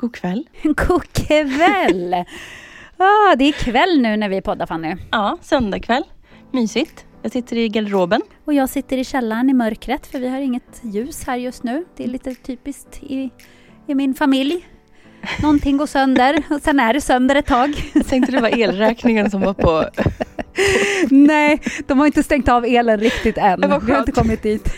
God 0.00 0.14
kväll. 0.14 0.48
God 0.62 1.12
kväll! 1.12 2.14
Ah, 2.96 3.36
det 3.36 3.44
är 3.44 3.52
kväll 3.52 4.00
nu 4.00 4.16
när 4.16 4.28
vi 4.28 4.42
poddar 4.42 4.66
Fanny. 4.66 4.96
Ja, 5.10 5.38
söndagkväll. 5.40 6.04
Mysigt. 6.52 7.06
Jag 7.22 7.32
sitter 7.32 7.56
i 7.56 7.68
garderoben. 7.68 8.22
Och 8.44 8.54
jag 8.54 8.68
sitter 8.68 8.96
i 8.96 9.04
källaren 9.04 9.50
i 9.50 9.54
mörkret 9.54 10.06
för 10.06 10.18
vi 10.18 10.28
har 10.28 10.38
inget 10.38 10.80
ljus 10.82 11.24
här 11.26 11.36
just 11.36 11.62
nu. 11.62 11.84
Det 11.96 12.04
är 12.04 12.08
lite 12.08 12.34
typiskt 12.34 13.02
i, 13.02 13.30
i 13.86 13.94
min 13.94 14.14
familj. 14.14 14.68
Någonting 15.42 15.76
går 15.76 15.86
sönder 15.86 16.42
och 16.50 16.60
sen 16.62 16.80
är 16.80 16.92
det 16.94 17.00
sönder 17.00 17.34
ett 17.34 17.46
tag. 17.46 17.90
Jag 17.92 18.06
tänkte 18.06 18.32
det 18.32 18.40
var 18.40 18.58
elräkningen 18.58 19.30
som 19.30 19.40
var 19.40 19.54
på... 19.54 19.84
Nej, 21.10 21.60
de 21.86 21.98
har 21.98 22.06
inte 22.06 22.22
stängt 22.22 22.48
av 22.48 22.64
elen 22.64 23.00
riktigt 23.00 23.38
än. 23.38 23.60
Vi 23.86 23.92
har 23.92 23.98
inte 23.98 24.12
kommit 24.12 24.42
dit. 24.42 24.74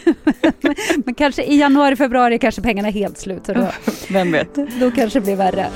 men 1.04 1.14
kanske 1.14 1.42
i 1.42 1.58
januari, 1.58 1.96
februari 1.96 2.38
kanske 2.38 2.62
pengarna 2.62 2.88
är 2.88 2.92
helt 2.92 3.18
slut. 3.18 3.46
Så 3.46 3.52
då, 3.52 3.66
Vem 4.10 4.32
vet? 4.32 4.54
då 4.80 4.90
kanske 4.90 5.18
det 5.18 5.24
blir 5.24 5.36
värre. 5.36 5.66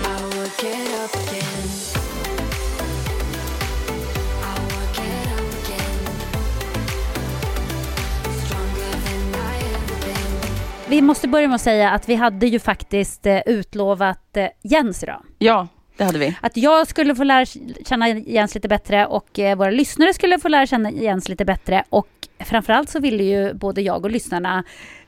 Vi 10.88 11.02
måste 11.02 11.28
börja 11.28 11.48
med 11.48 11.54
att 11.54 11.60
säga 11.60 11.90
att 11.90 12.08
vi 12.08 12.14
hade 12.14 12.46
ju 12.46 12.58
faktiskt 12.58 13.26
eh, 13.26 13.40
utlovat 13.46 14.36
eh, 14.36 14.48
Jens 14.62 15.02
idag. 15.02 15.22
Ja, 15.38 15.68
det 15.96 16.04
hade 16.04 16.18
vi. 16.18 16.36
Att 16.40 16.56
jag 16.56 16.86
skulle 16.86 17.14
få 17.14 17.24
lära 17.24 17.46
känna 17.86 18.08
Jens 18.08 18.54
lite 18.54 18.68
bättre 18.68 19.06
och 19.06 19.38
eh, 19.38 19.56
våra 19.56 19.70
lyssnare 19.70 20.14
skulle 20.14 20.38
få 20.38 20.48
lära 20.48 20.66
känna 20.66 20.90
Jens 20.90 21.28
lite 21.28 21.44
bättre. 21.44 21.84
Och 21.88 22.08
framförallt 22.38 22.90
så 22.90 23.00
ville 23.00 23.24
ju 23.24 23.54
både 23.54 23.82
jag 23.82 24.04
och 24.04 24.10
lyssnarna 24.10 24.64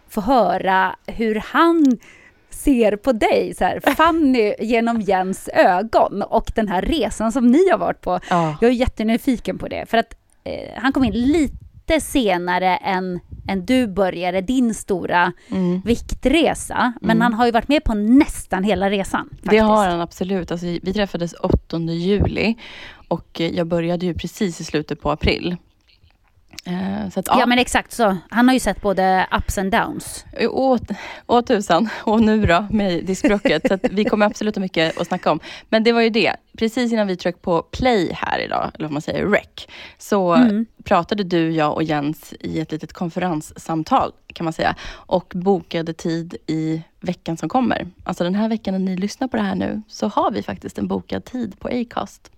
få 0.09 0.20
höra 0.20 0.97
hur 1.06 1.42
han 1.44 1.98
ser 2.50 2.97
på 2.97 3.12
dig, 3.12 3.54
så 3.54 3.64
här, 3.64 3.81
Fanny, 3.97 4.54
genom 4.58 5.00
Jens 5.00 5.48
ögon 5.48 6.22
och 6.22 6.53
den 6.54 6.69
här 6.69 6.82
resan 6.82 7.32
som 7.32 7.47
ni 7.47 7.70
har 7.70 7.78
varit 7.78 8.00
på. 8.00 8.20
Ja. 8.31 8.56
Jag 8.60 8.70
är 8.70 8.75
jättenyfiken 8.75 9.58
på 9.58 9.69
det, 9.69 9.87
för 9.91 9.98
att 9.98 10.14
eh, 10.44 10.82
han 10.82 10.93
kom 10.93 11.04
in 11.04 11.12
lite 11.12 11.66
senare 12.01 12.77
än, 12.77 13.21
än 13.49 13.65
du 13.67 13.87
började 13.87 14.41
din 14.41 14.75
stora 14.75 15.33
Mm. 15.51 15.81
viktresa. 15.85 16.93
Men 17.01 17.11
Mm. 17.11 17.21
han 17.21 17.35
har 17.35 17.47
ju 17.47 17.53
varit 17.53 17.69
med 17.69 17.85
på 17.85 17.95
nästan 17.95 18.65
hela 18.65 18.91
resan. 18.91 19.29
Faktiskt. 19.31 19.51
Det 19.51 19.59
har 19.59 19.87
han 19.89 20.01
absolut. 20.01 20.51
Alltså, 20.51 20.67
vi 20.67 20.93
träffades 20.95 21.33
8 21.33 21.79
juli 21.93 22.55
och 23.09 23.41
eh, 23.41 23.51
jag 23.57 23.67
började 23.67 24.07
ju 24.07 24.15
precis 24.15 24.61
i 24.61 24.65
slutet 24.65 25.01
på 25.01 25.11
april. 25.11 25.57
Eh, 26.65 27.06
att, 27.06 27.27
Ja. 27.27 27.47
men 27.47 27.59
exakt 27.59 27.93
så. 27.93 28.17
Han 28.31 28.49
har 28.49 28.55
ju 28.55 28.61
sett 28.61 28.81
både 28.83 29.27
ups 29.39 29.59
and 29.59 29.72
downs. 29.72 30.25
Åh, 30.41 30.78
åh 31.27 31.41
tusan, 31.41 31.89
och 32.05 32.21
nu 32.22 32.47
då 32.47 32.67
med 32.71 33.05
diskbråcket. 33.05 33.69
så 33.69 33.78
vi 33.83 34.05
kommer 34.05 34.27
absolut 34.31 34.55
ha 34.56 34.61
mycket 34.61 35.00
att 35.00 35.06
snacka 35.06 35.31
om. 35.31 35.41
Men 35.69 35.84
det 35.84 35.93
var 35.93 36.00
ju 36.00 36.11
det, 36.11 36.37
precis 36.59 36.93
innan 36.93 37.06
vi 37.06 37.17
tryckte 37.17 37.43
på 37.43 37.62
play 37.62 38.11
här 38.15 38.39
idag, 38.39 38.71
eller 38.75 38.84
vad 38.89 38.93
man 38.93 39.03
säger, 39.03 39.27
rec, 39.27 39.67
så 39.99 40.34
Mm. 40.34 40.67
pratade 40.84 41.25
du, 41.25 41.50
jag 41.50 41.75
och 41.75 41.83
Jens 41.83 42.34
i 42.41 42.61
ett 42.61 42.73
litet 42.73 42.93
konferenssamtal 42.93 44.12
kan 44.34 44.44
man 44.44 44.53
säga. 44.53 44.75
Och 44.93 45.33
bokade 45.37 45.93
tid 45.93 46.37
i 46.47 46.83
veckan 47.00 47.37
som 47.37 47.49
kommer. 47.49 47.87
Alltså 48.05 48.25
den 48.25 48.34
här 48.34 48.49
veckan 48.49 48.75
när 48.75 48.78
ni 48.78 48.97
lyssnar 48.97 49.28
på 49.28 49.37
det 49.37 49.43
här 49.43 49.55
nu, 49.55 49.83
så 49.88 50.09
har 50.09 50.31
vi 50.31 50.43
faktiskt 50.43 50.78
en 50.78 50.87
bokad 50.88 51.25
tid 51.25 51.59
på 51.61 51.69
Acast. 51.69 52.31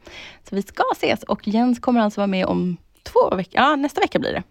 Så 0.48 0.54
vi 0.56 0.62
ska 0.62 0.82
ses 0.92 1.22
och 1.22 1.48
Jens 1.48 1.78
kommer 1.78 2.00
alltså 2.00 2.20
vara 2.20 2.26
med 2.26 2.46
om 2.46 2.76
två 3.12 3.36
veckor, 3.36 3.54
ja 3.54 3.76
nästa 3.76 4.00
vecka 4.00 4.18
blir 4.18 4.32
det. 4.32 4.42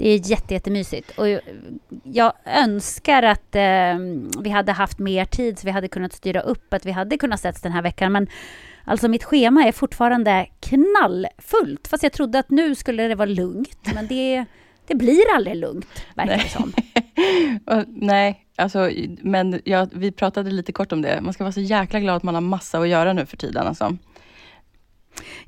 Det 0.00 0.08
är 0.08 0.30
jätte, 0.30 0.54
jättemysigt. 0.54 1.18
Och 1.18 1.26
jag 2.02 2.32
önskar 2.44 3.22
att 3.22 3.54
eh, 3.54 3.98
vi 4.42 4.50
hade 4.50 4.72
haft 4.72 4.98
mer 4.98 5.24
tid 5.24 5.58
så 5.58 5.66
vi 5.66 5.70
hade 5.70 5.88
kunnat 5.88 6.12
styra 6.12 6.40
upp 6.40 6.74
att 6.74 6.86
vi 6.86 6.90
hade 6.90 7.18
kunnat 7.18 7.40
sätts 7.40 7.62
den 7.62 7.72
här 7.72 7.82
veckan. 7.82 8.12
Men 8.12 8.26
alltså 8.84 9.08
mitt 9.08 9.24
schema 9.24 9.64
är 9.64 9.72
fortfarande 9.72 10.46
knallfullt. 10.60 11.88
Fast 11.88 12.02
jag 12.02 12.12
trodde 12.12 12.38
att 12.38 12.50
nu 12.50 12.74
skulle 12.74 13.08
det 13.08 13.14
vara 13.14 13.26
lugnt. 13.26 13.94
Men 13.94 14.06
det, 14.06 14.44
det 14.86 14.94
blir 14.94 15.34
aldrig 15.34 15.56
lugnt, 15.56 16.06
verkar 16.14 16.36
det 16.36 16.48
som. 16.48 16.72
Nej, 17.86 18.46
alltså, 18.56 18.90
men 19.22 19.60
ja, 19.64 19.86
vi 19.92 20.12
pratade 20.12 20.50
lite 20.50 20.72
kort 20.72 20.92
om 20.92 21.02
det. 21.02 21.20
Man 21.20 21.32
ska 21.32 21.44
vara 21.44 21.52
så 21.52 21.60
jäkla 21.60 22.00
glad 22.00 22.16
att 22.16 22.22
man 22.22 22.34
har 22.34 22.42
massa 22.42 22.78
att 22.78 22.88
göra 22.88 23.12
nu 23.12 23.26
för 23.26 23.36
tiden. 23.36 23.66
Alltså. 23.66 23.96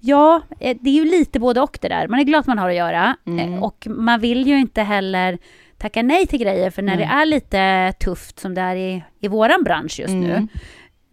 Ja, 0.00 0.42
eh, 0.60 0.76
det 0.80 0.90
är 0.90 0.94
ju 0.94 1.04
lite 1.04 1.40
både 1.40 1.60
och 1.60 1.78
det 1.80 1.88
där. 1.88 2.08
Man 2.08 2.20
är 2.20 2.24
glad 2.24 2.40
att 2.40 2.46
man 2.46 2.58
har 2.58 2.68
att 2.68 2.76
göra 2.76 3.16
Mm. 3.26 3.54
eh, 3.54 3.62
och 3.64 3.86
man 3.90 4.20
vill 4.20 4.46
ju 4.46 4.58
inte 4.58 4.82
heller 4.82 5.38
tacka 5.78 6.02
nej 6.02 6.26
till 6.26 6.38
grejer 6.38 6.70
för 6.70 6.82
när 6.82 6.96
Nej. 6.96 7.06
det 7.06 7.12
är 7.12 7.26
lite 7.26 7.92
tufft 8.04 8.40
som 8.40 8.54
det 8.54 8.60
är 8.60 8.76
i, 8.76 9.02
i 9.20 9.28
våran 9.28 9.62
bransch 9.64 10.00
just 10.00 10.14
nu. 10.14 10.30
Mm. 10.32 10.48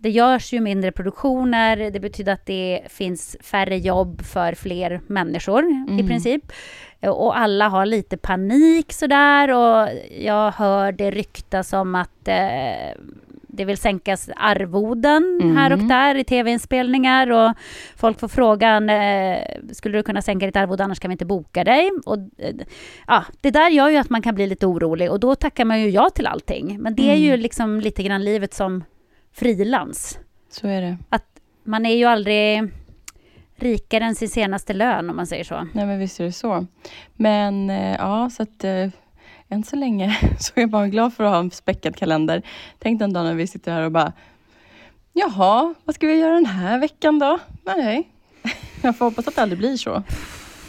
Det 0.02 0.10
görs 0.10 0.54
ju 0.54 0.60
mindre 0.60 0.92
produktioner, 0.92 1.92
det 1.92 2.00
betyder 2.00 2.34
att 2.34 2.46
det 2.46 2.82
finns 2.90 3.38
färre 3.42 3.78
jobb 3.78 4.22
för 4.22 4.54
fler 4.54 5.02
människor 5.08 5.64
i 5.66 5.92
Mm. 5.92 6.08
princip. 6.08 6.52
Och 7.02 7.38
alla 7.40 7.68
har 7.70 7.86
lite 7.86 8.18
panik 8.18 8.94
sådär 8.94 9.52
och 9.52 9.90
jag 10.20 10.52
hör 10.52 10.92
det 10.92 11.12
ryktas 11.12 11.74
om 11.74 11.96
att 11.96 12.28
eh, 12.28 12.92
det 13.60 13.66
vill 13.66 13.78
sänkas 13.78 14.30
arvoden 14.36 15.40
Mm. 15.42 15.58
här 15.58 15.74
och 15.74 15.80
där 15.80 16.16
i 16.16 16.24
tv-inspelningar 16.24 17.32
och 17.32 17.54
folk 17.96 18.20
får 18.20 18.28
frågan, 18.28 18.90
eh, 18.90 19.38
skulle 19.72 19.98
du 19.98 20.04
kunna 20.04 20.22
sänka 20.22 20.46
ditt 20.46 20.56
arvode 20.56 20.84
annars 20.84 21.00
kan 21.00 21.10
vi 21.10 21.14
inte 21.14 21.26
boka 21.26 21.64
dig. 21.64 21.92
Och, 22.06 22.18
eh, 22.38 22.56
ja, 23.08 23.24
det 23.42 23.52
där 23.52 23.70
gör 23.70 23.90
ju 23.90 23.98
att 23.98 24.10
man 24.10 24.22
kan 24.22 24.36
bli 24.36 24.48
lite 24.48 24.66
orolig 24.68 25.12
och 25.12 25.20
då 25.20 25.36
tackar 25.36 25.66
man 25.66 25.82
ju 25.82 25.90
ja 25.90 26.10
till 26.10 26.28
allting. 26.28 26.78
Men 26.82 26.96
det 26.96 27.12
är 27.12 27.16
ju 27.16 27.28
Mm. 27.28 27.40
liksom 27.40 27.80
lite 27.80 28.04
grann 28.04 28.24
livet 28.24 28.54
som 28.54 28.84
frilans. 29.34 30.20
Så 30.50 30.68
är 30.68 30.82
det. 30.82 30.98
Man 31.64 31.86
är 31.86 31.96
ju 31.96 32.06
aldrig 32.06 32.64
rikare 33.56 34.04
än 34.04 34.16
sin 34.16 34.30
senaste 34.30 34.74
lön 34.74 35.10
om 35.10 35.16
man 35.16 35.28
säger 35.28 35.44
så. 35.44 35.68
Nej, 35.74 35.86
men 35.86 36.00
visst 36.00 36.20
är 36.20 36.24
det 36.24 36.32
så. 36.32 36.66
Men 37.16 37.70
eh, 37.70 37.96
ja, 37.96 38.30
så 38.30 38.44
att 38.44 38.64
än 39.50 39.64
så 39.64 39.76
länge 39.76 40.18
så 40.40 40.52
är 40.56 40.62
jag 40.62 40.70
bara 40.70 40.88
glad 40.88 41.14
för 41.14 41.24
att 41.24 41.32
ha 41.32 41.40
en 41.40 41.52
späckad 41.52 41.96
kalender. 41.96 42.42
Tänk 42.80 43.00
den 43.00 43.14
dagen 43.14 43.26
när 43.26 43.36
vi 43.36 43.48
sitter 43.48 43.72
här 43.72 43.82
och 43.82 43.92
bara 43.92 44.14
Jaha, 45.14 45.74
vad 45.86 45.96
ska 45.96 46.08
vi 46.08 46.16
göra 46.16 46.34
den 46.34 46.46
här 46.46 46.80
veckan 46.80 47.20
då? 47.20 47.40
Nej, 47.64 48.10
jag 48.82 48.98
får 48.98 49.06
hoppas 49.06 49.28
att 49.28 49.36
det 49.36 49.42
aldrig 49.42 49.60
blir 49.60 49.78
så. 49.78 50.04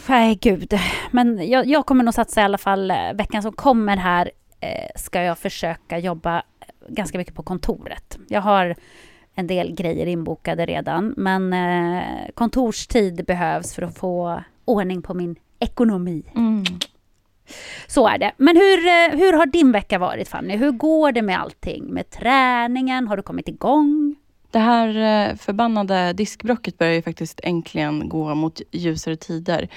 Nej, 0.09 0.37
gud. 0.41 0.73
Men 1.11 1.49
jag, 1.49 1.65
jag 1.65 1.85
kommer 1.85 2.03
nog 2.03 2.13
satsa 2.13 2.41
i 2.41 2.43
alla 2.43 2.57
fall 2.57 2.91
eh, 2.91 3.13
veckan 3.13 3.41
som 3.41 3.53
kommer 3.53 3.97
här 3.97 4.31
eh, 4.59 4.89
ska 4.95 5.21
jag 5.21 5.37
försöka 5.37 5.99
jobba 5.99 6.43
ganska 6.87 7.17
mycket 7.17 7.35
på 7.35 7.43
kontoret. 7.43 8.17
Jag 8.27 8.41
har 8.41 8.75
en 9.35 9.47
del 9.47 9.75
grejer 9.75 10.05
inbokade 10.05 10.65
redan, 10.65 11.13
men 11.17 11.53
eh, 11.53 12.03
kontorstid 12.33 13.25
behövs 13.25 13.73
för 13.73 13.81
att 13.81 13.97
få 13.97 14.43
ordning 14.65 15.01
på 15.01 15.13
min 15.13 15.35
ekonomi. 15.59 16.23
Mm. 16.35 16.63
Så 17.87 18.07
är 18.07 18.17
det. 18.17 18.31
Men 18.37 18.55
hur, 18.55 18.87
eh, 18.87 19.19
hur 19.19 19.33
har 19.33 19.45
din 19.45 19.71
vecka 19.71 19.99
varit 19.99 20.27
Fanny? 20.27 20.57
Hur 20.57 20.71
går 20.71 21.11
det 21.11 21.21
med 21.21 21.39
allting? 21.39 21.85
Med 21.85 22.09
träningen? 22.09 23.07
Har 23.07 23.17
du 23.17 23.23
kommit 23.23 23.47
igång? 23.47 24.15
Det 24.51 24.59
här 24.59 24.87
eh, 24.87 25.35
förbannade 25.35 26.13
diskbrocket 26.13 26.77
börjar 26.77 26.93
ju 26.93 27.01
faktiskt 27.01 27.39
äntligen 27.43 28.09
gå 28.09 28.35
mot 28.35 28.61
ljusare 28.71 29.15
tider. 29.15 29.69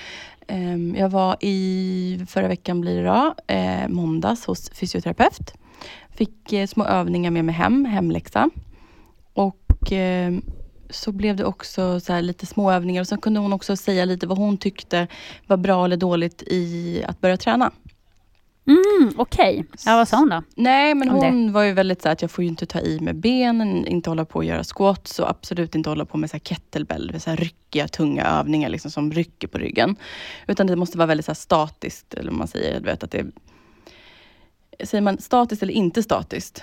Ehm, 0.47 0.97
jag 0.99 1.09
var 1.09 1.37
i 1.41 2.26
förra 2.29 2.49
veckan 2.49 2.81
blir 2.81 3.03
det 3.03 3.09
då, 3.09 3.35
eh, 3.55 3.88
måndags 3.88 4.47
hos 4.47 4.70
fysioterapeut. 4.70 5.53
Fick 6.11 6.55
små 6.69 6.85
övningar 6.85 7.31
med 7.31 7.44
mig 7.44 7.55
hem, 7.55 7.85
hemläxa. 7.85 8.50
Och 9.35 9.93
ehm, 9.93 10.43
så 10.90 11.12
blev 11.12 11.36
det 11.36 11.44
också 11.44 12.00
så 12.00 12.12
här 12.12 12.22
lite 12.22 12.46
små 12.46 12.70
övningar 12.72 13.00
och 13.00 13.06
sen 13.08 13.19
kunde 13.20 13.40
hon 13.40 13.52
också 13.52 13.76
säga 13.76 14.04
lite 14.04 14.26
vad 14.26 14.38
hon 14.38 14.56
tyckte 14.58 15.06
var 15.46 15.56
bra 15.56 15.84
eller 15.84 15.96
dåligt 15.96 16.42
i 16.46 17.04
att 17.08 17.20
börja 17.20 17.36
träna. 17.36 17.70
Mm, 18.66 19.12
Okej. 19.16 19.64
Ja, 19.86 19.96
vad 19.96 20.08
sa 20.08 20.16
hon 20.16 20.28
då? 20.28 20.42
Nej, 20.56 20.94
men 20.94 21.10
Om 21.10 21.20
det. 21.20 21.26
hon 21.26 21.52
var 21.52 21.62
ju 21.62 21.72
väldigt 21.72 22.02
så 22.02 22.08
här 22.08 22.12
att 22.12 22.22
jag 22.22 22.31
får 22.31 22.44
ju 22.44 22.48
inte 22.50 22.66
ta 22.66 22.81
i 22.81 23.00
med 23.00 23.16
benen, 23.16 23.86
inte 23.86 24.10
hålla 24.10 24.25
på 24.25 24.36
och 24.36 24.44
göra 24.44 24.64
squats 24.64 25.19
och 25.19 25.31
absolut 25.31 25.75
inte 25.75 25.88
hålla 25.90 26.04
på 26.04 26.16
med 26.19 26.31
så 26.31 26.34
här 26.34 26.40
kettlebell, 26.40 27.20
så 27.20 27.31
här 27.31 27.36
ryckiga, 27.36 27.88
tunga 27.88 28.25
övningar 28.26 28.69
liksom, 28.69 28.90
som 28.90 29.12
rycker 29.12 29.48
på 29.48 29.58
ryggen. 29.58 29.96
Utan 30.46 30.66
det 30.66 30.76
måste 30.76 30.98
vara 30.98 31.06
väldigt 31.06 31.26
så 31.26 31.34
statiskt, 31.34 32.14
eller 32.14 32.31
man 32.31 32.48
säger. 32.48 32.81
Du 32.81 32.86
vet, 32.86 33.02
att 33.02 33.10
det, 33.10 33.26
säger 34.84 35.02
man 35.02 35.19
statiskt 35.19 35.62
eller 35.62 35.75
inte 35.75 36.02
statiskt? 36.02 36.62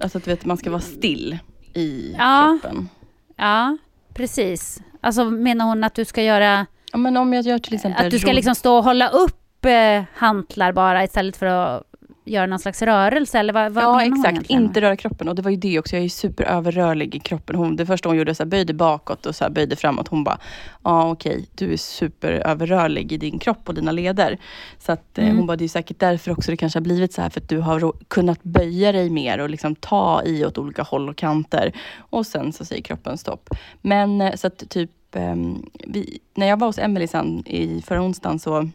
Alltså 0.00 0.18
att 0.18 0.28
vet, 0.28 0.44
man 0.44 0.56
ska 0.56 0.70
vara 0.70 0.80
still 0.80 1.38
i 1.74 2.14
Ja. 2.18 2.58
kroppen. 2.62 2.88
Ja, 3.36 3.76
precis. 4.14 4.80
Alltså 5.00 5.24
menar 5.24 5.64
hon 5.64 5.84
att 5.84 5.94
du 5.94 6.04
ska 6.04 6.22
göra... 6.22 6.66
Ja, 6.92 6.98
men 6.98 7.16
om 7.16 7.32
jag 7.32 7.44
gör 7.44 7.58
till 7.58 7.74
exempel 7.74 8.06
Att 8.06 8.10
du 8.10 8.18
ska 8.18 8.32
liksom 8.32 8.54
stå 8.54 8.76
och 8.76 8.84
hålla 8.84 9.08
upp 9.08 9.64
eh, 9.64 10.02
hantlar 10.14 10.72
bara 10.72 11.04
istället 11.04 11.36
för 11.36 11.46
att 11.46 11.82
göra 12.24 12.46
någon 12.46 12.58
slags 12.58 12.82
rörelse? 12.82 13.38
Eller 13.38 13.52
vad, 13.52 13.72
vad 13.72 13.84
Ja, 13.84 14.02
exakt. 14.02 14.50
Inte 14.50 14.80
röra 14.80 14.96
kroppen. 14.96 15.28
Och 15.28 15.34
det 15.34 15.42
var 15.42 15.50
ju 15.50 15.56
det 15.56 15.78
också. 15.78 15.96
Jag 15.96 15.98
är 16.00 16.02
ju 16.02 16.08
superöverrörlig 16.08 17.14
i 17.14 17.18
kroppen. 17.18 17.56
Hon, 17.56 17.76
det 17.76 17.86
första 17.86 18.08
hon 18.08 18.18
gjorde, 18.18 18.34
så 18.34 18.42
här, 18.42 18.50
böjde 18.50 18.74
bakåt 18.74 19.26
och 19.26 19.36
så 19.36 19.44
här, 19.44 19.50
böjde 19.50 19.76
framåt. 19.76 20.08
Hon 20.08 20.24
bara, 20.24 20.38
ja 20.84 21.10
okej, 21.10 21.46
du 21.54 21.72
är 21.72 21.76
superöverrörlig 21.76 23.12
i 23.12 23.16
din 23.16 23.38
kropp 23.38 23.68
och 23.68 23.74
dina 23.74 23.92
leder. 23.92 24.38
Så 24.78 24.92
att, 24.92 25.18
eh, 25.18 25.24
Mm. 25.24 25.36
hon 25.36 25.46
bara, 25.46 25.56
det 25.56 25.64
är 25.64 25.68
säkert 25.68 25.98
därför 25.98 26.30
också 26.30 26.50
det 26.50 26.56
kanske 26.56 26.78
har 26.78 26.84
blivit 26.84 27.12
så 27.12 27.22
här. 27.22 27.30
För 27.30 27.40
att 27.40 27.48
du 27.48 27.58
har 27.58 27.92
kunnat 28.08 28.42
böja 28.42 28.92
dig 28.92 29.10
mer 29.10 29.38
och 29.38 29.50
liksom 29.50 29.74
ta 29.74 30.22
i 30.24 30.44
åt 30.44 30.58
olika 30.58 30.82
håll 30.82 31.08
och 31.08 31.16
kanter. 31.16 31.72
Och 31.98 32.26
sen 32.26 32.52
så 32.52 32.64
säger 32.64 32.82
kroppen 32.82 33.18
stopp. 33.18 33.48
Men 33.82 34.20
eh, 34.20 34.34
så 34.34 34.46
att 34.46 34.68
typ, 34.70 34.90
ehm, 35.16 35.66
vi, 35.86 36.18
när 36.34 36.46
jag 36.46 36.58
var 36.60 36.66
hos 36.66 36.78
Emelie 36.78 37.08
sen 37.08 37.42
i 37.46 37.82
förra 37.86 38.02
onsdagen 38.02 38.38
så 38.38 38.68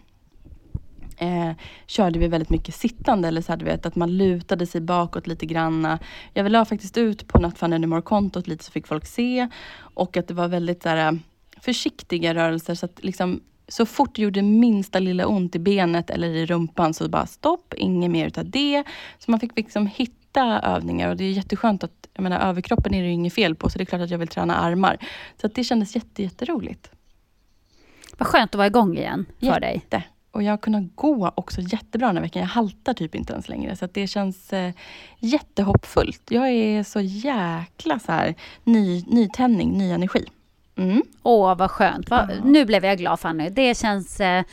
eh, 1.19 1.51
körde 1.88 2.19
vi 2.19 2.27
väldigt 2.27 2.50
mycket 2.50 2.75
sittande. 2.75 3.27
Eller 3.27 3.42
så 3.42 3.51
här, 3.51 3.57
du 3.57 3.66
vet, 3.66 3.86
att 3.86 3.95
man 3.95 4.18
lutade 4.18 4.66
sig 4.66 4.81
bakåt 4.81 5.27
lite 5.27 5.45
granna. 5.45 6.00
Jag 6.33 6.51
la 6.51 6.66
faktiskt 6.66 6.98
ut 6.98 7.27
på 7.27 7.39
Not 7.39 7.57
Fun 7.57 7.74
Anymore-kontot 7.74 8.48
lite 8.48 8.63
så 8.63 8.71
fick 8.71 8.88
folk 8.88 9.06
se. 9.06 9.48
Och 9.80 10.18
att 10.18 10.27
det 10.27 10.33
var 10.33 10.48
väldigt 10.48 10.83
så 10.83 10.89
här, 10.89 11.19
försiktiga 11.62 12.36
rörelser. 12.36 12.75
Så 12.75 12.86
att 12.86 13.04
liksom, 13.04 13.42
så 13.68 13.86
fort 13.86 14.16
det 14.16 14.21
gjorde 14.21 14.42
minsta 14.42 15.00
lilla 15.00 15.27
ont 15.27 15.56
i 15.56 15.60
benet 15.60 16.10
eller 16.10 16.27
i 16.27 16.45
rumpan 16.45 16.94
så 16.94 17.10
bara 17.10 17.25
stopp, 17.25 17.74
inget 17.77 18.12
mer 18.12 18.27
utav 18.27 18.50
det. 18.50 18.83
Så 19.19 19.31
man 19.31 19.39
fick 19.39 19.57
liksom 19.57 19.88
hitta 19.88 20.60
övningar 20.60 21.10
och 21.10 21.18
det 21.18 21.24
är 21.24 21.31
jätteskönt 21.31 21.83
att, 21.83 22.07
jag 22.13 22.24
menar 22.24 22.50
överkroppen 22.50 22.94
är 22.94 23.01
det 23.01 23.07
ju 23.07 23.13
inget 23.13 23.33
fel 23.33 23.56
på 23.56 23.69
så 23.69 23.77
det 23.77 23.83
är 23.83 23.86
klart 23.86 24.01
att 24.01 24.10
jag 24.10 24.18
vill 24.18 24.27
träna 24.27 24.56
armar. 24.56 24.98
Så 25.42 25.48
att 25.48 25.56
det 25.56 25.63
kändes 25.63 25.95
jätte, 25.95 26.24
jätteroligt. 26.24 26.92
Vad 28.18 28.27
skönt 28.27 28.51
att 28.51 28.57
vara 28.57 28.68
igång 28.68 28.98
igen 28.98 29.25
för 29.39 29.60
dig. 29.60 29.81
Och 30.39 30.44
jag 30.44 30.51
har 30.51 30.57
kunnat 30.57 30.83
gå 30.95 31.31
också 31.36 31.62
jättebra 31.62 32.07
den 32.07 32.15
här 32.15 32.24
veckan. 32.24 32.41
Jag 32.41 32.50
haltar 32.50 32.94
typ 32.94 33.15
inte 33.15 33.33
ens 33.33 33.50
längre. 33.50 33.75
Så 33.75 33.88
det 33.94 34.07
känns 34.07 34.53
eh, 34.53 34.71
jättehoppfullt. 35.19 36.21
Jag 36.30 36.50
är 36.50 36.83
så 36.83 37.00
jäkla 37.01 38.00
så 38.00 38.12
här, 38.12 38.36
ny, 38.63 39.03
nytändning, 39.07 39.77
ny 39.77 39.91
energi. 39.91 40.25
Mm. 40.77 41.03
Åh, 41.24 41.57
vad 41.57 41.71
skönt. 41.71 42.09
Va? 42.09 42.30
Nu 42.44 42.65
blev 42.65 42.86
jag 42.86 42.97
glad 42.97 43.19
Fanny. 43.19 43.50
Det 43.50 43.77
känns 43.77 44.19
eh, 44.19 44.44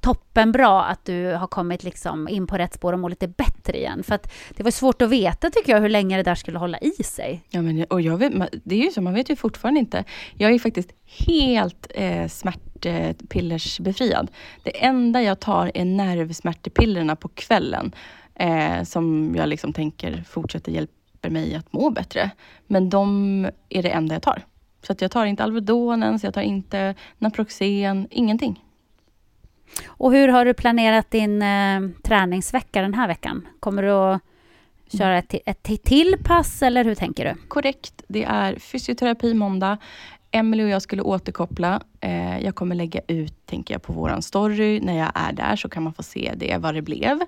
Toppenbra 0.00 0.84
att 0.84 1.04
du 1.04 1.34
har 1.34 1.46
kommit 1.46 1.84
liksom 1.84 2.28
in 2.28 2.46
på 2.46 2.58
rätt 2.58 2.74
spår 2.74 2.92
och 2.92 2.98
mår 2.98 3.10
lite 3.10 3.28
bättre 3.28 3.78
igen. 3.78 4.02
För 4.02 4.14
att 4.14 4.32
det 4.56 4.62
var 4.62 4.70
svårt 4.70 5.02
att 5.02 5.10
veta 5.10 5.50
tycker 5.50 5.72
jag 5.72 5.80
hur 5.80 5.88
länge 5.88 6.16
det 6.16 6.22
där 6.22 6.34
skulle 6.34 6.58
hålla 6.58 6.78
i 6.78 7.02
sig. 7.04 7.42
Ja, 7.50 7.62
men, 7.62 7.84
och 7.84 8.00
jag 8.00 8.18
vet, 8.18 8.32
det 8.64 8.74
är 8.74 8.84
ju 8.84 8.90
så, 8.90 9.00
man 9.00 9.14
vet 9.14 9.30
ju 9.30 9.36
fortfarande 9.36 9.80
inte. 9.80 10.04
Jag 10.34 10.52
är 10.52 10.58
faktiskt 10.58 10.90
helt 11.26 11.86
eh, 11.94 12.28
smärtpillersbefriad. 12.28 14.30
Det 14.62 14.84
enda 14.84 15.22
jag 15.22 15.40
tar 15.40 15.70
är 15.74 15.84
nervsmärtepillerna 15.84 17.16
på 17.16 17.28
kvällen. 17.28 17.92
Eh, 18.34 18.82
som 18.82 19.34
jag 19.36 19.48
liksom 19.48 19.72
tänker 19.72 20.24
fortsätter 20.28 20.72
hjälper 20.72 21.30
mig 21.30 21.54
att 21.54 21.72
må 21.72 21.90
bättre. 21.90 22.30
Men 22.66 22.90
de 22.90 23.44
är 23.68 23.82
det 23.82 23.90
enda 23.90 24.14
jag 24.14 24.22
tar. 24.22 24.44
Så 24.82 24.92
att 24.92 25.02
jag 25.02 25.10
tar 25.10 25.26
inte 25.26 25.44
Alvedonen, 25.44 26.18
jag 26.22 26.34
tar 26.34 26.42
inte 26.42 26.94
Naproxen, 27.18 28.08
ingenting. 28.10 28.64
Och 29.86 30.12
hur 30.12 30.28
har 30.28 30.44
du 30.44 30.54
planerat 30.54 31.10
din 31.10 31.42
eh, 31.42 31.80
träningsvecka 32.02 32.82
den 32.82 32.94
här 32.94 33.08
veckan? 33.08 33.48
Kommer 33.60 33.82
du 33.82 33.90
att 33.90 34.20
köra 34.98 35.18
ett, 35.18 35.34
ett 35.46 35.62
till- 35.62 36.16
pass 36.24 36.62
eller 36.62 36.84
hur 36.84 36.94
tänker 36.94 37.24
du? 37.24 37.48
Korrekt, 37.48 38.02
det 38.08 38.24
är 38.24 38.58
fysioterapi 38.58 39.34
måndag. 39.34 39.78
Emelie 40.30 40.64
och 40.64 40.70
jag 40.70 40.82
skulle 40.82 41.02
återkoppla. 41.02 41.82
Eh, 42.00 42.38
jag 42.38 42.54
kommer 42.54 42.74
lägga 42.74 43.00
ut, 43.06 43.46
tänker 43.46 43.74
jag, 43.74 43.82
på 43.82 43.92
våran 43.92 44.22
story. 44.22 44.80
När 44.80 44.98
jag 44.98 45.10
är 45.14 45.32
där 45.32 45.56
så 45.56 45.68
kan 45.68 45.82
man 45.82 45.94
få 45.94 46.02
se 46.02 46.32
det, 46.36 46.56
vad 46.58 46.74
det 46.74 46.82
blev. 46.82 47.20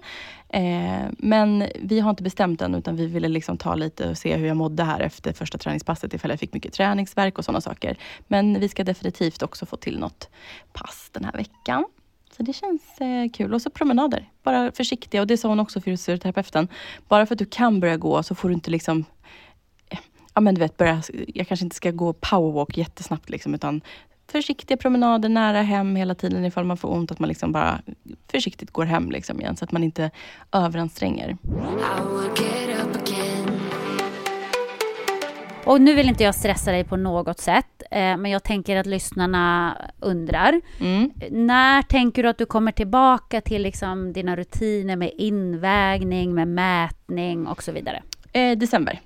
Eh, 0.48 1.06
men 1.19 1.64
vi 1.82 2.00
har 2.00 2.10
inte 2.10 2.22
bestämt 2.22 2.62
än, 2.62 2.75
utan 2.75 2.96
vi 2.96 3.06
ville 3.06 3.28
liksom 3.28 3.56
ta 3.56 3.75
lite 3.75 4.10
och 4.10 4.19
se 4.19 4.36
hur 4.36 4.46
jag 4.46 4.56
mådde 4.56 4.84
här 4.84 5.00
efter 5.00 5.32
första 5.32 5.58
träningspasset, 5.58 6.14
ifall 6.14 6.31
jag 6.31 6.40
fick 6.40 6.54
mycket 6.54 6.72
träningsverk 6.72 7.38
och 7.38 7.44
sådana 7.44 7.60
saker. 7.60 7.96
Men 8.28 8.60
vi 8.60 8.69
ska 8.69 8.84
definitivt 8.84 9.43
också 9.43 9.66
få 9.66 9.76
till 9.76 9.98
något 9.98 10.28
pass 10.72 11.10
den 11.12 11.25
här 11.25 11.32
veckan. 11.32 11.84
Så 12.40 12.44
det 12.44 12.52
känns 12.52 13.00
eh, 13.00 13.31
kul. 13.31 13.54
Och 13.54 13.62
så 13.62 13.70
promenader. 13.70 14.31
Bara 14.42 14.72
försiktiga. 14.72 15.20
Och 15.20 15.26
det 15.26 15.37
sa 15.37 15.48
hon 15.48 15.60
också, 15.60 15.81
fysioterapeuten. 15.81 16.69
Bara 17.08 17.26
för 17.26 17.34
att 17.34 17.38
du 17.38 17.44
kan 17.44 17.81
börja 17.81 17.96
gå 17.96 18.22
så 18.22 18.34
får 18.34 18.48
du 18.48 18.54
inte 18.54 18.70
liksom 18.70 19.04
eh, 19.88 19.98
ja 20.34 20.41
men 20.41 20.55
du 20.55 20.58
vet, 20.58 20.76
börja, 20.76 21.03
jag 21.34 21.48
kanske 21.48 21.65
inte 21.65 21.76
ska 21.76 21.91
gå 21.91 22.12
powerwalk 22.12 22.76
jättesnabbt 22.76 23.31
liksom, 23.31 23.55
utan 23.55 23.81
försiktiga 24.32 24.76
promenader 24.76 25.29
nära 25.29 25.62
hem 25.62 25.96
hela 25.96 26.15
tiden 26.15 26.44
ifall 26.44 26.65
man 26.65 26.76
får 26.76 26.88
ont, 26.88 27.10
att 27.10 27.19
man 27.19 27.29
liksom 27.29 27.53
bara 27.53 27.81
försiktigt 28.31 28.70
går 28.70 28.84
hem 28.84 29.10
liksom 29.10 29.41
igen 29.41 29.56
så 29.56 29.65
att 29.65 29.72
man 29.72 29.84
inte 29.84 30.10
överanstränger. 30.53 31.36
Och 35.70 35.81
nu 35.81 35.94
vill 35.94 36.08
inte 36.08 36.24
jag 36.24 36.34
stressa 36.34 36.72
dig 36.72 36.84
på 36.84 36.96
något 36.96 37.39
sätt, 37.41 37.82
eh, 37.91 38.17
men 38.17 38.27
jag 38.27 38.43
tänker 38.43 38.77
att 38.77 38.86
lyssnarna 38.86 39.77
undrar. 40.00 40.60
Mm. 40.81 41.10
När 41.31 41.82
tänker 41.82 42.22
du 42.22 42.29
att 42.29 42.39
du 42.39 42.46
kommer 42.46 42.72
tillbaka 42.72 43.41
till 43.41 43.62
liksom 43.62 44.12
dina 44.12 44.36
rutiner 44.36 44.96
med 44.96 45.10
invägning, 45.19 46.34
med 46.34 46.48
mätning 46.48 47.46
och 47.46 47.62
så 47.62 47.72
vidare? 47.72 48.03
Eh, 48.32 48.58
december. 48.58 49.00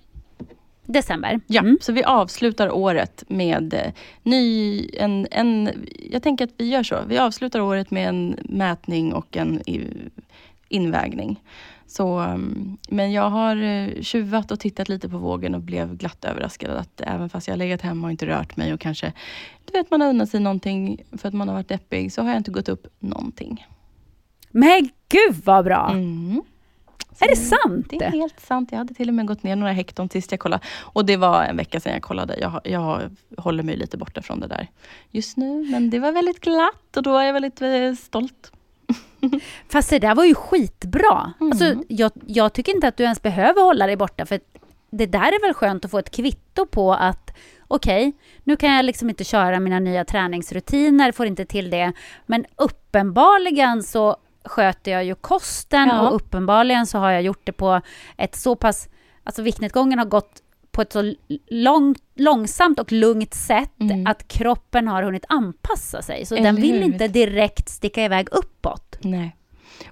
December? 0.83 1.41
Ja, 1.47 1.61
Mm. 1.61 1.79
så 1.81 1.93
vi 1.93 2.05
avslutar 2.05 2.71
året 2.71 3.25
med 3.29 3.75
eh, 3.75 3.93
ny, 4.23 4.89
en, 4.93 5.27
en, 5.31 5.71
jag 6.11 6.23
tänker 6.23 6.45
att 6.45 6.55
vi 6.57 6.69
gör 6.69 6.83
så. 6.83 6.97
Vi 7.09 7.19
avslutar 7.19 7.61
året 7.61 7.91
med 7.91 8.09
en 8.09 8.39
mätning 8.43 9.13
och 9.13 9.37
en 9.37 9.61
invägning. 10.69 11.41
Så, 11.87 12.19
mm, 12.19 12.79
men 12.89 13.13
jag 13.13 13.31
har 13.31 13.57
eh, 13.57 14.03
tjuvat 14.03 14.51
och 14.51 14.61
tittat 14.61 14.89
lite 14.89 15.09
på 15.09 15.19
vågen 15.19 15.55
och 15.55 15.61
blev 15.61 15.97
glatt 15.97 16.25
överraskad 16.25 16.71
att 16.71 17.01
även 17.01 17.29
fast 17.29 17.49
jag 17.49 17.59
legat 17.59 17.81
hemma 17.81 18.07
och 18.07 18.11
inte 18.11 18.27
rört 18.27 18.57
mig 18.57 18.75
och 18.75 18.81
kanske, 18.81 19.13
du 19.65 19.79
vet 19.79 19.91
man 19.91 20.01
har 20.01 20.09
unnat 20.09 20.31
sig 20.31 20.41
någonting 20.41 21.03
för 21.13 21.29
att 21.29 21.35
man 21.35 21.49
har 21.49 21.55
varit 21.55 21.69
deppig, 21.69 22.13
så 22.13 22.23
har 22.23 22.29
jag 22.29 22.37
inte 22.37 22.51
gått 22.51 22.69
upp 22.69 22.87
någonting. 22.99 23.67
Men 24.51 24.89
gud 25.09 25.45
vad 25.45 25.65
bra! 25.65 25.91
Mm. 25.93 26.43
Är 27.21 27.29
det 27.29 27.37
sant? 27.37 27.87
Det 27.91 28.05
är 28.05 28.11
helt 28.11 28.41
sant. 28.41 28.73
Jag 28.73 28.79
hade 28.79 28.95
till 28.95 29.09
och 29.09 29.15
med 29.15 29.27
gått 29.27 29.43
ner 29.43 29.57
några 29.57 29.73
hekton 29.73 30.09
sist 30.09 30.31
jag 30.31 30.41
kollade. 30.41 30.63
Och 30.81 31.05
det 31.05 31.17
var 31.17 31.45
en 31.45 31.57
vecka 31.57 31.81
sedan 31.81 31.93
jag 31.93 32.03
kollade. 32.03 32.39
Jag, 32.41 32.61
jag 32.65 33.17
håller 33.39 33.63
mig 33.63 33.77
lite 33.77 33.97
borta 33.97 34.23
från 34.23 34.41
det 34.41 34.47
där 34.47 34.69
just 35.11 35.37
nu. 35.37 35.71
Men 35.71 35.91
det 35.91 35.99
var 35.99 36.13
väldigt 36.13 36.41
glatt 36.41 36.97
och 36.97 37.03
då 37.03 37.17
är 37.17 37.25
jag 37.25 37.33
väldigt 37.33 37.63
eh, 37.63 37.93
stolt. 37.93 38.53
Fast 39.69 39.91
det 39.91 39.99
där 39.99 40.15
var 40.15 40.25
ju 40.25 40.35
skitbra. 40.35 41.33
Mm. 41.41 41.53
Alltså, 41.53 41.75
jag, 41.89 42.13
jag 42.27 42.53
tycker 42.53 42.75
inte 42.75 42.89
att 42.89 42.97
du 42.97 43.03
ens 43.03 43.23
behöver 43.23 43.63
hålla 43.63 43.87
dig 43.87 43.97
borta, 43.97 44.27
för 44.27 44.41
det 44.91 45.07
där 45.07 45.33
är 45.33 45.47
väl 45.47 45.55
skönt 45.55 45.85
att 45.85 45.91
få 45.91 45.99
ett 45.99 46.11
kvitto 46.11 46.67
på 46.67 46.95
att 46.95 47.31
okej, 47.69 48.13
nu 48.45 48.57
kan 48.57 48.73
jag 48.73 48.85
liksom 48.85 49.11
inte 49.11 49.25
köra 49.25 49.61
mina 49.61 49.79
nya 49.79 50.05
träningsrutiner, 50.05 51.13
får 51.13 51.27
inte 51.27 51.45
till 51.45 51.71
det, 51.71 51.93
men 52.27 52.45
uppenbarligen 52.57 53.83
så 53.83 54.17
sköter 54.45 54.93
jag 54.93 55.05
ju 55.05 55.15
kosten 55.15 55.89
Ja. 55.89 56.09
och 56.09 56.17
uppenbarligen 56.17 56.87
så 56.87 56.99
har 56.99 57.11
jag 57.11 57.23
gjort 57.23 57.41
det 57.45 57.53
på 57.53 57.81
ett 58.17 58.35
så 58.37 58.57
pass, 58.57 58.89
alltså 59.25 59.43
viktnedgången 59.43 59.99
har 59.99 60.07
gått 60.07 60.43
på 60.75 60.83
ett 60.83 60.93
så 60.93 61.15
lång, 61.49 61.95
långsamt 62.15 62.79
och 62.81 62.93
lugnt 62.93 63.35
sätt 63.35 63.71
Mm. 63.81 64.07
att 64.07 64.29
kroppen 64.29 64.89
har 64.89 65.03
hunnit 65.03 65.25
anpassa 65.29 66.03
sig. 66.03 66.27
Så 66.27 66.35
Eller 66.35 66.45
den 66.45 66.57
vill 66.57 66.75
hur? 66.75 66.83
inte 66.83 67.09
direkt 67.09 67.69
sticka 67.69 68.05
iväg 68.05 68.29
uppåt. 68.31 68.99
Nej. 69.01 69.37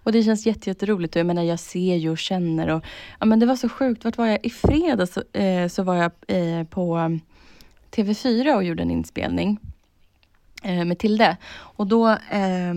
Och 0.03 0.12
det 0.12 0.23
känns 0.23 0.47
jätte, 0.47 0.71
jätteroligt. 0.71 1.17
Och 1.17 1.21
jag 1.21 1.27
menar, 1.27 1.43
jag 1.43 1.61
ser 1.61 1.97
ju 1.97 2.11
och 2.11 2.19
känner. 2.19 2.69
Och, 2.69 2.85
ja, 3.21 3.27
men 3.27 3.41
det 3.41 3.47
var 3.47 3.57
så 3.57 3.69
sjukt. 3.69 4.05
Vart 4.05 4.19
var 4.19 4.27
jag? 4.27 4.39
I 4.47 4.51
fredags 4.51 5.12
så, 5.12 5.39
eh, 5.39 5.69
så 5.69 5.83
var 5.83 5.95
jag 5.95 6.11
eh, 6.29 6.65
på 6.67 6.97
um, 6.99 7.21
TV4 7.91 8.55
och 8.57 8.65
gjorde 8.65 8.83
en 8.83 8.91
inspelning 8.91 9.59
eh, 10.62 10.85
med 10.85 10.99
Tilde. 10.99 11.37
Och 11.53 11.87
då, 11.87 12.09
eh, 12.09 12.75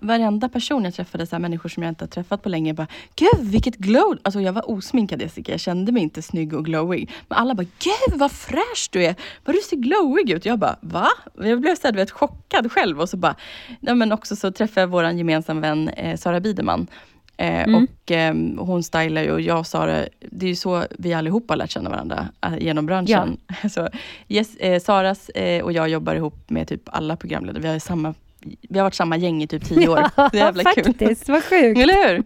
varenda 0.00 0.48
person 0.48 0.84
jag 0.84 0.94
träffade, 0.94 1.26
så 1.26 1.36
här, 1.36 1.40
människor 1.40 1.68
som 1.68 1.82
jag 1.82 1.90
inte 1.90 2.04
har 2.04 2.08
träffat 2.08 2.42
på 2.42 2.48
länge, 2.48 2.74
bara 2.74 2.86
Gud 3.14 3.50
vilket 3.50 3.76
glow! 3.76 4.18
Alltså 4.22 4.40
jag 4.40 4.52
var 4.52 4.70
osminkad 4.70 5.22
Jessica, 5.22 5.52
jag 5.52 5.60
kände 5.60 5.92
mig 5.92 6.02
inte 6.02 6.22
snygg 6.22 6.54
och 6.54 6.64
glowig. 6.64 7.10
Men 7.28 7.38
alla 7.38 7.54
bara 7.54 7.66
Gud 7.78 8.18
vad 8.20 8.32
fräsch 8.32 8.88
du 8.92 9.04
är! 9.04 9.14
Vad 9.44 9.56
du 9.56 9.60
ser 9.60 9.76
glowig 9.76 10.30
ut! 10.30 10.44
Jag 10.44 10.58
bara 10.58 10.76
va? 10.80 11.08
Jag 11.34 11.60
blev 11.60 11.76
så 11.76 11.86
här, 11.86 11.94
vet, 11.94 12.10
chockad 12.10 12.72
själv 12.72 13.00
och 13.00 13.08
så 13.08 13.16
bara, 13.16 13.36
ja, 13.80 13.94
men 13.94 14.12
också 14.12 14.36
så 14.36 14.52
träffade 14.52 14.80
jag 14.80 14.88
vår 14.88 15.04
gemensamma 15.04 15.60
vän 15.60 15.88
eh, 15.88 16.16
Sara 16.16 16.40
Biderman. 16.40 16.86
Eh, 17.36 17.62
Mm. 17.62 17.74
Och 17.74 18.10
eh, 18.10 18.34
hon 18.58 18.82
stylar 18.82 19.22
ju 19.22 19.32
och 19.32 19.40
jag 19.40 19.58
och 19.58 19.66
Sara, 19.66 20.04
det 20.30 20.46
är 20.46 20.48
ju 20.48 20.56
så 20.56 20.84
vi 20.98 21.14
allihopa 21.14 21.52
har 21.52 21.56
lärt 21.58 21.70
känna 21.70 21.90
varandra 21.90 22.28
eh, 22.46 22.58
genom 22.58 22.86
branschen. 22.86 23.36
Så, 23.70 23.88
yes, 24.28 24.56
eh, 24.56 24.80
Saras 24.80 25.28
eh, 25.28 25.64
och 25.64 25.72
jag 25.72 25.88
jobbar 25.88 26.14
ihop 26.14 26.50
med 26.50 26.68
typ 26.68 26.82
alla 26.84 27.16
programledare. 27.16 27.62
Vi 27.62 27.68
har, 27.68 27.78
samma, 27.78 28.14
vi 28.68 28.78
har 28.78 28.84
varit 28.84 28.94
samma 28.94 29.16
gäng 29.16 29.42
i 29.42 29.46
typ 29.46 29.64
tio 29.64 29.88
år. 29.88 29.96
Det 30.32 30.38
är 30.38 30.44
jävla 30.44 30.64
kul. 30.64 30.84
faktiskt, 30.84 31.28
vad 31.28 31.44
sjukt. 31.44 31.80
Eller 31.80 32.08
hur? 32.08 32.22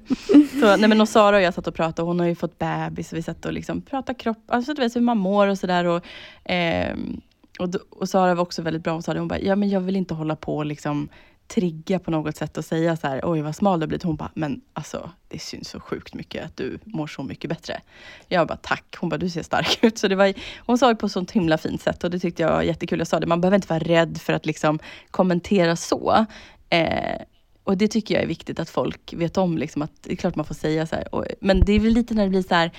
Så, 0.61 0.76
nej 0.76 0.88
men 0.88 1.00
och 1.00 1.08
Sara 1.08 1.37
och 1.37 1.42
jag 1.42 1.54
satt 1.54 1.66
och 1.66 1.75
pratade 1.75 2.02
och 2.02 2.08
hon 2.08 2.20
har 2.20 2.26
ju 2.26 2.35
fått 2.35 2.58
bebis 2.58 3.12
och 3.12 3.18
vi 3.18 3.23
satt 3.23 3.44
och 3.44 3.52
liksom 3.52 3.82
pratade 3.82 4.18
kropp, 4.18 4.44
alltså 4.46 4.75
du 4.75 4.82
vet 4.82 4.96
hur 4.96 5.00
man 5.00 5.18
mår 5.18 5.46
och 5.49 5.58
sådär. 5.58 5.85
Och, 5.85 6.04
ehm, 6.44 7.20
och, 7.58 7.75
och 7.90 8.08
Sara 8.08 8.35
var 8.35 8.42
också 8.42 8.62
väldigt 8.62 8.82
bra, 8.82 8.92
hon 8.92 9.02
sa 9.02 9.14
det, 9.14 9.18
hon 9.18 9.28
bara, 9.28 9.40
ja 9.40 9.56
men 9.56 9.68
jag 9.68 9.80
vill 9.80 9.96
inte 9.96 10.14
hålla 10.14 10.37
på 10.37 10.64
liksom 10.64 11.08
trigga 11.48 11.98
på 11.98 12.10
något 12.10 12.36
sätt 12.36 12.58
och 12.58 12.64
säga 12.64 12.96
så 12.96 13.06
här, 13.06 13.20
oj 13.22 13.40
vad 13.40 13.56
smal 13.56 13.80
du 13.80 13.82
har 13.82 13.88
blivit. 13.88 14.02
Hon 14.02 14.16
bara, 14.16 14.30
men 14.34 14.60
alltså 14.72 15.10
det 15.28 15.38
syns 15.38 15.68
så 15.68 15.80
sjukt 15.80 16.14
mycket 16.14 16.44
att 16.44 16.56
du 16.56 16.78
mår 16.84 17.06
så 17.06 17.22
mycket 17.22 17.48
bättre. 17.50 17.80
Jag 18.28 18.48
bara, 18.48 18.58
tack. 18.62 18.96
Hon 18.98 19.08
bara, 19.08 19.18
du 19.18 19.30
ser 19.30 19.42
stark 19.42 19.78
ut. 19.82 19.98
Så 19.98 20.08
det 20.08 20.14
var, 20.14 20.32
hon 20.58 20.78
sa 20.78 20.88
det 20.88 20.94
på 20.94 21.06
ett 21.06 21.12
sånt 21.12 21.30
himla 21.30 21.58
fint 21.58 21.82
sätt 21.82 22.04
och 22.04 22.10
det 22.10 22.18
tyckte 22.18 22.42
jag 22.42 22.50
var 22.50 22.62
jättekul. 22.62 22.98
Jag 22.98 23.08
sa 23.08 23.20
det, 23.20 23.26
man 23.26 23.40
behöver 23.40 23.56
inte 23.56 23.68
vara 23.68 23.78
rädd 23.78 24.18
för 24.18 24.32
att 24.32 24.46
liksom 24.46 24.78
kommentera 25.10 25.76
så. 25.76 26.26
Eh, 26.68 27.20
och 27.66 27.76
det 27.76 27.88
tycker 27.88 28.14
jag 28.14 28.23
är 28.23 28.26
viktigt 28.26 28.61
att 28.61 28.70
folk 28.70 29.12
vet 29.12 29.37
om, 29.37 29.58
liksom, 29.58 29.82
att 29.82 29.90
det 30.02 30.12
är 30.12 30.16
klart 30.16 30.37
man 30.37 30.44
får 30.44 30.54
säga 30.54 30.87
så 30.87 30.96
här. 30.96 31.14
Och, 31.14 31.25
men 31.40 31.61
det 31.61 31.73
är 31.73 31.80
väl 31.80 31.92
lite 31.92 32.14
när 32.14 32.25
det 32.25 32.30
blir 32.30 32.42
så 32.42 32.54
här, 32.54 32.70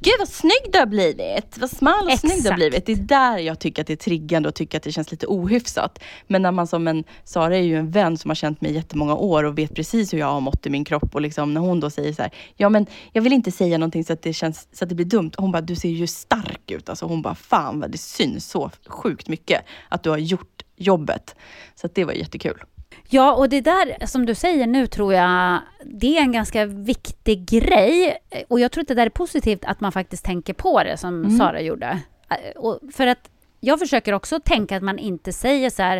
gud 0.00 0.14
vad 0.18 0.28
snygg 0.28 0.72
du 0.72 0.78
har 0.78 0.86
blivit, 0.86 1.58
vad 1.58 1.70
smal 1.70 2.06
och 2.06 2.18
snygg 2.18 2.32
du 2.32 2.34
har 2.34 2.38
Exakt. 2.38 2.56
blivit. 2.56 2.86
Det 2.86 2.92
är 2.92 2.96
där 2.96 3.38
jag 3.38 3.58
tycker 3.58 3.82
att 3.82 3.86
det 3.86 3.92
är 3.92 3.96
triggande 3.96 4.48
och 4.48 4.54
tycker 4.54 4.78
att 4.78 4.84
det 4.84 4.92
känns 4.92 5.10
lite 5.10 5.26
ohyfsat. 5.26 5.98
Men 6.26 6.42
när 6.42 6.50
man 6.52 6.66
som 6.66 6.88
en, 6.88 7.04
Sara 7.24 7.56
är 7.56 7.62
ju 7.62 7.76
en 7.76 7.90
vän 7.90 8.18
som 8.18 8.30
har 8.30 8.34
känt 8.34 8.60
mig 8.60 8.70
i 8.70 8.74
jättemånga 8.74 9.14
år 9.14 9.44
och 9.44 9.58
vet 9.58 9.74
precis 9.74 10.12
hur 10.12 10.18
jag 10.18 10.26
har 10.26 10.40
mått 10.40 10.66
i 10.66 10.70
min 10.70 10.84
kropp 10.84 11.14
och 11.14 11.20
liksom 11.20 11.54
när 11.54 11.60
hon 11.60 11.80
då 11.80 11.90
säger 11.90 12.12
så 12.12 12.22
här, 12.22 12.30
ja 12.56 12.68
men 12.68 12.86
jag 13.12 13.22
vill 13.22 13.32
inte 13.32 13.50
säga 13.50 13.78
någonting 13.78 14.04
så 14.04 14.12
att 14.12 14.22
det 14.22 14.32
känns, 14.32 14.68
så 14.72 14.84
att 14.84 14.88
det 14.88 14.94
blir 14.94 15.06
dumt. 15.06 15.32
Hon 15.36 15.52
bara, 15.52 15.62
du 15.62 15.76
ser 15.76 15.88
ju 15.88 16.06
stark 16.06 16.70
ut. 16.70 16.88
Alltså 16.88 17.06
hon 17.06 17.22
bara, 17.22 17.34
fan 17.34 17.80
vad 17.80 17.90
det 17.90 17.98
syns 17.98 18.50
så 18.50 18.70
sjukt 18.86 19.28
mycket 19.28 19.64
att 19.88 20.02
du 20.02 20.10
har 20.10 20.18
gjort 20.18 20.62
jobbet. 20.76 21.36
Så 21.74 21.88
det 21.94 22.04
var 22.04 22.12
jättekul. 22.12 22.64
Ja, 23.08 23.34
och 23.34 23.48
det 23.48 23.60
där 23.60 24.06
som 24.06 24.26
du 24.26 24.34
säger 24.34 24.66
nu 24.66 24.86
tror 24.86 25.14
jag, 25.14 25.58
det 25.84 26.18
är 26.18 26.22
en 26.22 26.32
ganska 26.32 26.66
viktig 26.66 27.46
grej. 27.48 28.16
Och 28.48 28.60
jag 28.60 28.72
tror 28.72 28.82
att 28.82 28.88
det 28.88 28.94
där 28.94 29.06
är 29.06 29.10
positivt 29.10 29.64
att 29.64 29.80
man 29.80 29.92
faktiskt 29.92 30.24
tänker 30.24 30.52
på 30.54 30.82
det 30.82 30.96
som 30.96 31.24
Mm. 31.24 31.38
Sara 31.38 31.60
gjorde. 31.60 31.98
Eh, 32.30 32.60
Och 32.60 32.80
för 32.92 33.06
att 33.06 33.30
jag 33.60 33.78
försöker 33.78 34.12
också 34.12 34.40
tänka 34.40 34.76
att 34.76 34.82
man 34.82 34.98
inte 34.98 35.32
säger 35.32 35.70
så 35.70 35.82
här 35.82 35.96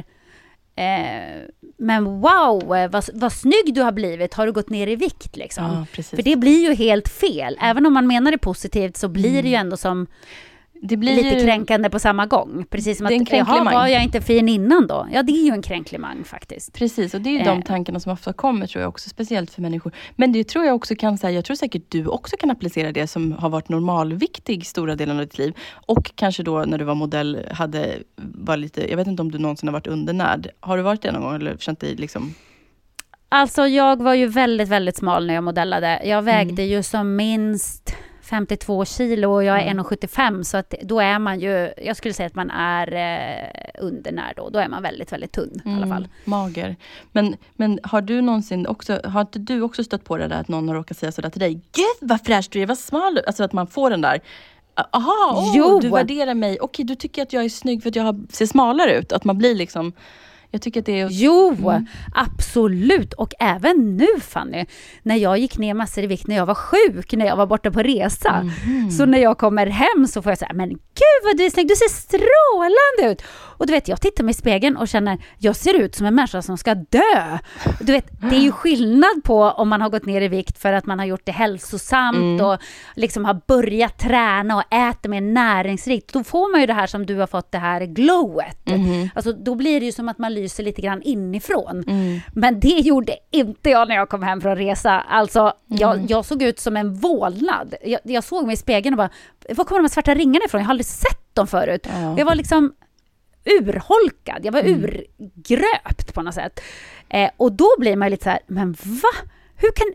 eh, 0.77 1.43
men 1.77 2.05
wow, 2.05 2.63
vad, 2.91 3.05
vad 3.15 3.33
snygg 3.33 3.75
du 3.75 3.83
har 3.83 3.93
blivit, 3.93 4.35
har 4.35 4.47
du 4.47 4.53
gått 4.53 4.71
ner 4.71 4.87
i 4.87 4.97
vikt 4.97 5.37
liksom? 5.37 5.87
Ja. 5.97 6.03
För 6.03 6.23
det 6.23 6.37
blir 6.37 6.69
ju 6.69 6.75
helt 6.75 7.09
fel. 7.09 7.59
Även 7.61 7.87
om 7.87 7.93
man 7.95 8.07
menar 8.07 8.31
det 8.33 8.39
positivt 8.39 8.97
så 8.97 9.09
blir 9.09 9.43
det 9.43 9.49
ju 9.49 9.55
ändå 9.55 9.77
som 9.77 10.07
det 10.89 10.97
blir 10.97 11.17
lite 11.17 11.29
ju, 11.29 11.45
kränkande 11.45 11.91
på 11.91 11.99
samma 11.99 12.27
gång. 12.27 12.65
Precis 12.71 12.99
som 12.99 13.07
att, 13.07 13.33
jaha, 13.33 13.65
var 13.65 13.87
jag 13.87 14.03
inte 14.05 14.21
fin 14.21 14.49
innan 14.49 14.87
då? 14.87 15.09
Ja, 15.13 15.23
det 15.23 15.33
är 15.33 15.45
ju 15.45 15.51
en 15.51 15.63
kränklimang 15.63 16.25
faktiskt. 16.25 16.73
Precis, 16.73 17.15
och 17.15 17.21
det 17.21 17.31
är 17.31 17.41
Eh. 17.41 17.47
de 17.47 17.63
tankarna 17.63 18.01
som 18.01 18.13
ofta 18.13 18.33
kommer 18.33 18.67
tror 18.67 18.83
jag 18.83 18.89
också, 18.89 19.09
speciellt 19.11 19.51
för 19.51 19.63
människor. 19.63 19.93
Men 20.17 20.33
det 20.33 20.45
tror 20.45 20.65
jag 20.65 20.75
också 20.77 20.95
kan 20.95 21.19
säga, 21.19 21.31
jag 21.31 21.45
tror 21.45 21.57
säkert 21.57 21.83
du 21.89 22.07
också 22.07 22.37
kan 22.37 22.51
applicera 22.51 22.93
det 22.93 23.07
som 23.07 23.33
har 23.33 23.49
varit 23.51 23.69
normalviktig 23.69 24.67
stora 24.67 24.95
delen 24.97 25.17
av 25.17 25.23
ditt 25.23 25.39
liv. 25.39 25.57
Och 25.87 26.13
kanske 26.15 26.43
då 26.43 26.65
när 26.65 26.79
du 26.79 26.85
var 26.85 26.95
modell 26.95 27.47
hade, 27.53 27.99
var 28.17 28.57
lite, 28.57 28.91
jag 28.91 28.97
vet 28.97 29.07
inte 29.07 29.23
om 29.23 29.31
du 29.33 29.39
någonsin 29.39 29.69
har 29.69 29.73
varit 29.73 29.87
undernärd. 29.87 30.49
Har 30.61 30.77
du 30.77 30.83
varit 30.83 31.03
det 31.03 31.13
någon 31.13 31.23
gång 31.23 31.35
eller 31.35 31.57
känt 31.57 31.81
dig 31.81 31.95
liksom 31.97 32.35
Alltså 33.29 33.67
jag 33.67 34.03
var 34.03 34.15
ju 34.15 34.27
väldigt, 34.27 34.69
väldigt 34.69 34.97
smal 34.97 35.27
när 35.27 35.35
jag 35.35 35.45
modellade. 35.45 36.01
Jag 36.05 36.11
Mm. 36.19 36.25
vägde 36.25 36.63
ju 36.63 36.83
som 36.83 37.17
minst 37.17 37.97
52 38.25 38.85
kilo 38.85 39.33
och 39.33 39.45
jag 39.45 39.57
är 39.63 39.71
Mm. 39.71 39.85
1,75 39.85 40.43
så 40.43 40.57
att 40.57 40.75
då 40.83 41.01
är 41.01 41.19
man 41.19 41.41
ju, 41.41 41.73
jag 41.83 41.97
skulle 41.97 42.15
säga 42.15 42.27
att 42.27 42.35
man 42.35 42.51
är 42.51 42.93
eh, 42.95 43.85
undernärd 43.85 44.33
då. 44.37 44.49
Då 44.49 44.59
är 44.59 44.69
man 44.69 44.83
väldigt, 44.83 45.13
väldigt 45.13 45.33
tunn 45.33 45.63
i 45.65 45.69
alla 45.69 45.87
fall. 45.87 46.03
Mm, 46.05 46.11
mager. 46.25 46.77
Men, 47.13 47.37
men 47.57 47.79
har 47.83 48.01
du 48.01 48.21
någonsin 48.21 48.67
också, 48.67 49.01
har 49.05 49.21
inte 49.21 49.39
du 49.39 49.63
också 49.63 49.85
stött 49.85 50.05
på 50.05 50.17
det 50.17 50.29
där 50.29 50.41
att 50.41 50.49
någon 50.49 50.69
har 50.69 50.75
råkat 50.75 50.97
säga 50.97 51.13
sådär 51.13 51.31
till 51.31 51.41
dig? 51.41 51.55
Gud 51.55 52.09
vad 52.11 52.21
fräsch 52.21 52.49
du 52.51 52.63
är, 52.63 52.67
vad 52.67 52.79
smal 52.79 53.15
du. 53.15 53.23
Alltså 53.27 53.45
att 53.45 53.53
man 53.53 53.67
får 53.67 53.91
den 53.91 54.01
där 54.01 54.21
Aha, 54.91 55.53
Jo. 55.55 55.81
du 55.81 55.89
värderar 55.89 56.35
mig. 56.35 56.59
Okej, 56.61 56.85
du 56.85 56.95
tycker 56.95 57.23
att 57.23 57.33
jag 57.33 57.45
är 57.45 57.49
snygg 57.49 57.83
för 57.83 57.89
att 57.91 57.97
jag 57.97 58.27
ser 58.31 58.47
smalare 58.47 58.95
ut. 58.99 59.13
Att 59.13 59.25
man 59.25 59.39
blir 59.39 59.55
liksom... 59.55 59.93
Jag 60.55 60.63
tycker 60.63 60.81
att 60.81 60.87
det 60.87 61.01
är... 61.01 61.09
Jo, 61.11 61.57
Mm. 61.59 61.87
absolut. 62.15 63.13
Och 63.13 63.33
även 63.41 63.97
nu 63.97 64.07
Fanny, 64.21 64.67
när 65.03 65.17
jag 65.17 65.39
gick 65.39 65.59
ner 65.59 65.75
massor 65.75 66.05
i 66.05 66.07
vikt 66.07 66.27
när 66.27 66.37
jag 66.37 66.47
var 66.47 66.55
sjuk, 66.55 67.13
när 67.13 67.27
jag 67.27 67.37
var 67.37 67.47
borta 67.47 67.71
på 67.71 67.83
resa. 67.83 68.43
Mhm. 68.43 68.91
Så 68.91 69.07
när 69.07 69.19
jag 69.19 69.39
kommer 69.39 69.67
hem 69.67 70.07
så 70.07 70.23
får 70.23 70.33
jag 70.33 70.39
säga, 70.39 70.51
men 70.55 70.69
gud 70.69 71.21
vad 71.25 71.37
du 71.37 71.45
är 71.45 71.51
snygg, 71.51 71.69
du 71.69 71.75
ser 71.77 71.89
strålande 71.89 73.13
ut. 73.13 73.23
Och 73.57 73.67
du 73.67 73.73
vet, 73.73 73.89
jag 73.89 74.01
tittar 74.01 74.25
mig 74.25 74.31
i 74.31 74.35
spegeln 74.35 74.77
och 74.77 74.89
känner, 74.89 75.19
jag 75.39 75.57
ser 75.57 75.75
ut 75.75 75.95
som 75.95 76.07
en 76.07 76.15
människa 76.15 76.43
som 76.43 76.59
ska 76.59 76.75
dö. 76.75 77.39
Du 77.81 77.93
vet, 77.93 78.07
det 78.31 78.37
är 78.37 78.41
ju 78.41 78.53
skillnad 78.53 79.25
på 79.25 79.43
om 79.43 79.69
man 79.69 79.81
har 79.81 79.91
gått 79.91 80.07
ner 80.07 80.21
i 80.21 80.29
vikt 80.29 80.59
för 80.59 80.73
att 80.73 80.87
man 80.87 80.99
har 80.99 81.07
gjort 81.07 81.23
det 81.25 81.33
hälsosamt 81.33 82.15
Mm. 82.17 82.47
och 82.47 82.59
liksom 82.97 83.25
har 83.25 83.41
börjat 83.47 83.99
träna 83.99 84.57
och 84.57 84.75
äter 84.75 85.09
mer 85.11 85.21
näringsrikt. 85.21 86.13
Då 86.13 86.25
får 86.25 86.51
man 86.53 86.61
ju 86.61 86.67
det 86.67 86.73
här 86.75 86.87
som 86.87 87.07
du 87.07 87.17
har 87.17 87.27
fått, 87.27 87.53
det 87.53 87.59
här 87.59 87.81
glowet. 87.87 88.67
Mhm. 88.67 89.11
Alltså, 89.15 89.33
då 89.33 89.55
blir 89.55 89.81
det 89.81 89.87
ju 89.87 89.93
som 89.93 90.09
att 90.09 90.19
man 90.19 90.35
lyser 90.45 90.63
lite 90.65 90.83
grann 90.83 91.03
inifrån. 91.03 91.85
Mm. 91.87 92.21
Men 92.35 92.61
det 92.61 92.69
gjorde 92.69 93.17
inte 93.31 93.71
jag 93.71 93.89
när 93.89 93.95
jag 93.95 94.09
kom 94.09 94.23
hem 94.23 94.41
från 94.41 94.57
resa. 94.57 95.01
Alltså, 95.01 95.41
Mm. 95.41 95.81
jag, 95.81 96.11
jag 96.11 96.25
såg 96.25 96.43
ut 96.43 96.59
som 96.61 96.77
en 96.77 96.95
vålnad. 96.95 97.75
Jag, 97.85 98.01
jag 98.05 98.25
såg 98.25 98.47
mig 98.47 98.55
i 98.55 98.57
spegeln 98.57 98.95
och 98.95 98.99
bara, 98.99 99.11
var 99.57 99.65
kommer 99.65 99.79
de 99.79 99.85
här 99.85 99.89
svarta 99.89 100.15
ringarna 100.15 100.45
ifrån? 100.47 100.61
Jag 100.61 100.67
har 100.67 100.71
aldrig 100.73 100.87
sett 100.87 101.35
dem 101.35 101.47
förut. 101.47 101.87
Ja. 101.93 102.15
Jag 102.19 102.25
var 102.27 102.35
liksom 102.35 102.73
urholkad, 103.45 104.45
jag 104.45 104.53
var 104.53 104.61
Mm. 104.61 104.85
urgröpt 104.85 106.15
på 106.15 106.23
något 106.23 106.35
sätt. 106.35 106.61
Eh, 107.09 107.31
och 107.37 107.53
då 107.53 107.69
blir 107.79 107.97
man 107.97 108.11
lite 108.11 108.25
så 108.25 108.31
här, 108.31 108.39
men 108.47 108.73
va? 108.73 109.29
Hur 109.57 109.71
kan... 109.73 109.87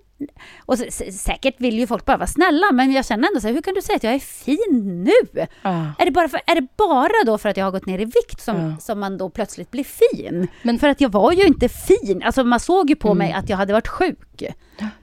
Och 0.66 0.78
säkert 1.12 1.56
vill 1.62 1.80
ju 1.80 1.88
folk 1.88 2.06
bara 2.06 2.18
vara 2.18 2.28
snälla, 2.28 2.72
men 2.74 2.92
jag 2.92 3.06
känner 3.06 3.28
ändå 3.28 3.40
så 3.42 3.48
här, 3.48 3.54
hur 3.54 3.62
kan 3.62 3.74
du 3.74 3.82
säga 3.82 3.96
att 3.96 4.04
jag 4.04 4.14
är 4.14 4.20
fin 4.20 5.04
nu? 5.04 5.42
Ah. 5.62 5.86
Är 5.98 6.06
det, 6.06 6.12
bara 6.12 6.30
för, 6.30 6.40
är 6.46 6.56
det 6.56 6.68
bara 6.78 7.24
då 7.26 7.38
för 7.38 7.50
att 7.50 7.58
jag 7.58 7.66
har 7.66 7.72
gått 7.72 7.86
ner 7.86 8.00
i 8.00 8.06
vikt 8.06 8.42
som, 8.42 8.56
Ja. 8.62 8.78
som 8.80 9.00
man 9.00 9.18
då 9.18 9.30
plötsligt 9.30 9.72
blir 9.72 9.84
fin? 9.84 10.48
Men- 10.64 10.80
för 10.80 10.88
att 10.90 11.02
jag 11.02 11.10
var 11.10 11.32
ju 11.32 11.44
inte 11.44 11.70
fin. 11.70 12.22
Alltså 12.26 12.44
man 12.44 12.60
såg 12.60 12.90
ju 12.90 12.96
på 12.96 13.14
mig 13.14 13.32
att 13.34 13.50
jag 13.50 13.58
hade 13.58 13.74
varit 13.74 13.88
sjuk. 13.88 14.44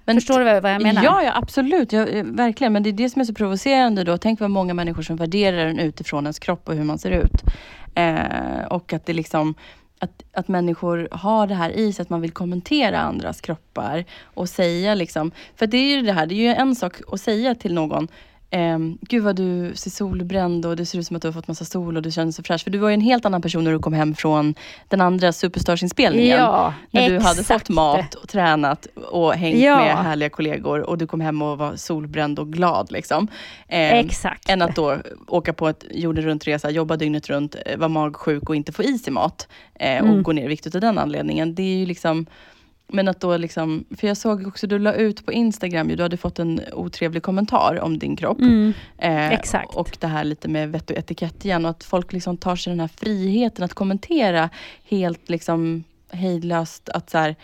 Men 0.05 0.17
Förstår 0.17 0.39
du 0.39 0.45
vad 0.61 0.73
jag 0.73 0.83
menar? 0.83 1.05
Ja, 1.05 1.23
ja 1.23 1.33
absolut. 1.35 1.93
Ja, 1.93 2.07
eh, 2.07 2.25
verkligen. 2.25 2.73
Men 2.73 2.83
det 2.83 2.91
är 2.91 2.93
det 2.93 3.11
som 3.11 3.21
är 3.21 3.25
så 3.25 3.35
provocerande 3.35 4.05
då. 4.05 4.19
Tänk 4.19 4.41
vad 4.41 4.51
många 4.51 4.75
människor 4.75 5.03
som 5.03 5.17
värderar 5.17 5.67
en 5.67 5.79
utifrån 5.79 6.25
ens 6.25 6.39
kropp 6.39 6.69
och 6.69 6.75
hur 6.75 6.85
man 6.85 6.99
ser 6.99 7.11
ut. 7.11 7.43
Eh, 7.95 8.67
och 8.71 8.93
att 8.93 9.07
det 9.07 9.13
liksom 9.13 9.55
att, 9.99 10.23
att 10.33 10.49
människor 10.49 11.09
har 11.11 11.47
det 11.47 11.55
här 11.55 11.71
i 11.71 11.93
sig 11.93 12.03
att 12.03 12.11
man 12.11 12.21
vill 12.21 12.31
kommentera 12.31 12.99
andras 12.99 13.41
kroppar 13.41 14.05
och 14.23 14.49
säga 14.49 14.95
liksom, 14.95 15.31
för 15.57 15.67
det 15.67 15.77
är 15.77 15.97
ju 15.97 16.03
det 16.03 16.13
här, 16.13 16.27
det 16.27 16.35
är 16.35 16.37
ju 16.37 16.55
en 16.55 16.75
sak 16.75 16.95
att 17.13 17.21
säga 17.21 17.55
till 17.55 17.75
någon 17.75 18.09
ehm, 18.51 18.99
Gud 19.01 19.23
vad 19.23 19.37
du 19.37 19.73
ser 19.75 19.91
solbränd 19.91 20.67
och 20.67 20.77
det 20.77 20.87
ser 20.87 20.99
ut 20.99 21.07
som 21.07 21.17
att 21.17 21.23
du 21.23 21.29
har 21.29 21.33
fått 21.33 21.49
massa 21.49 21.65
sol 21.65 21.97
och 21.97 22.03
du 22.03 22.11
känner 22.11 22.33
så 22.33 22.43
fräsch. 22.43 22.65
För 22.65 22.71
du 22.71 22.79
var 22.79 22.89
ju 22.89 22.95
en 22.95 23.01
helt 23.01 23.25
annan 23.25 23.43
person 23.43 23.65
när 23.65 23.73
du 23.73 23.79
kom 23.79 23.93
hem 23.93 24.15
från 24.15 24.55
den 24.89 25.01
andra 25.01 25.33
Superstars-inspelningen. 25.33 26.39
Ja, 26.39 26.75
när 26.91 27.09
du 27.11 27.19
hade 27.19 27.41
exakt. 27.41 27.67
fått 27.67 27.69
mat 27.75 28.15
och 28.15 28.29
tränat 28.29 28.87
och 29.11 29.35
hängt 29.35 29.59
Ja. 29.59 29.77
med 29.77 29.97
härliga 29.97 30.29
kollegor 30.31 30.81
och 30.81 30.99
du 30.99 31.07
kom 31.07 31.21
hem 31.21 31.43
och 31.43 31.59
var 31.59 31.77
solbränd 31.77 32.39
och 32.39 32.53
glad. 32.53 32.93
Liksom. 32.93 33.29
Ehm, 33.69 34.07
Exakt. 34.07 34.49
Än 34.49 34.63
att 34.63 34.77
då 34.77 34.97
åka 35.27 35.53
på 35.53 35.69
ett 35.69 35.85
jorden 35.91 36.25
runt-resa, 36.25 36.71
jobba 36.71 36.97
dygnet 36.97 37.29
runt, 37.29 37.57
eh, 37.67 37.79
vara 37.79 37.89
magsjuk 37.89 38.49
och 38.49 38.57
inte 38.57 38.73
få 38.73 38.83
i 38.83 38.99
sig 38.99 39.13
mat 39.13 39.49
eh, 39.75 40.01
och 40.03 40.09
Mm. 40.09 40.23
gå 40.23 40.33
ner 40.33 40.45
i 40.45 40.49
vikt 40.49 40.67
utav 40.67 40.81
den 40.81 40.99
anledningen. 40.99 41.55
Det 41.55 41.63
är 41.63 41.77
ju 41.77 41.87
liksom 41.87 42.27
men 42.89 43.09
att 43.09 43.21
då 43.21 43.37
liksom, 43.37 43.85
för 43.97 44.07
jag 44.07 44.17
såg 44.17 44.47
också, 44.47 44.67
du 44.67 44.79
la 44.79 44.95
ut 44.95 45.27
på 45.27 45.33
Instagram, 45.33 45.91
ju, 45.91 45.97
du 45.97 46.03
hade 46.03 46.17
fått 46.17 46.39
en 46.39 46.61
otrevlig 46.73 47.23
kommentar 47.23 47.81
om 47.81 47.99
din 47.99 48.17
kropp. 48.17 48.41
Mm, 48.41 48.73
Eh, 48.99 49.33
exakt. 49.33 49.75
Och 49.75 49.97
det 50.01 50.07
här 50.07 50.25
lite 50.25 50.49
med 50.49 50.73
vett 50.73 50.91
och 50.91 50.97
etikett 50.97 51.45
igen 51.45 51.65
och 51.65 51.71
att 51.71 51.85
folk 51.85 52.13
liksom 52.13 52.37
tar 52.37 52.57
sig 52.57 52.71
den 52.71 52.81
här 52.81 52.91
friheten 52.97 53.65
att 53.65 53.75
kommentera 53.75 54.51
helt 54.85 55.29
liksom 55.29 55.85
hejdlöst 56.11 56.89
att 56.89 57.11
så 57.11 57.19
här, 57.19 57.37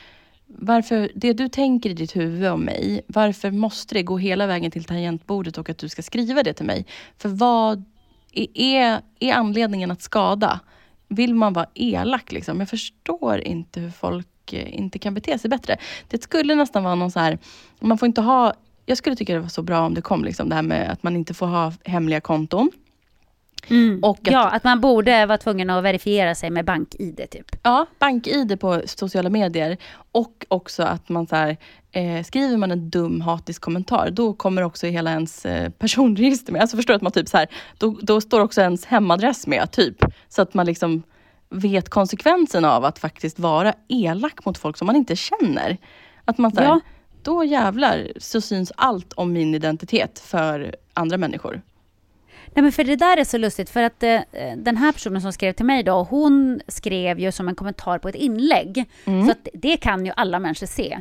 varför, 0.47 1.11
det 1.15 1.33
du 1.33 1.49
tänker 1.49 1.91
i 1.91 1.95
ditt 1.95 2.17
huvud 2.17 2.51
om 2.51 2.61
mig, 2.61 3.01
varför 3.07 3.51
måste 3.51 3.95
det 3.95 4.03
gå 4.03 4.19
hela 4.19 4.47
vägen 4.47 4.71
till 4.71 4.85
tangentbordet 4.85 5.59
och 5.59 5.71
att 5.71 5.79
du 5.79 5.89
ska 5.89 6.03
skriva 6.03 6.43
det 6.43 6.53
till 6.53 6.67
mig? 6.67 6.87
För 7.19 7.29
vad 7.29 7.85
är, 8.55 9.01
är 9.21 9.33
anledningen 9.33 9.91
att 9.91 10.03
skada? 10.03 10.61
Vill 11.09 11.35
man 11.35 11.53
vara 11.53 11.67
elak 11.75 12.33
liksom? 12.33 12.61
Jag 12.61 12.69
förstår 12.69 13.41
inte 13.41 13.81
hur 13.81 13.91
folk 13.91 14.27
eh, 14.55 14.79
inte 14.79 14.99
kan 14.99 15.15
bete 15.15 15.39
sig 15.39 15.51
bättre. 15.51 15.77
Det 16.09 16.23
skulle 16.23 16.55
nästan 16.55 16.85
vara 16.85 16.95
någon 16.95 17.11
så 17.11 17.21
här, 17.21 17.39
man 17.81 17.99
får 17.99 18.07
inte 18.07 18.21
ha 18.21 18.55
jag 18.87 18.99
skulle 18.99 19.17
tycka 19.17 19.33
det 19.35 19.41
var 19.41 19.49
så 19.49 19.63
bra 19.63 19.81
om 19.81 19.95
det 19.95 20.03
kom, 20.03 20.25
liksom, 20.25 20.49
det 20.49 20.55
här 20.55 20.63
med 20.63 20.91
att 20.91 21.03
man 21.03 21.17
inte 21.17 21.35
får 21.35 21.47
ha 21.47 21.73
hemliga 21.85 22.21
konton. 22.21 22.71
Mm. 23.71 24.05
Att- 24.05 24.19
ja, 24.23 24.51
att 24.51 24.65
man 24.65 24.81
borde 24.81 25.27
vara 25.27 25.39
tvungen 25.39 25.71
att 25.71 25.85
verifiera 25.85 26.35
sig 26.35 26.51
med 26.51 26.65
bank-id 26.65 27.27
typ. 27.31 27.57
Ja, 27.63 27.87
bank-id 27.99 28.61
på 28.61 28.83
sociala 28.87 29.31
medier. 29.31 29.77
Och 30.13 30.47
också 30.49 30.83
att 30.83 31.09
man 31.09 31.27
så 31.27 31.37
här, 31.37 31.57
eh, 31.93 32.25
skriver 32.25 32.57
man 32.57 32.71
en 32.71 32.91
dum 32.91 33.21
hatisk 33.21 33.63
kommentar, 33.63 34.11
då 34.11 34.33
kommer 34.33 34.63
också 34.63 34.87
hela 34.87 35.11
ens 35.11 35.47
eh, 35.47 35.71
personregister 35.71 36.53
med. 36.53 36.63
Alltså 36.63 36.77
förstår 36.77 36.95
att 36.95 37.03
man 37.03 37.13
typ 37.13 37.29
så 37.29 37.37
här, 37.37 37.47
då, 37.79 37.99
då 38.03 38.21
står 38.21 38.41
också 38.41 38.61
ens 38.61 38.85
hemadress 38.85 39.47
med, 39.47 39.71
typ. 39.71 39.97
Så 40.29 40.43
att 40.43 40.55
man 40.55 40.67
liksom 40.67 41.03
vet 41.53 41.89
konsekvensen 41.89 42.65
av 42.65 42.85
att 42.85 42.99
faktiskt 42.99 43.39
vara 43.39 43.75
elak 43.89 44.45
mot 44.45 44.59
folk 44.59 44.77
som 44.77 44.87
man 44.87 44.97
inte 44.97 45.17
känner. 45.17 45.77
Att 46.25 46.39
man 46.39 46.57
här, 46.57 46.65
Ja. 46.65 46.81
då 47.23 47.45
jävlar 47.45 48.13
så 48.17 48.41
syns 48.41 48.73
allt 48.77 49.13
om 49.13 49.33
min 49.33 49.55
identitet 49.55 50.19
för 50.19 50.77
andra 50.95 51.17
människor. 51.19 51.63
Nej 52.55 52.63
men 52.63 52.73
för 52.73 52.85
det 52.85 52.97
där 52.97 53.17
är 53.17 53.25
så 53.25 53.39
lustigt 53.39 53.71
för 53.71 53.83
att 53.83 54.03
eh, 54.03 54.21
den 54.57 54.77
här 54.77 54.93
personen 54.93 55.23
som 55.23 55.33
skrev 55.33 55.53
till 55.53 55.67
mig 55.67 55.83
då, 55.83 56.03
hon 56.03 56.61
skrev 56.69 57.19
ju 57.21 57.33
som 57.33 57.49
en 57.49 57.55
kommentar 57.55 57.99
på 57.99 58.09
ett 58.09 58.15
inlägg. 58.15 58.85
Mm. 59.05 59.25
Så 59.27 59.31
att 59.33 59.49
det 59.55 59.77
kan 59.77 60.07
ju 60.07 60.13
alla 60.17 60.39
människor 60.39 60.67
se. 60.67 61.01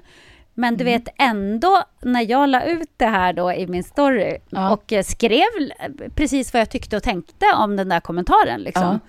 Men 0.53 0.77
du 0.77 0.83
vet 0.83 1.07
ändå 1.17 1.83
när 2.01 2.29
jag 2.31 2.49
la 2.49 2.63
ut 2.63 2.89
det 2.97 3.05
här 3.05 3.33
då 3.33 3.51
i 3.53 3.67
min 3.67 3.83
story 3.83 4.37
Ja. 4.49 4.69
och 4.73 4.93
skrev 5.05 5.43
precis 6.15 6.53
vad 6.53 6.61
jag 6.61 6.69
tyckte 6.69 6.97
och 6.97 7.03
tänkte 7.03 7.45
om 7.57 7.75
den 7.75 7.89
där 7.89 7.99
kommentaren 7.99 8.61
liksom. 8.61 8.99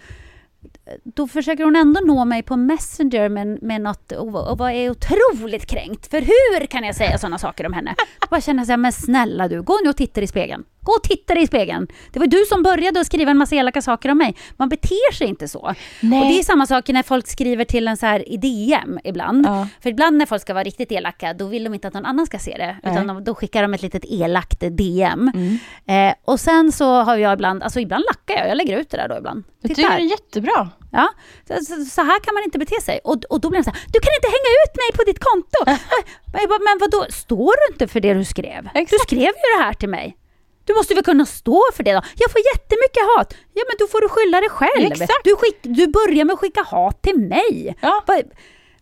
Då 1.05 1.29
försöker 1.29 1.65
hon 1.65 1.77
ändå 1.77 2.01
nå 2.01 2.25
mig 2.25 2.43
på 2.43 2.57
Messenger 2.57 3.29
med, 3.29 3.63
med 3.63 3.81
något 3.81 4.13
och, 4.13 4.51
och 4.51 4.59
vad 4.59 4.73
är 4.73 4.91
otroligt 4.91 5.67
kränkt. 5.67 6.11
För 6.11 6.21
hur 6.21 6.67
kan 6.67 6.85
jag 6.85 6.97
säga 6.97 7.19
sådana 7.19 7.39
saker 7.39 7.67
om 7.67 7.73
henne? 7.73 7.95
Jag 8.21 8.29
bara 8.29 8.41
känner 8.41 8.65
så 8.65 8.73
här, 8.73 8.77
men 8.77 8.93
snälla 8.93 9.49
du, 9.49 9.63
gå 9.63 9.79
nu 9.85 9.91
och 9.91 9.97
titta 9.97 10.21
i 10.21 10.27
spegeln. 10.27 10.65
Gå 10.83 10.93
och 10.93 11.03
titta 11.03 11.35
dig 11.35 11.43
i 11.43 11.47
spegeln. 11.47 11.87
Det 12.12 12.19
var 12.19 12.27
du 12.27 12.45
som 12.49 12.62
började 12.62 13.01
att 13.01 13.07
skriva 13.07 13.31
en 13.31 13.39
massa 13.39 13.57
elaka 13.57 13.83
saker 13.83 14.09
om 14.09 14.19
mig. 14.19 14.37
Man 14.57 14.69
beter 14.69 15.12
sig 15.12 15.27
inte 15.27 15.49
så. 15.49 15.75
Nej. 16.01 16.21
Och 16.21 16.27
det 16.27 16.39
är 16.39 16.43
samma 16.43 16.67
sak 16.67 16.89
när 16.89 17.03
folk 17.03 17.27
skriver 17.29 17.65
till 17.65 17.89
en 17.89 17.97
så 17.97 18.07
här 18.07 18.29
i 18.29 18.37
DM 18.37 18.99
ibland. 19.05 19.47
Ja. 19.47 19.69
För 19.83 19.91
ibland 19.91 20.17
när 20.17 20.27
folk 20.27 20.43
ska 20.43 20.55
vara 20.55 20.65
riktigt 20.65 20.93
elaka, 20.93 21.35
då 21.35 21.47
vill 21.47 21.65
de 21.65 21.75
inte 21.75 21.89
att 21.89 21.95
någon 21.95 22.07
annan 22.07 22.27
ska 22.27 22.39
se 22.39 22.57
det. 22.57 22.77
Utan 22.91 23.07
de, 23.07 23.25
då 23.25 23.35
skickar 23.35 23.62
de 23.62 23.75
ett 23.75 23.83
litet 23.83 24.05
elakt 24.05 24.61
DM. 24.61 25.31
Mm. 25.35 25.59
Eh, 25.87 26.15
och 26.25 26.41
sen 26.41 26.73
så 26.73 27.03
har 27.03 27.17
jag 27.17 27.33
ibland, 27.33 27.62
alltså 27.62 27.81
ibland 27.81 28.05
lackar 28.07 28.35
jag, 28.41 28.49
jag 28.49 28.57
lägger 28.57 28.79
ut 28.79 28.91
det 28.91 28.97
där 28.97 29.09
då 29.09 29.17
ibland. 29.17 29.45
Jag 29.61 29.77
tycker 29.77 29.91
det 29.91 29.97
är 29.97 29.99
jättebra. 29.99 30.69
Ja, 30.93 31.09
så, 31.49 31.85
så, 31.85 32.03
här 32.03 32.21
kan 32.21 32.35
man 32.35 32.45
inte 32.45 32.59
bete 32.59 32.81
sig. 32.81 33.01
Och, 33.05 33.25
och 33.31 33.41
då 33.41 33.51
blir 33.51 33.61
de 33.61 33.65
så 33.65 33.71
här, 33.71 33.81
du 33.93 34.01
kan 34.01 34.12
inte 34.19 34.29
hänga 34.37 34.51
ut 34.65 34.75
mig 34.83 34.91
på 34.97 35.03
ditt 35.11 35.25
konto. 35.29 35.61
Jag 36.41 36.49
bara, 36.49 36.59
men 36.59 36.79
vadå, 36.81 37.07
står 37.11 37.55
du 37.61 37.73
inte 37.73 37.89
för 37.89 38.01
det 38.01 38.15
du 38.15 38.25
skrev? 38.25 38.69
Du 38.75 38.81
Exakt. 38.81 39.03
skrev 39.03 39.21
ju 39.21 39.57
det 39.57 39.62
här 39.62 39.73
till 39.73 39.89
mig. 39.89 40.17
Du 40.64 40.75
måste 40.75 40.95
väl 40.95 41.04
kunna 41.04 41.26
stå 41.26 41.62
för 41.76 41.83
det 41.83 41.92
då? 41.92 42.00
Jag 42.16 42.31
får 42.33 42.40
jättemycket 42.54 43.02
hat. 43.16 43.35
Ja 43.54 43.62
men 43.69 43.76
då 43.78 43.87
får 43.87 44.00
du 44.00 44.09
skylla 44.09 44.40
dig 44.40 44.49
själv. 44.49 44.92
Exakt. 44.92 45.25
Du, 45.25 45.37
skick, 45.37 45.59
du 45.62 45.87
börjar 45.87 46.25
med 46.25 46.35
att 46.35 46.40
skicka 46.40 46.62
hat 46.62 47.03
till 47.03 47.18
mig. 47.18 47.77
Ja. 47.81 48.05
Va- 48.07 48.22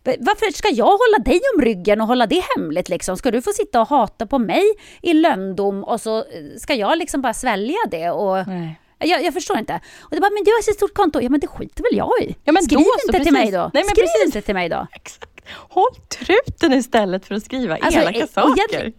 va- 0.04 0.14
Varför 0.18 0.52
ska 0.52 0.68
jag 0.68 0.84
hålla 0.86 1.18
dig 1.24 1.40
om 1.56 1.62
ryggen 1.62 2.00
och 2.00 2.06
hålla 2.06 2.26
det 2.26 2.42
hemligt 2.56 2.88
liksom? 2.88 3.16
Ska 3.16 3.30
du 3.30 3.42
få 3.42 3.52
sitta 3.52 3.80
och 3.80 3.88
hata 3.88 4.26
på 4.26 4.38
mig 4.38 4.62
i 5.02 5.12
lönndom 5.14 5.84
och 5.84 6.00
så 6.00 6.18
eh, 6.18 6.24
ska 6.58 6.74
jag 6.74 6.98
liksom 6.98 7.22
bara 7.22 7.34
svälja 7.34 7.78
det 7.90 8.10
och... 8.10 8.46
Nej. 8.48 8.80
Jag, 9.02 9.24
jag 9.24 9.34
förstår 9.34 9.58
inte. 9.58 9.80
Och 10.00 10.10
det 10.14 10.20
bara, 10.20 10.30
men 10.30 10.44
du 10.44 10.50
har 10.50 10.62
så 10.62 10.72
stort 10.72 10.94
konto. 10.94 11.20
Ja 11.20 11.28
men 11.30 11.40
det 11.40 11.46
skiter 11.46 11.82
väl 11.82 11.96
jag 11.98 12.10
i. 12.22 12.36
Ja, 12.44 12.52
men 12.52 12.62
Skriv 12.62 12.78
då 12.78 12.84
inte 12.84 13.12
precis. 13.12 13.24
till 13.24 13.32
mig 13.32 13.50
då. 13.50 13.58
Nej, 13.58 13.70
men 13.84 13.84
Skriv 13.84 14.02
precis. 14.04 14.24
inte 14.24 14.40
till 14.42 14.54
mig 14.54 14.68
då. 14.68 14.86
Exakt. 14.92 15.40
Håll 15.68 15.94
truten 16.08 16.72
istället 16.72 17.26
för 17.26 17.34
att 17.34 17.42
skriva 17.42 17.76
Alltså, 17.76 18.00
elaka 18.00 18.18
e- 18.18 18.26
saker. 18.34 18.52
egentligen- 18.58 18.92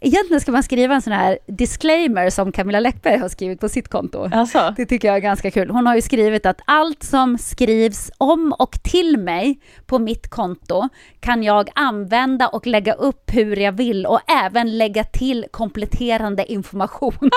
Egentligen 0.00 0.40
ska 0.40 0.52
man 0.52 0.62
skriva 0.62 0.94
en 0.94 1.02
sån 1.02 1.12
här 1.12 1.38
disclaimer 1.46 2.30
som 2.30 2.52
Camilla 2.52 2.80
Läckberg 2.80 3.18
har 3.18 3.28
skrivit 3.28 3.60
på 3.60 3.68
sitt 3.68 3.88
konto. 3.88 4.28
Alltså, 4.32 4.74
Det 4.76 4.86
tycker 4.86 5.08
jag 5.08 5.16
är 5.16 5.20
ganska 5.20 5.50
kul. 5.50 5.70
Hon 5.70 5.86
har 5.86 5.94
ju 5.94 6.02
skrivit 6.02 6.46
att 6.46 6.60
allt 6.64 7.02
som 7.02 7.38
skrivs 7.38 8.10
om 8.18 8.54
och 8.58 8.82
till 8.82 9.16
mig 9.16 9.60
på 9.86 9.98
mitt 9.98 10.30
konto 10.30 10.88
kan 11.20 11.42
jag 11.42 11.70
använda 11.74 12.48
och 12.48 12.66
lägga 12.66 12.92
upp 12.92 13.34
hur 13.34 13.56
jag 13.56 13.72
vill 13.72 14.06
och 14.06 14.30
även 14.30 14.78
lägga 14.78 15.04
till 15.04 15.46
kompletterande 15.50 16.52
information. 16.52 17.18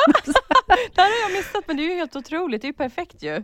det 0.96 1.02
här 1.02 1.24
har 1.24 1.30
jag 1.30 1.38
missat 1.38 1.64
men 1.68 1.78
det 1.78 1.84
är 1.84 1.90
ju 1.90 1.96
helt 1.96 2.16
otroligt. 2.16 2.62
Det 2.62 2.66
är 2.66 2.70
ju 2.70 2.74
perfekt 2.74 3.24
ju. 3.24 3.44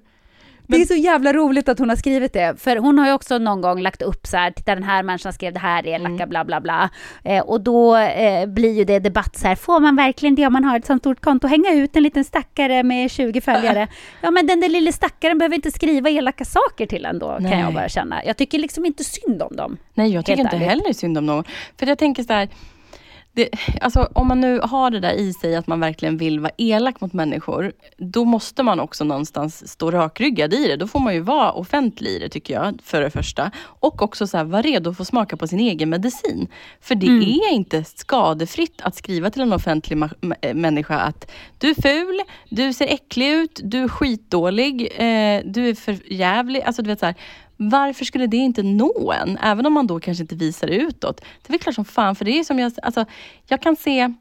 Det 0.67 0.81
är 0.81 0.85
så 0.85 0.93
jävla 0.95 1.33
roligt 1.33 1.69
att 1.69 1.79
hon 1.79 1.89
har 1.89 1.95
skrivit 1.95 2.33
det, 2.33 2.55
för 2.61 2.75
hon 2.77 2.99
har 2.99 3.07
ju 3.07 3.13
också 3.13 3.37
någon 3.37 3.61
gång 3.61 3.81
lagt 3.81 4.01
upp 4.01 4.27
så 4.27 4.37
här, 4.37 4.51
titta 4.51 4.75
den 4.75 4.83
här 4.83 5.03
människan 5.03 5.33
skrev 5.33 5.53
det 5.53 5.59
här 5.59 5.87
elaka 5.87 6.07
Mm. 6.13 6.29
bla 6.29 6.45
bla 6.45 6.61
bla. 6.61 6.89
Eh, 7.23 7.43
och 7.43 7.61
då 7.61 7.95
eh, 7.95 8.45
blir 8.45 8.73
ju 8.73 8.83
det 8.83 8.99
debatt 8.99 9.37
så 9.37 9.47
här, 9.47 9.55
får 9.55 9.79
man 9.79 9.95
verkligen 9.95 10.35
det 10.35 10.47
om 10.47 10.53
man 10.53 10.63
har 10.63 10.77
ett 10.79 10.85
sånt 10.85 11.01
stort 11.01 11.21
konto, 11.21 11.47
hänga 11.47 11.73
ut 11.73 11.95
en 11.95 12.03
liten 12.03 12.23
stackare 12.23 12.83
med 12.83 13.11
20 13.11 13.41
följare? 13.41 13.87
ja 14.21 14.31
men 14.31 14.47
den 14.47 14.59
där 14.59 14.69
lilla 14.69 14.91
stackaren 14.91 15.37
behöver 15.37 15.55
inte 15.55 15.71
skriva 15.71 16.09
elaka 16.09 16.45
saker 16.45 16.85
till 16.85 17.05
en 17.05 17.19
då, 17.19 17.27
kan 17.27 17.43
Nej. 17.43 17.59
jag 17.59 17.73
bara 17.73 17.89
känna. 17.89 18.25
Jag 18.25 18.37
tycker 18.37 18.59
liksom 18.59 18.85
inte 18.85 19.03
synd 19.03 19.41
om 19.41 19.55
dem. 19.55 19.77
Nej, 19.93 20.13
jag 20.13 20.25
tycker 20.25 20.41
inte 20.41 20.55
ärligt. 20.55 20.69
heller 20.69 20.93
synd 20.93 21.17
om 21.17 21.25
någon. 21.25 21.43
För 21.79 21.85
jag 21.87 21.97
tänker 21.97 22.23
så 22.23 22.33
här, 22.33 22.49
det, 23.37 23.49
alltså, 23.81 24.09
om 24.13 24.27
man 24.27 24.41
nu 24.41 24.59
har 24.63 24.91
det 24.91 24.99
där 24.99 25.13
i 25.13 25.33
sig 25.33 25.55
att 25.55 25.67
man 25.67 25.79
verkligen 25.79 26.17
vill 26.17 26.39
vara 26.39 26.51
elak 26.57 27.01
mot 27.01 27.13
människor, 27.13 27.71
då 27.97 28.25
måste 28.25 28.63
man 28.63 28.79
också 28.79 29.03
någonstans 29.03 29.71
stå 29.71 29.91
rakryggad 29.91 30.53
i 30.53 30.67
det. 30.67 30.75
Då 30.75 30.87
får 30.87 30.99
man 30.99 31.13
ju 31.13 31.19
vara 31.19 31.51
offentlig 31.51 32.11
i 32.11 32.19
det 32.19 32.29
tycker 32.29 32.53
jag, 32.53 32.79
för 32.83 33.01
det 33.01 33.09
första. 33.09 33.51
Och 33.59 34.01
också 34.01 34.27
så 34.27 34.37
här, 34.37 34.43
vara 34.43 34.61
redo 34.61 34.89
att 34.89 34.97
få 34.97 35.05
smaka 35.05 35.37
på 35.37 35.47
sin 35.47 35.59
egen 35.59 35.89
medicin. 35.89 36.47
För 36.81 36.95
det 36.95 37.07
är 37.07 37.53
inte 37.53 37.83
skadefritt 37.83 38.81
att 38.81 38.95
skriva 38.95 39.29
till 39.29 39.41
en 39.41 39.53
offentlig 39.53 40.03
äh, 40.41 40.53
människa 40.53 40.99
att 40.99 41.31
du 41.57 41.69
är 41.69 41.81
ful, 41.81 42.21
du 42.49 42.73
ser 42.73 42.87
äcklig 42.87 43.31
ut, 43.31 43.59
du 43.63 43.83
är 43.83 43.87
skitdålig, 43.87 44.81
eh, 44.81 45.41
du 45.45 45.69
är 45.69 45.75
för 45.75 46.13
jävlig. 46.13 46.61
Alltså, 46.61 46.81
du 46.81 46.89
vet, 46.89 46.99
så 46.99 47.05
här, 47.05 47.15
varför 47.57 48.05
skulle 48.05 48.27
det 48.27 48.37
inte 48.37 48.63
nå 48.63 49.13
en? 49.21 49.37
Även 49.37 49.65
om 49.65 49.73
man 49.73 49.87
då 49.87 49.99
kanske 49.99 50.21
inte 50.21 50.35
visar 50.35 50.67
det 50.67 50.75
utåt. 50.75 51.17
Det 51.17 51.49
är 51.49 51.51
väl 51.51 51.59
klart 51.59 51.75
som 51.75 51.85
fan, 51.85 52.15
för 52.15 52.25
det 52.25 52.39
är 52.39 52.43
som 52.43 52.59
jag, 52.59 52.71
alltså, 52.81 53.05
jag 53.47 53.61
kan 53.61 53.75
se 53.75 54.13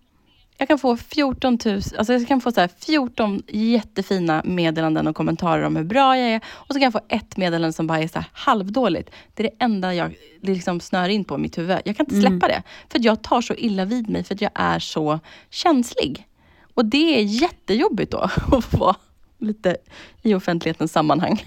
jag 0.59 0.69
kan 0.69 0.79
få 0.79 0.97
14 0.97 1.59
000, 1.65 1.75
alltså 1.75 2.13
jag 2.13 2.29
kan 2.29 2.41
få 2.41 2.53
så 2.53 2.61
här 2.61 2.71
14 2.79 3.43
jättefina 3.49 4.43
meddelanden 4.45 5.07
och 5.07 5.17
kommentarer 5.17 5.63
om 5.63 5.77
hur 5.77 5.85
bra 5.85 6.19
jag 6.19 6.29
är. 6.31 6.41
Och 6.49 6.67
så 6.67 6.75
kan 6.75 6.83
jag 6.83 6.93
få 6.93 7.01
ett 7.09 7.37
meddelande 7.37 7.73
som 7.73 7.87
bara 7.87 7.99
är 7.99 8.09
så 8.09 8.25
halvdåligt. 8.33 9.11
Det 9.35 9.43
är 9.43 9.51
det 9.51 9.65
enda 9.65 9.95
jag 9.95 10.15
det 10.41 10.55
liksom 10.55 10.81
snör 10.81 11.09
in 11.09 11.25
på 11.25 11.35
i 11.35 11.39
mitt 11.39 11.59
huvud. 11.59 11.79
Jag 11.85 11.97
kan 11.97 12.07
inte 12.07 12.21
släppa 12.21 12.49
det. 12.49 12.63
För 12.89 13.05
jag 13.05 13.23
tar 13.23 13.41
så 13.41 13.55
illa 13.55 13.85
vid 13.85 14.09
mig, 14.09 14.25
för 14.25 14.35
att 14.35 14.41
jag 14.41 14.51
är 14.55 14.79
så 14.79 15.21
känslig. 15.51 16.27
Och 16.75 16.85
det 16.85 17.19
är 17.19 17.23
jättejobbigt 17.23 18.13
då, 18.13 18.19
att 18.53 18.65
få 18.65 18.77
vara 18.77 18.97
lite 19.39 19.77
i 20.23 20.35
offentlighetens 20.35 20.93
sammanhang. 20.93 21.45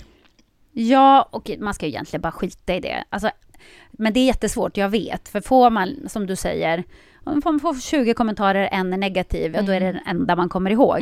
Ja, 0.72 1.28
och 1.32 1.52
man 1.60 1.74
ska 1.74 1.86
ju 1.86 1.92
egentligen 1.92 2.22
bara 2.22 2.32
skita 2.32 2.76
i 2.76 2.80
det. 2.80 3.04
Alltså, 3.10 3.32
men 3.92 4.14
det 4.14 4.20
är 4.20 4.26
jättesvårt, 4.26 4.78
jag 4.78 4.90
vet. 4.90 5.30
För 5.30 5.42
får 5.42 5.70
man, 5.70 5.96
som 6.08 6.28
du 6.28 6.36
säger, 6.36 6.84
om 7.24 7.42
man 7.46 7.60
får 7.60 7.74
20 7.82 8.14
kommentarer, 8.14 8.70
en 8.72 8.94
är 8.94 8.98
negativ, 8.98 9.56
ja, 9.56 9.62
då 9.62 9.72
är 9.72 9.80
det 9.80 9.86
den 9.92 10.02
enda 10.08 10.36
man 10.36 10.50
kommer 10.50 10.72
ihåg. 10.72 11.00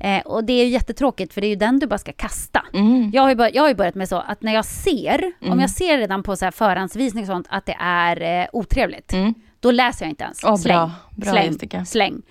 Eh, 0.00 0.20
och 0.24 0.44
det 0.44 0.52
är 0.52 0.64
ju 0.64 0.70
jättetråkigt, 0.70 1.34
för 1.34 1.40
det 1.40 1.46
är 1.46 1.48
ju 1.48 1.56
den 1.56 1.78
du 1.78 1.86
bara 1.86 1.98
ska 1.98 2.12
kasta. 2.12 2.66
Mm. 2.74 3.10
Jag, 3.14 3.22
har 3.22 3.28
ju 3.28 3.34
börjat, 3.34 3.54
jag 3.54 3.62
har 3.62 3.74
börjat 3.74 3.94
med 3.94 4.08
så 4.08 4.16
att 4.16 4.42
när 4.42 4.54
jag 4.54 4.64
ser, 4.64 5.32
om 5.40 5.60
jag 5.60 5.70
ser 5.70 5.98
redan 5.98 6.22
på 6.22 6.36
så 6.36 6.44
här 6.44 6.52
förhandsvisning 6.52 7.22
och 7.22 7.26
sånt, 7.28 7.46
att 7.50 7.66
det 7.66 7.76
är 7.80 8.40
eh, 8.42 8.46
otrevligt, 8.52 9.12
Mm. 9.12 9.34
då 9.60 9.70
läser 9.70 10.04
jag 10.04 10.10
inte 10.12 10.24
ens. 10.24 10.44
Åh, 10.44 10.56
släng, 10.56 10.76
bra. 10.76 10.90
Bra, 11.16 11.30
släng, 11.30 11.52
Jessica. 11.52 11.84
släng. 11.84 12.22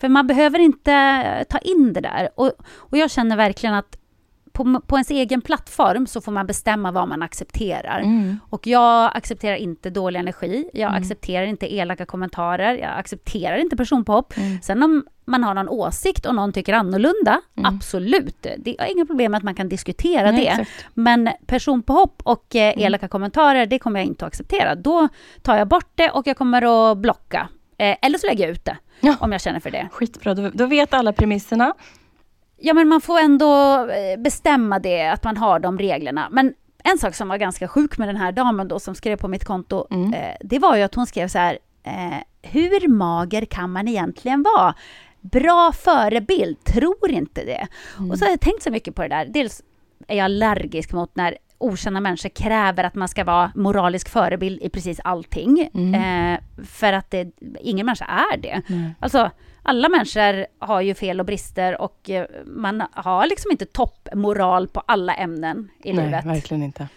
För 0.00 0.08
man 0.08 0.26
behöver 0.26 0.58
inte 0.58 1.44
ta 1.48 1.58
in 1.58 1.92
det 1.92 2.00
där. 2.00 2.28
Och, 2.34 2.52
och 2.74 2.98
jag 2.98 3.10
känner 3.10 3.36
verkligen 3.36 3.74
att 3.74 3.96
på, 4.64 4.80
på 4.86 4.96
ens 4.96 5.10
egen 5.10 5.40
plattform 5.40 6.06
så 6.06 6.20
får 6.20 6.32
man 6.32 6.46
bestämma 6.46 6.90
vad 6.92 7.08
man 7.08 7.22
accepterar. 7.22 8.04
Och 8.50 8.66
jag 8.66 9.10
accepterar 9.16 9.56
inte 9.56 9.90
dålig 9.90 10.20
energi, 10.20 10.70
jag 10.74 10.94
accepterar 10.94 11.46
inte 11.46 11.74
elaka 11.74 12.06
kommentarer, 12.06 12.74
jag 12.74 12.98
accepterar 12.98 13.56
inte 13.56 13.76
personpåhopp. 13.76 14.34
Sen 14.62 14.82
om 14.82 15.04
man 15.24 15.44
har 15.44 15.54
någon 15.54 15.68
åsikt 15.68 16.26
och 16.26 16.34
någon 16.34 16.52
tycker 16.52 16.72
annorlunda, 16.72 17.40
absolut. 17.64 18.46
Det 18.58 18.80
är 18.80 18.92
inga 18.92 19.06
problem 19.06 19.32
med 19.32 19.38
att 19.38 19.44
man 19.44 19.54
kan 19.54 19.68
diskutera 19.68 20.30
Nej, 20.30 20.40
det. 20.44 20.48
exakt. 20.50 20.70
Men 20.94 21.30
personpåhopp 21.46 22.22
och 22.24 22.56
eh, 22.56 22.74
elaka 22.82 23.08
kommentarer, 23.08 23.66
det 23.66 23.78
kommer 23.78 24.00
jag 24.00 24.06
inte 24.06 24.24
att 24.24 24.28
acceptera. 24.32 24.74
Då 24.74 25.08
tar 25.42 25.56
jag 25.56 25.68
bort 25.68 25.90
det 25.94 26.10
och 26.10 26.26
jag 26.26 26.36
kommer 26.36 26.90
att 26.92 26.98
blocka. 26.98 27.48
Eh, 27.78 27.96
eller 28.02 28.18
så 28.18 28.26
lägger 28.26 28.44
jag 28.44 28.50
ut 28.52 28.64
det, 28.64 28.76
Ja. 29.00 29.14
om 29.20 29.32
jag 29.32 29.40
känner 29.40 29.60
för 29.60 29.70
det. 29.70 29.88
Skitbra, 29.92 30.34
då, 30.34 30.50
då 30.54 30.66
vet 30.66 30.94
alla 30.94 31.12
premisserna. 31.12 31.74
Ja, 32.60 32.74
men 32.74 32.88
man 32.88 33.00
får 33.00 33.18
ändå 33.20 33.76
eh, 33.90 34.20
bestämma 34.20 34.78
det, 34.78 35.06
att 35.06 35.24
man 35.24 35.36
har 35.36 35.58
de 35.58 35.78
reglerna. 35.78 36.28
Men 36.30 36.54
en 36.84 36.98
sak 36.98 37.14
som 37.14 37.28
var 37.28 37.36
ganska 37.36 37.68
sjuk 37.68 37.98
med 37.98 38.08
den 38.08 38.16
här 38.16 38.32
damen 38.32 38.68
då, 38.68 38.78
som 38.80 38.94
skrev 38.94 39.16
på 39.16 39.28
mitt 39.28 39.44
konto, 39.44 39.86
eh, 40.14 40.36
det 40.40 40.58
var 40.58 40.76
ju 40.76 40.82
att 40.82 40.94
hon 40.94 41.06
skrev 41.06 41.28
så 41.28 41.38
här, 41.38 41.58
eh, 41.82 42.18
hur 42.42 42.88
mager 42.88 43.44
kan 43.44 43.72
man 43.72 43.88
egentligen 43.88 44.42
vara? 44.42 44.74
Bra 45.20 45.72
förebild, 45.72 46.64
tror 46.64 47.10
inte 47.10 47.44
det. 47.44 47.66
Och 48.10 48.18
så 48.18 48.24
har 48.24 48.30
jag 48.30 48.40
tänkt 48.40 48.62
så 48.62 48.70
mycket 48.70 48.94
på 48.94 49.02
det 49.02 49.08
där. 49.08 49.26
Dels 49.26 49.62
är 50.08 50.16
jag 50.16 50.24
allergisk 50.24 50.92
mot 50.92 51.16
när 51.16 51.36
okända 51.58 52.00
människor 52.00 52.28
kräver 52.28 52.84
att 52.84 52.94
man 52.94 53.08
ska 53.08 53.24
vara 53.24 53.52
moralisk 53.54 54.08
förebild 54.08 54.62
i 54.62 54.68
precis 54.68 55.00
allting. 55.04 55.60
Eh, 55.94 56.38
för 56.66 56.92
att 56.92 57.10
det, 57.10 57.30
ingen 57.60 57.86
människa 57.86 58.04
är 58.04 58.36
det. 58.36 58.62
Alltså, 59.00 59.30
alla 59.62 59.88
människor 59.88 60.46
har 60.58 60.80
ju 60.80 60.94
fel 60.94 61.20
och 61.20 61.26
brister 61.26 61.80
och 61.80 62.10
eh, 62.10 62.26
man 62.46 62.82
har 62.92 63.26
liksom 63.26 63.50
inte 63.50 63.66
toppmoral 63.66 64.68
på 64.68 64.80
alla 64.86 65.14
ämnen 65.14 65.70
i 65.84 65.92
Nej, 65.92 66.04
livet. 66.04 66.24
verkligen 66.24 66.62
inte. 66.62 66.88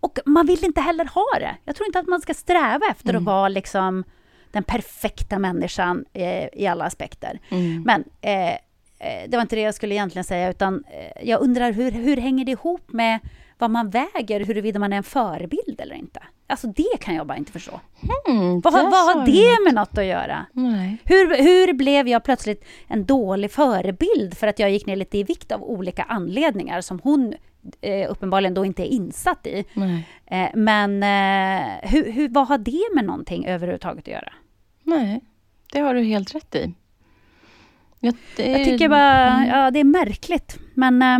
Och 0.00 0.18
man 0.26 0.46
vill 0.46 0.64
inte 0.64 0.80
heller 0.80 1.04
ha 1.04 1.38
det. 1.38 1.56
Jag 1.64 1.76
tror 1.76 1.86
inte 1.86 1.98
att 1.98 2.06
man 2.06 2.20
ska 2.20 2.34
sträva 2.34 2.86
efter 2.90 3.14
att 3.14 3.22
vara 3.22 3.48
liksom 3.48 4.04
den 4.52 4.62
perfekta 4.62 5.38
människan 5.38 6.04
eh, 6.12 6.48
i 6.52 6.66
alla 6.66 6.84
aspekter. 6.84 7.38
Men 7.84 8.04
eh, 8.20 8.52
eh, 8.52 9.28
det 9.28 9.36
var 9.36 9.42
inte 9.42 9.56
det 9.56 9.62
jag 9.62 9.74
skulle 9.74 9.94
egentligen 9.94 10.24
säga, 10.24 10.50
utan 10.50 10.84
eh, 10.90 11.28
jag 11.28 11.40
undrar 11.40 11.72
hur, 11.72 11.90
hur 11.90 12.16
hänger 12.16 12.44
det 12.44 12.50
ihop 12.52 12.92
med 12.92 13.18
vad 13.58 13.70
man 13.70 13.90
väger, 13.90 14.44
huruvida 14.44 14.78
man 14.78 14.92
är 14.92 14.96
en 14.96 15.02
förebild 15.02 15.80
eller 15.80 15.94
inte? 15.94 16.22
Alltså 16.46 16.66
det 16.66 16.98
kan 17.00 17.14
jag 17.14 17.26
bara 17.26 17.38
inte 17.38 17.52
förstå. 17.52 17.80
Mm, 18.28 18.60
Vad, 18.60 18.72
vad 18.72 18.82
har 19.16 19.26
det 19.26 19.64
med 19.64 19.74
något 19.74 19.98
att 19.98 20.04
göra? 20.04 20.46
Nej. 20.52 20.96
Hur, 21.04 21.42
hur 21.42 21.72
blev 21.72 22.08
jag 22.08 22.24
plötsligt 22.24 22.64
en 22.88 23.04
dålig 23.04 23.50
förebild 23.50 24.36
för 24.36 24.46
att 24.46 24.58
jag 24.58 24.70
gick 24.70 24.86
ner 24.86 24.96
lite 24.96 25.18
i 25.18 25.22
vikt 25.22 25.52
av 25.52 25.62
olika 25.62 26.02
anledningar 26.02 26.80
som 26.80 27.00
hon 27.02 27.34
eh, 27.80 28.10
uppenbarligen 28.10 28.54
då 28.54 28.64
inte 28.64 28.82
är 28.82 28.92
insatt 28.92 29.46
i? 29.46 29.64
Nej. 29.74 30.08
Eh, 30.26 30.48
men 30.54 31.02
eh, 31.02 31.66
hur, 31.90 32.12
hur, 32.12 32.28
vad 32.28 32.48
har 32.48 32.58
det 32.58 32.94
med 32.94 33.04
någonting 33.04 33.46
överhuvudtaget 33.46 34.04
att 34.04 34.12
göra? 34.14 34.32
Nej, 34.82 35.20
det 35.72 35.80
har 35.80 35.94
du 35.94 36.02
helt 36.02 36.34
rätt 36.34 36.54
i. 36.54 36.74
Jag, 38.00 38.14
det 38.36 38.50
Jag 38.50 38.64
tycker 38.64 38.88
bara, 38.88 39.46
ja 39.46 39.70
det 39.70 39.80
är 39.80 39.84
märkligt. 39.84 40.58
Men 40.74 41.02
eh, 41.02 41.18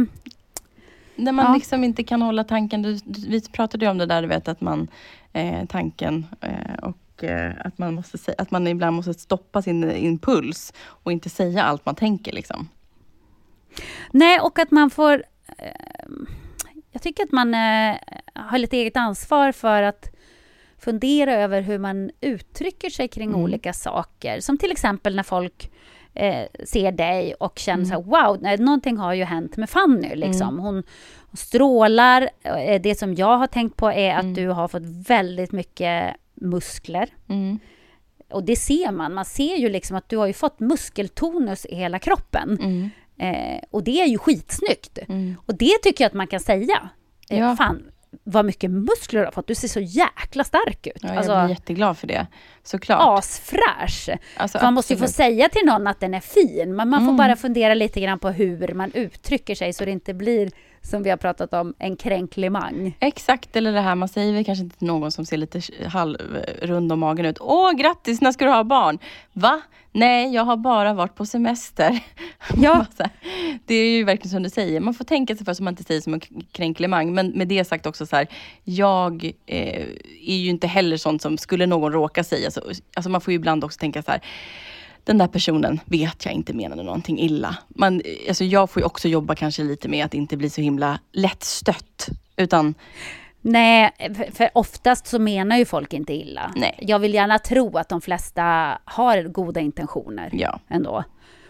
När 1.17 1.33
man 1.33 1.45
Ja. 1.45 1.55
liksom 1.55 1.85
inte 1.85 2.05
kan 2.05 2.23
hålla 2.23 2.45
tanken. 2.45 2.83
Du, 2.83 2.99
vi 3.29 3.41
pratade 3.53 3.85
ju 3.85 3.91
om 3.91 3.99
det 3.99 4.07
där, 4.07 4.23
du 4.23 4.29
vet 4.29 4.49
att 4.49 4.61
man, 4.61 4.89
eh, 5.33 5.65
tanken 5.67 6.27
eh, 6.41 6.75
och 6.83 7.25
eh, 7.25 7.53
att, 7.65 7.79
man 7.79 7.95
måste 7.95 8.35
att 8.39 8.51
man 8.51 8.67
ibland 8.67 8.97
måste 8.97 9.15
stoppa 9.15 9.63
sin 9.63 9.91
impuls 9.91 10.73
och 10.79 11.13
inte 11.13 11.31
säga 11.31 11.63
allt 11.65 11.87
man 11.87 11.95
tänker. 11.95 12.33
Liksom. 12.33 12.69
nej, 14.11 14.41
och 14.41 14.59
att 14.59 14.71
man 14.71 14.91
får... 14.91 15.25
Eh, 15.59 16.07
jag 16.91 17.03
tycker 17.03 17.23
att 17.25 17.33
man 17.33 17.55
eh, 17.55 17.97
har 18.35 18.59
lite 18.59 18.77
eget 18.77 18.97
ansvar 18.97 19.53
för 19.53 19.83
att 19.83 20.11
fundera 20.79 21.33
över 21.35 21.61
hur 21.63 21.79
man 21.79 22.11
uttrycker 22.21 22.91
sig 22.91 23.09
kring 23.09 23.35
olika 23.35 23.73
saker. 23.73 24.41
Som 24.41 24.59
till 24.59 24.71
exempel 24.71 25.17
när 25.17 25.23
folk 25.23 25.71
eh, 26.17 26.47
ser 26.65 26.93
dig 26.93 27.35
och 27.35 27.59
känner 27.59 27.85
så 27.85 27.91
här, 27.95 28.03
wow, 28.03 28.61
någonting 28.61 28.97
har 28.97 29.13
ju 29.15 29.25
hänt 29.25 29.57
med 29.57 29.71
Fanny. 29.71 30.15
Liksom. 30.15 30.59
Hon, 30.59 30.75
hon 31.31 31.37
strålar. 31.37 32.29
Eh, 32.43 32.81
Det 32.81 32.95
som 32.99 33.15
jag 33.15 33.39
har 33.39 33.47
tänkt 33.47 33.77
på 33.77 33.93
är 33.93 34.15
att 34.15 34.35
du 34.35 34.49
har 34.49 34.69
fått 34.69 34.83
väldigt 35.09 35.53
mycket 35.53 36.15
muskler. 36.35 37.09
Mm. 37.29 37.59
Och 38.31 38.45
det 38.45 38.57
ser 38.57 38.93
man. 38.93 39.15
Man 39.15 39.25
ser 39.25 39.57
ju 39.57 39.69
liksom 39.69 39.97
att 39.97 40.09
du 40.09 40.17
har 40.17 40.27
ju 40.27 40.33
fått 40.33 40.61
muskeltonus 40.61 41.67
i 41.67 41.75
hela 41.75 41.99
kroppen. 41.99 42.59
Mm. 42.63 42.91
Eh, 43.19 43.61
och 43.71 43.85
det 43.85 44.01
är 44.03 44.07
ju 44.07 44.19
skitsnyggt. 44.19 44.99
Och 45.47 45.55
det 45.55 45.79
tycker 45.83 46.05
jag 46.05 46.09
att 46.09 46.15
man 46.15 46.27
kan 46.27 46.41
säga. 46.41 46.89
Eh, 47.31 47.39
Ja. 47.39 47.57
Fan, 47.57 47.83
vad 48.29 48.45
mycket 48.45 48.71
muskler 48.71 49.21
du 49.21 49.27
har 49.27 49.33
fått. 49.33 49.47
Du 49.47 49.55
ser 49.55 49.69
så 49.69 49.81
jäkla 49.81 50.45
stark 50.45 50.87
ut. 50.87 50.93
Ja, 51.03 51.09
jag 51.09 51.17
alltså, 51.17 51.41
blir 51.45 51.49
jätteglad 51.49 51.99
för 51.99 52.07
det. 52.07 52.27
Såklart. 52.63 53.19
asfräsch. 53.19 54.09
Alltså, 54.37 54.59
man 54.63 54.75
måste 54.75 54.93
ju 54.93 54.99
få 54.99 55.07
säga 55.07 55.49
till 55.49 55.63
någon 55.67 55.87
att 55.87 56.01
den 56.01 56.15
är 56.15 56.21
fin, 56.21 56.77
men 56.77 56.89
man 56.89 57.01
får 57.01 57.05
Mm. 57.13 57.17
bara 57.17 57.37
fundera 57.37 57.75
lite 57.75 58.01
grann 58.01 58.19
på 58.19 58.29
hur 58.29 58.75
man 58.75 58.93
uttrycker 58.93 59.55
sig 59.55 59.73
så 59.73 59.85
det 59.85 59.91
inte 59.91 60.15
blir, 60.15 60.51
som 60.87 61.03
vi 61.03 61.11
har 61.11 61.17
pratat 61.17 61.55
om, 61.55 61.75
en 61.79 61.97
kränklimang. 61.97 62.97
Exakt, 63.01 63.57
eller 63.57 63.73
det 63.73 63.81
här 63.81 63.95
man 63.95 64.09
säger 64.09 64.45
kanske 64.45 64.65
inte 64.65 64.79
till 64.79 64.87
någon 64.87 65.13
som 65.13 65.25
ser 65.25 65.37
lite 65.37 65.61
halvrund 65.87 66.93
om 66.93 67.01
magen 67.01 67.27
ut. 67.27 67.39
Åh, 67.41 67.73
grattis, 67.73 68.21
när 68.21 68.33
ska 68.33 68.45
du 68.45 68.51
ha 68.51 68.65
barn? 68.65 68.99
Va? 69.33 69.61
Nej, 69.93 70.35
jag 70.35 70.45
har 70.45 70.57
bara 70.57 70.95
varit 70.95 71.15
på 71.15 71.27
semester. 71.27 72.01
Ja. 72.57 72.87
Det 73.67 73.75
är 73.75 73.91
ju 73.91 74.05
verkligen 74.05 74.31
som 74.31 74.43
du 74.43 74.51
säger, 74.51 74.81
man 74.81 74.95
får 74.95 75.05
tänka 75.05 75.37
sig 75.37 75.45
för 75.45 75.55
så 75.55 75.63
man 75.63 75.73
inte 75.73 75.85
säger 75.85 76.01
som 76.01 76.15
en 76.15 76.21
kränklimang. 76.53 77.15
Men 77.15 77.29
med 77.29 77.49
det 77.49 77.65
sagt 77.65 77.87
också 77.87 78.07
så 78.07 78.17
här, 78.17 78.27
jag 78.65 79.33
eh, 79.47 79.87
är 80.23 80.37
ju 80.37 80.51
inte 80.51 80.67
heller 80.67 80.97
sånt 80.97 81.23
som, 81.23 81.39
skulle 81.39 81.67
någon 81.67 81.93
råka 81.93 82.25
säga, 82.25 82.51
så, 82.51 82.61
alltså 82.95 83.11
man 83.11 83.21
får 83.21 83.33
ju 83.33 83.37
ibland 83.37 83.65
också 83.65 83.79
tänka 83.79 84.03
så 84.03 84.11
här, 84.11 84.21
den 85.07 85.19
där 85.19 85.27
personen 85.29 85.81
vet 85.85 86.25
jag 86.25 86.35
inte 86.35 86.53
menade 86.53 86.83
någonting 86.83 87.19
illa. 87.21 87.57
Man, 87.69 88.03
alltså 88.29 88.45
jag 88.45 88.71
får 88.71 88.81
ju 88.83 88.87
också 88.87 89.09
jobba 89.09 89.35
kanske 89.35 89.63
lite 89.63 89.89
med 89.89 90.05
att 90.05 90.15
inte 90.15 90.37
bli 90.37 90.51
så 90.51 90.61
himla 90.61 90.99
lättstött. 91.13 92.09
Utan 92.37 92.75
Nej, 93.41 93.91
för- 94.33 94.51
oftast 94.55 95.07
så 95.07 95.19
menar 95.19 95.57
ju 95.57 95.65
folk 95.65 95.93
inte 95.93 96.13
illa. 96.15 96.53
Nej. 96.57 96.79
Jag 96.83 96.99
vill 96.99 97.15
gärna 97.15 97.39
tro 97.39 97.79
att 97.79 97.89
de 97.89 98.01
flesta 98.01 98.79
har 98.85 99.23
goda 99.23 99.61
intentioner 99.61 100.31
Ja. 100.33 100.61
ändå. 100.69 101.05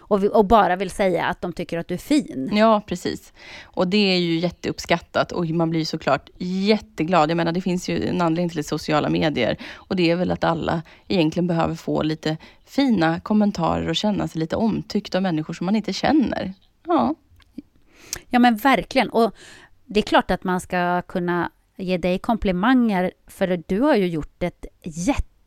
Och, 0.07 0.23
och 0.23 0.45
bara 0.45 0.75
vill 0.75 0.89
säga 0.89 1.25
att 1.25 1.41
de 1.41 1.53
tycker 1.53 1.77
att 1.77 1.87
du 1.87 1.93
är 1.93 1.97
fin. 1.97 2.49
Ja, 2.53 2.81
precis. 2.87 3.33
Och 3.63 3.87
det 3.87 3.97
är 3.97 4.17
ju 4.17 4.39
jätteuppskattat 4.39 5.31
och 5.31 5.45
man 5.45 5.69
blir 5.69 5.85
såklart 5.85 6.29
jätteglad. 6.37 7.29
Jag 7.29 7.37
menar, 7.37 7.51
det 7.51 7.61
finns 7.61 7.89
ju 7.89 8.07
en 8.07 8.21
anledning 8.21 8.49
till 8.49 8.63
sociala 8.63 9.09
medier 9.09 9.57
och 9.73 9.95
det 9.95 10.11
är 10.11 10.15
väl 10.15 10.31
att 10.31 10.43
alla 10.43 10.81
egentligen 11.07 11.47
behöver 11.47 11.75
få 11.75 12.03
lite 12.03 12.37
fina 12.65 13.19
kommentarer 13.19 13.89
och 13.89 13.95
känna 13.95 14.27
sig 14.27 14.39
lite 14.39 14.55
omtyckt 14.55 15.15
av 15.15 15.21
människor 15.21 15.53
som 15.53 15.65
man 15.65 15.75
inte 15.75 15.93
känner. 15.93 16.53
Ja, 16.87 17.15
Ja 18.29 18.39
men 18.39 18.55
verkligen. 18.55 19.09
Och 19.09 19.35
det 19.85 19.99
är 19.99 20.01
klart 20.01 20.31
att 20.31 20.43
man 20.43 20.61
ska 20.61 21.01
kunna 21.01 21.51
ge 21.77 21.97
dig 21.97 22.19
komplimanger 22.19 23.11
för 23.27 23.63
du 23.67 23.81
har 23.81 23.95
ju 23.95 24.07
gjort 24.07 24.43
ett 24.43 24.65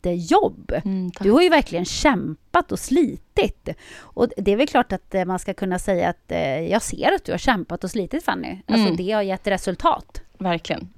jättejobb. 0.09 0.71
Mm, 0.85 1.11
du 1.19 1.31
har 1.31 1.41
ju 1.41 1.49
verkligen 1.49 1.85
kämpat 1.85 2.71
och 2.71 2.79
slitit. 2.79 3.69
Och 3.99 4.27
det 4.37 4.51
är 4.51 4.55
väl 4.55 4.67
klart 4.67 4.91
att 4.91 5.15
eh, 5.15 5.25
man 5.25 5.39
ska 5.39 5.53
kunna 5.53 5.79
säga 5.79 6.09
att 6.09 6.31
eh, 6.31 6.39
jag 6.71 6.81
ser 6.81 7.11
att 7.15 7.25
du 7.25 7.31
har 7.31 7.37
kämpat 7.39 7.83
och 7.83 7.91
slitit 7.91 8.23
Fanny. 8.23 8.57
Alltså 8.67 8.85
Mm. 8.85 8.95
det 8.97 9.11
har 9.11 9.21
gett 9.21 9.47
resultat. 9.47 10.21
verkligen. 10.37 10.89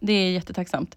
Det 0.00 0.12
är 0.12 0.30
jättetacksamt. 0.30 0.96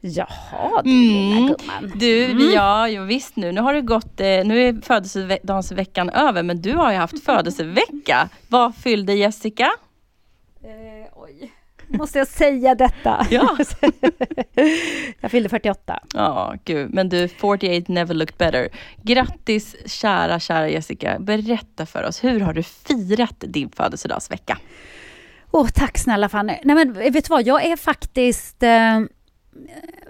Jaha, 0.00 0.82
du 0.82 0.90
lilla 0.90 1.46
gumman. 1.48 1.92
Du, 1.94 2.24
Mm. 2.24 2.50
ja, 2.54 2.88
ja, 2.88 3.02
visst 3.02 3.36
nu. 3.36 3.52
Nu 3.52 3.60
har 3.60 3.74
det 3.74 3.80
gått, 3.80 4.20
eh, 4.20 4.26
nu 4.26 4.68
är 4.68 4.82
födelsedagsveckan 4.86 6.10
över, 6.10 6.42
men 6.42 6.62
du 6.62 6.72
har 6.72 6.92
ju 6.92 6.98
haft 6.98 7.24
födelsevecka. 7.24 8.28
Vad 8.48 8.76
fyllde 8.76 9.14
Jessica? 9.14 9.70
Eh, 10.64 11.12
oj. 11.16 11.52
Måste 11.88 12.18
jag 12.18 12.28
säga 12.28 12.74
detta? 12.74 13.26
Ja. 13.30 13.56
jag 15.20 15.30
fyllde 15.30 15.48
48. 15.48 15.98
Ja, 16.14 16.54
gud. 16.64 16.94
Men 16.94 17.08
du, 17.08 17.28
48 17.28 17.92
never 17.92 18.14
looked 18.14 18.36
better. 18.38 18.68
Grattis 19.02 19.76
kära, 19.86 20.40
kära 20.40 20.68
Jessica. 20.68 21.18
Berätta 21.18 21.86
för 21.86 22.02
oss, 22.04 22.24
hur 22.24 22.40
har 22.40 22.52
du 22.52 22.62
firat 22.62 23.36
din 23.38 23.70
födelsedagsvecka? 23.70 24.58
Åh, 25.50 25.68
tack 25.74 25.98
snälla 25.98 26.28
Fanny. 26.28 26.54
Nej, 26.64 26.76
men 26.76 26.92
vet 26.92 27.12
du 27.24 27.28
vad, 27.28 27.46
jag 27.46 27.64
är 27.64 27.76
faktiskt 27.76 28.62
eh, 28.62 29.00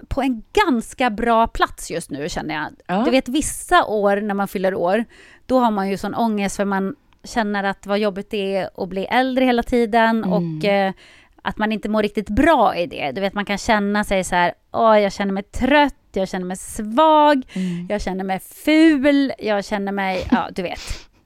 på 0.07 0.21
en 0.21 0.43
ganska 0.65 1.09
bra 1.09 1.47
plats 1.47 1.91
just 1.91 2.11
nu 2.11 2.29
känner 2.29 2.55
jag. 2.55 2.67
Ja. 2.87 3.03
Du 3.05 3.11
vet 3.11 3.29
vissa 3.29 3.85
år 3.85 4.21
när 4.21 4.33
man 4.33 4.47
fyller 4.47 4.75
år, 4.75 5.05
då 5.45 5.59
har 5.59 5.71
man 5.71 5.89
ju 5.89 5.97
sån 5.97 6.15
ångest 6.15 6.55
för 6.55 6.65
man 6.65 6.95
känner 7.23 7.63
att 7.63 7.85
vad 7.85 7.99
jobbigt 7.99 8.29
det 8.29 8.55
är 8.55 8.69
att 8.77 8.89
bli 8.89 9.05
äldre 9.05 9.45
hela 9.45 9.63
tiden 9.63 10.23
och 10.23 10.65
eh, 10.65 10.93
att 11.41 11.57
man 11.57 11.71
inte 11.71 11.89
mår 11.89 12.03
riktigt 12.03 12.29
bra 12.29 12.75
i 12.75 12.87
det. 12.87 13.11
Du 13.11 13.21
vet, 13.21 13.33
man 13.33 13.45
kan 13.45 13.57
känna 13.57 14.03
sig 14.03 14.23
så 14.23 14.35
här, 14.35 14.53
åh, 14.71 14.99
jag 14.99 15.13
känner 15.13 15.33
mig 15.33 15.43
trött, 15.43 15.93
jag 16.13 16.29
känner 16.29 16.45
mig 16.45 16.57
svag, 16.57 17.43
jag 17.89 18.01
känner 18.01 18.23
mig 18.23 18.39
ful, 18.39 19.33
jag 19.39 19.65
känner 19.65 19.91
mig, 19.91 20.27
ja, 20.31 20.49
du 20.51 20.61
vet. 20.61 20.79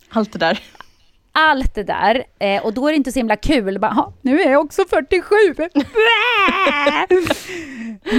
Allt 0.10 0.34
det 0.34 0.40
där. 0.40 0.60
Allt 1.34 1.76
det 1.76 1.84
där. 1.84 2.24
Eh, 2.40 2.66
och 2.66 2.74
då 2.74 2.88
är 2.88 2.92
det 2.92 2.98
inte 2.98 3.12
så 3.12 3.20
himla 3.20 3.36
kul. 3.36 3.80
Bara, 3.80 3.92
"Ha, 3.92 4.14
nu 4.22 4.42
är 4.42 4.52
jag 4.52 4.66
också 4.66 4.84
47. 4.90 5.36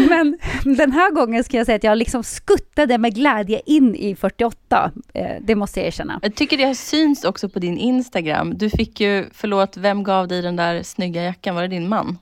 Men 0.08 0.38
den 0.76 0.92
här 0.92 1.10
gången 1.10 1.44
ska 1.44 1.56
jag 1.56 1.66
säga 1.66 1.76
att 1.76 1.84
jag 1.84 1.98
liksom 1.98 2.24
skuttade 2.24 2.98
med 2.98 3.14
glädje 3.14 3.60
in 3.66 3.94
i 3.94 4.16
48. 4.16 4.90
Eh, 5.14 5.36
det 5.40 5.54
måste 5.54 5.80
jag 5.80 5.86
erkänna. 5.86 6.18
Jag 6.22 6.34
tycker 6.34 6.56
det 6.56 6.64
har 6.64 6.74
synts 6.74 7.24
också 7.24 7.48
på 7.48 7.58
din 7.58 7.78
Instagram. 7.78 8.58
Du 8.58 8.70
fick 8.70 9.00
ju, 9.00 9.26
förlåt, 9.32 9.76
vem 9.76 10.04
gav 10.04 10.28
dig 10.28 10.42
den 10.42 10.56
där 10.56 10.82
snygga 10.82 11.22
jackan? 11.22 11.54
Var 11.54 11.62
det 11.62 11.68
din 11.68 11.88
man? 11.88 12.18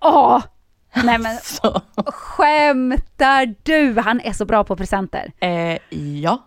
Åh! 0.00 0.42
Nej 1.04 1.18
men 1.18 1.36
Så. 1.42 1.80
skämtar 2.06 3.54
du? 3.62 4.00
Han 4.00 4.20
är 4.20 4.32
så 4.32 4.44
bra 4.44 4.64
på 4.64 4.76
presenter. 4.76 5.32
Eh, 5.40 5.78
ja. 6.20 6.42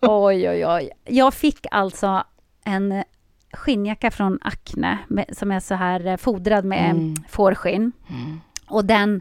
Oj, 0.00 0.48
oj, 0.50 0.66
oj. 0.66 0.90
Jag 1.04 1.34
fick 1.34 1.66
alltså 1.70 2.24
en 2.64 3.04
skinnjacka 3.52 4.10
från 4.10 4.38
Acne 4.42 4.98
med, 5.08 5.24
som 5.32 5.50
är 5.52 5.60
så 5.60 5.74
här 5.74 6.06
eh, 6.06 6.16
fodrad 6.16 6.64
med 6.64 6.90
Mm. 6.90 7.14
fårskinn. 7.28 7.92
Och 8.68 8.84
den 8.84 9.20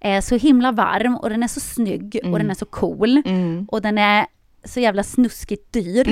är 0.00 0.20
så 0.20 0.36
himla 0.36 0.72
varm 0.72 1.16
och 1.16 1.30
den 1.30 1.42
är 1.42 1.48
så 1.48 1.60
snygg 1.60 2.20
och 2.24 2.38
den 2.38 2.50
är 2.50 2.54
så 2.54 2.64
cool. 2.64 3.22
Mm. 3.26 3.66
Och 3.70 3.82
den 3.82 3.98
är 3.98 4.26
så 4.64 4.80
jävla 4.80 5.02
snuskigt 5.02 5.72
dyr. 5.72 6.04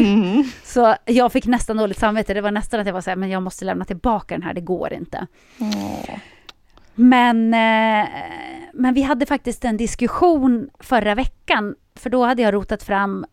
Så 0.64 0.94
jag 1.04 1.32
fick 1.32 1.46
nästan 1.46 1.76
dåligt 1.76 1.98
samvete. 1.98 2.34
Det 2.34 2.40
var 2.40 2.50
nästan 2.50 2.80
att 2.80 2.86
jag 2.86 2.94
var 2.94 3.00
så 3.00 3.10
här, 3.10 3.16
men 3.16 3.30
jag 3.30 3.42
måste 3.42 3.64
lämna 3.64 3.84
tillbaka 3.84 4.34
den 4.34 4.42
här, 4.42 4.54
det 4.54 4.60
går 4.60 4.92
inte. 4.92 5.26
Men, 6.94 7.54
eh, 7.54 8.08
men 8.74 8.94
vi 8.94 9.02
hade 9.02 9.26
faktiskt 9.26 9.64
en 9.64 9.76
diskussion 9.76 10.70
förra 10.80 11.14
veckan, 11.14 11.74
för 11.94 12.10
då 12.10 12.24
hade 12.24 12.42
jag 12.42 12.54
rotat 12.54 12.82
fram 12.82 13.26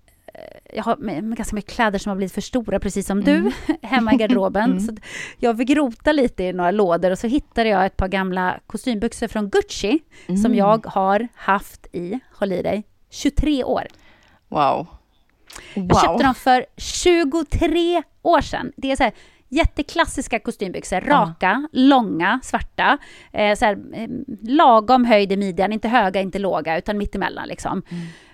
jag 0.74 0.84
har 0.84 1.36
ganska 1.36 1.56
mycket 1.56 1.72
kläder 1.72 2.00
som 2.00 2.10
har 2.10 2.17
blivit 2.17 2.34
för 2.34 2.41
stora, 2.41 2.80
precis 2.80 3.08
som 3.08 3.24
du, 3.24 3.52
hemma 3.82 4.13
i 4.13 4.17
garderoben. 4.17 4.82
Så 4.82 4.94
att 4.94 5.00
jag 5.38 5.58
fick 5.58 5.70
rota 5.70 6.12
lite 6.12 6.44
i 6.44 6.54
några 6.54 6.72
lådor 6.72 7.12
och 7.12 7.20
så 7.20 7.28
hittade 7.28 7.70
jag 7.70 7.86
ett 7.86 7.98
par 7.98 8.08
gamla 8.08 8.60
kostymbyxor 8.67 9.28
från 9.28 9.50
Gucci 9.50 10.00
som 10.41 10.56
jag 10.56 10.86
har 10.86 11.28
haft 11.36 11.88
i, 11.91 12.20
håll 12.34 12.52
i 12.52 12.62
dig, 12.62 12.84
23 13.10 13.63
år. 13.63 13.88
Wow. 14.48 14.88
Jag 15.74 16.02
köpte 16.02 16.24
dem 16.24 16.36
för 16.36 16.65
23 16.78 18.04
år 18.22 18.41
sedan. 18.41 18.72
Det 18.76 18.91
är 18.91 18.96
så 18.96 19.04
här 19.04 19.13
jätteklassiska 19.50 20.39
kostymbyxor, 20.39 21.02
raka, 21.02 21.67
långa, 21.72 22.39
svarta. 22.44 22.98
Eh, 23.32 23.56
så 23.56 23.65
här, 23.65 23.78
eh, 23.94 24.08
lagom 24.41 25.06
höjd 25.06 25.32
i 25.32 25.38
midjan, 25.38 25.74
inte 25.74 25.88
höga, 25.88 26.22
inte 26.22 26.39
låga, 26.39 26.78
utan 26.78 26.98
mittemellan 26.98 27.48
liksom. 27.48 27.84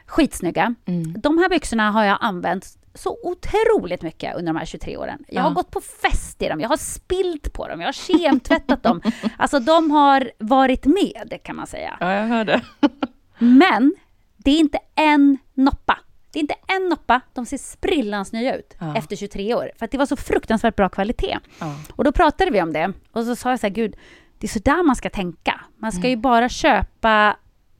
Skitsnygga. 0.07 0.75
De 1.17 1.37
här 1.37 1.49
byxorna 1.49 1.91
har 1.91 2.03
jag 2.03 2.17
använt 2.21 2.77
så 2.93 3.17
otroligt 3.23 4.01
mycket 4.01 4.35
under 4.35 4.53
de 4.53 4.59
här 4.59 4.65
23 4.65 4.97
åren. 4.97 5.25
Jag 5.27 5.41
har 5.41 5.49
Ja. 5.49 5.53
gått 5.53 5.71
på 5.71 5.81
fest 5.81 6.41
i 6.41 6.47
dem, 6.47 6.59
jag 6.61 6.69
har 6.69 6.77
spilt 6.77 7.53
på 7.53 7.67
dem, 7.67 7.81
jag 7.81 7.87
har 7.87 7.93
kemtvättat 7.93 8.83
dem. 8.83 9.01
Alltså 9.37 9.59
de 9.59 9.91
har 9.91 10.31
varit 10.39 10.85
med 10.85 11.39
kan 11.43 11.55
man 11.55 11.67
säga. 11.67 11.97
Ja, 11.99 12.13
jag 12.13 12.27
hörde. 12.27 12.61
Men 13.37 13.95
det 14.37 14.51
är 14.51 14.59
inte 14.59 14.79
en 14.95 15.37
noppa. 15.53 15.97
Det 16.31 16.39
är 16.39 16.41
inte 16.41 16.55
en 16.67 16.89
noppa. 16.89 17.21
De 17.33 17.45
ser 17.45 17.57
sprillans 17.57 18.31
nya 18.33 18.55
ut 18.57 18.75
Ja. 18.79 18.95
efter 18.97 19.15
23 19.15 19.55
år. 19.55 19.71
För 19.79 19.85
att 19.85 19.91
det 19.91 19.97
var 19.97 20.05
så 20.05 20.15
fruktansvärt 20.15 20.75
bra 20.75 20.89
kvalitet. 20.89 21.37
Ja. 21.59 21.75
Och 21.95 22.03
då 22.03 22.11
pratade 22.11 22.51
vi 22.51 22.61
om 22.61 22.73
det. 22.73 22.93
Och 23.11 23.23
så 23.25 23.35
sa 23.35 23.49
jag 23.49 23.59
så 23.59 23.67
här, 23.67 23.73
gud, 23.73 23.95
det 24.39 24.45
är 24.47 24.49
så 24.49 24.59
där 24.59 24.83
man 24.83 24.95
ska 24.95 25.09
tänka. 25.09 25.61
Man 25.77 25.91
ska 25.91 26.09
ju 26.09 26.15
bara 26.15 26.49
köpa 26.49 27.35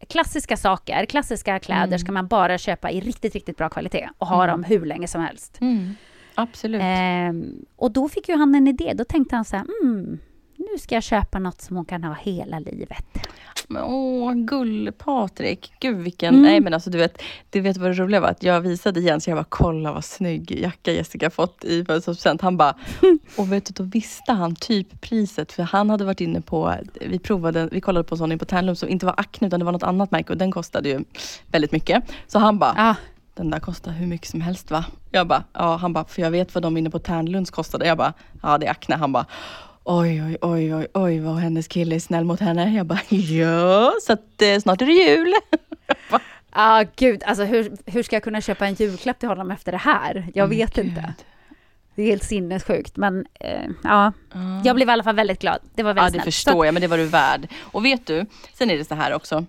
klassiska 0.08 0.58
saker, 0.58 1.06
klassiska 1.06 1.60
kläder 1.60 1.98
ska 1.98 2.12
man 2.12 2.28
bara 2.28 2.58
köpa 2.58 2.92
i 2.92 3.00
riktigt, 3.00 3.34
riktigt 3.34 3.58
bra 3.58 3.70
kvalitet 3.70 4.10
och 4.18 4.28
ha 4.28 4.48
dem 4.48 4.64
hur 4.64 4.86
länge 4.86 5.08
som 5.08 5.22
helst. 5.22 5.58
Mm. 5.62 5.96
Absolut. 6.36 6.82
Ehm, 6.84 7.66
och 7.76 7.92
då 7.92 8.10
fick 8.10 8.30
ju 8.30 8.36
han 8.36 8.56
en 8.56 8.68
idé. 8.68 8.94
Då 8.96 9.04
tänkte 9.04 9.36
han 9.36 9.46
så 9.46 9.56
här, 9.56 9.66
mm, 9.84 10.20
nu 10.58 10.78
ska 10.80 10.96
jag 10.96 11.04
köpa 11.04 11.40
något 11.40 11.62
som 11.62 11.76
hon 11.76 11.86
kan 11.86 12.04
ha 12.04 12.14
hela 12.14 12.60
livet. 12.60 13.06
Men, 13.70 13.84
åh, 13.84 14.34
gull-Patrik. 14.34 15.72
Gud 15.80 15.98
vilken... 15.98 16.34
Mm. 16.34 16.42
Nej 16.42 16.60
men 16.60 16.74
alltså 16.74 16.90
du 16.90 16.98
vet, 16.98 17.22
du 17.50 17.62
vet 17.62 17.78
vad 17.78 17.90
det 17.90 17.94
roliga 17.94 18.20
var? 18.20 18.30
Att 18.30 18.44
jag 18.44 18.62
visade 18.62 19.00
Jens, 19.00 19.28
jag 19.28 19.38
bara 19.38 19.46
kolla 19.50 19.92
vad 19.92 20.06
snygg 20.06 20.52
jacka 20.62 20.92
Jessica 20.92 21.30
fått 21.30 21.64
i 21.64 21.86
födelsedagspresent. 21.86 22.42
Han 22.42 22.58
bara, 22.58 22.76
och 23.38 23.52
vet 23.52 23.66
du, 23.66 23.74
då 23.74 23.84
visste 23.84 24.34
han 24.34 24.56
typ 24.56 25.02
priset. 25.02 25.52
För 25.52 25.64
han 25.64 25.90
hade 25.90 26.06
varit 26.06 26.22
inne 26.22 26.42
på, 26.42 26.76
vi 27.02 27.20
provade, 27.20 27.70
vi 27.72 27.82
kollade 27.82 28.04
på 28.04 28.16
en 28.16 28.20
sån 28.20 28.40
på 28.40 28.46
Tärnlund 28.46 28.78
som 28.78 28.90
inte 28.90 29.06
var 29.06 29.16
Acne 29.18 29.48
utan 29.48 29.60
det 29.60 29.66
var 29.66 29.72
något 29.72 29.84
annat 29.84 30.12
märke 30.12 30.32
och 30.34 30.38
den 30.38 30.52
kostade 30.52 30.90
ju 30.90 31.04
väldigt 31.52 31.72
mycket. 31.72 32.04
Så 32.28 32.40
han 32.40 32.60
bara, 32.60 32.74
Ja, 32.78 32.96
den 33.36 33.50
där 33.50 33.60
kostar 33.60 33.92
hur 33.92 34.08
mycket 34.08 34.30
som 34.30 34.42
helst 34.42 34.72
va? 34.72 34.86
Jag 35.12 35.28
bara, 35.28 35.44
ja 35.54 35.76
han 35.76 35.94
bara, 35.94 36.06
för 36.06 36.22
jag 36.22 36.32
vet 36.32 36.56
vad 36.56 36.64
de 36.64 36.78
inne 36.78 36.90
på 36.90 37.00
Tärnlunds 37.00 37.52
kostade. 37.52 37.88
Jag 37.88 37.98
bara, 37.98 38.14
ja 38.42 38.58
det 38.58 38.66
är 38.66 38.72
Acne. 38.72 38.96
Han 38.96 39.12
bara, 39.12 39.26
oj 39.90 40.22
oj 40.24 40.38
oj 40.42 40.74
oj 40.76 40.88
oj 40.94 41.20
vad 41.20 41.36
hennes 41.36 41.68
kille 41.68 41.96
är 41.96 42.00
snäll 42.00 42.26
mot 42.26 42.40
henne. 42.40 42.74
Jag 42.76 42.86
bara, 42.86 43.00
ja 43.16 43.94
så 44.02 44.14
att 44.14 44.42
eh, 44.42 44.60
snart 44.60 44.82
är 44.82 44.86
det 44.86 44.92
jul. 44.94 45.34
ah, 46.50 46.84
gud, 46.96 47.24
alltså 47.24 47.44
hur, 47.44 47.72
hur 47.86 48.04
ska 48.04 48.16
jag 48.16 48.24
kunna 48.24 48.42
köpa 48.42 48.68
en 48.68 48.74
julklapp 48.74 49.20
till 49.20 49.30
honom 49.30 49.52
efter 49.52 49.72
det 49.72 49.78
här? 49.78 50.28
Jag 50.34 50.48
vet 50.48 50.74
Gud. 50.76 50.86
inte. 50.86 51.14
Det 51.96 52.04
är 52.04 52.08
helt 52.08 52.24
sinnessjukt, 52.24 52.98
men 52.98 53.26
eh, 53.40 53.70
ja. 53.84 54.12
Jag 54.66 54.76
blev 54.76 54.88
i 54.88 54.92
alla 54.92 55.04
fall 55.04 55.16
väldigt 55.16 55.40
glad. 55.42 55.60
Det 55.76 55.84
var 55.84 55.90
Ja 55.90 55.94
väldigt 55.94 56.14
det 56.14 56.16
snällt. 56.22 56.36
förstår 56.36 56.52
Så- 56.52 56.66
jag, 56.66 56.74
men 56.74 56.82
det 56.82 56.88
var 56.88 56.98
du 56.98 57.06
värd. 57.06 57.48
Och 57.60 57.86
vet 57.86 58.06
du, 58.06 58.26
sen 58.54 58.70
är 58.70 58.78
det 58.78 58.86
så 58.86 58.96
här 58.96 59.14
också. 59.14 59.46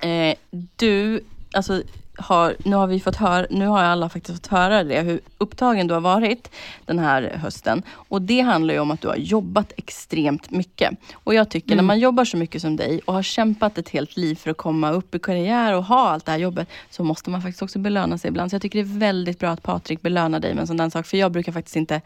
Eh, 0.00 0.34
du, 0.76 1.24
alltså 1.52 1.82
har, 2.18 2.56
nu 2.64 2.76
har 2.76 2.86
vi 2.86 3.00
fått 3.00 3.16
höra, 3.16 3.46
nu 3.50 3.66
har 3.66 3.82
alla 3.82 4.08
faktiskt 4.08 4.38
fått 4.38 4.46
höra 4.46 4.84
det, 4.84 5.00
hur 5.00 5.20
upptagen 5.38 5.86
du 5.86 5.94
har 5.94 6.00
varit 6.00 6.50
den 6.84 6.98
här 6.98 7.22
hösten. 7.42 7.82
Och 8.08 8.22
det 8.22 8.40
handlar 8.40 8.74
ju 8.74 8.80
om 8.80 8.90
att 8.90 9.00
du 9.00 9.08
har 9.08 9.16
jobbat 9.16 9.72
extremt 9.76 10.50
mycket. 10.50 10.90
Och 11.14 11.34
jag 11.34 11.48
tycker 11.48 11.76
när 11.76 11.82
man 11.82 11.98
jobbar 11.98 12.24
så 12.24 12.36
mycket 12.36 12.62
som 12.62 12.76
dig 12.76 13.00
och 13.04 13.14
har 13.14 13.22
kämpat 13.22 13.78
ett 13.78 13.88
helt 13.88 14.16
liv 14.16 14.34
för 14.34 14.50
att 14.50 14.56
komma 14.56 14.90
upp 14.90 15.14
i 15.14 15.18
karriär 15.18 15.74
och 15.74 15.84
ha 15.84 16.08
allt 16.08 16.26
det 16.26 16.32
här 16.32 16.38
jobbet, 16.38 16.68
så 16.90 17.04
måste 17.04 17.30
man 17.30 17.42
faktiskt 17.42 17.62
också 17.62 17.78
belöna 17.78 18.18
sig 18.18 18.28
ibland. 18.28 18.50
Så 18.50 18.54
jag 18.54 18.62
tycker 18.62 18.78
det 18.78 18.90
är 18.90 18.98
väldigt 18.98 19.38
bra 19.38 19.50
att 19.50 19.62
Patrik 19.62 20.02
belönar 20.02 20.40
dig 20.40 20.54
med 20.54 20.60
en 20.60 20.66
sån 20.66 20.76
där 20.76 20.90
sak, 20.90 21.06
för 21.06 21.16
jag 21.16 21.32
brukar 21.32 21.52
faktiskt 21.52 21.76
inte 21.76 22.00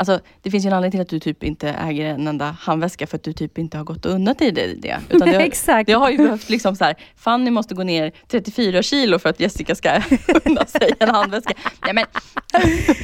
Alltså, 0.00 0.20
det 0.42 0.50
finns 0.50 0.64
ju 0.64 0.68
en 0.68 0.72
anledning 0.72 0.90
till 0.90 1.00
att 1.00 1.22
du 1.22 1.32
typ 1.32 1.44
inte 1.44 1.68
äger 1.68 2.06
en 2.06 2.28
enda 2.28 2.44
handväska 2.44 3.06
för 3.06 3.16
att 3.16 3.22
du 3.22 3.32
typ 3.32 3.58
inte 3.58 3.76
har 3.76 3.84
gått 3.84 4.06
och 4.06 4.12
unnat 4.12 4.38
dig 4.38 4.52
det. 4.52 4.74
det. 4.74 4.98
Utan 5.10 5.28
det, 5.28 5.36
Exakt. 5.36 5.86
Det 5.86 5.92
har 5.92 6.10
ju 6.10 6.16
behövt 6.16 6.48
liksom 6.48 6.76
så 6.76 6.84
här, 6.84 6.94
Fanny 7.16 7.50
måste 7.50 7.74
gå 7.74 7.82
ner 7.82 8.12
34 8.28 8.82
kilo 8.82 9.18
för 9.18 9.28
att 9.28 9.40
Jessica 9.40 9.74
ska 9.74 10.02
unna 10.44 10.66
sig 10.66 10.92
en 11.00 11.08
handväska. 11.08 11.54
Nej, 11.84 11.94
men, 11.94 12.04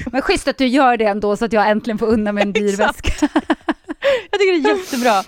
Men 0.12 0.22
schysst 0.22 0.48
att 0.48 0.58
du 0.58 0.66
gör 0.66 0.96
det 0.96 1.04
ändå 1.04 1.36
så 1.36 1.44
att 1.44 1.52
jag 1.52 1.70
äntligen 1.70 1.98
får 1.98 2.06
unna 2.06 2.32
mig 2.32 2.42
en 2.42 2.52
dyr 2.52 2.68
Exakt. 2.80 3.22
väska. 3.22 3.28
jag 4.30 4.40
tycker 4.40 4.62
det 4.62 4.70
är 4.70 4.76
jättebra. 4.78 5.18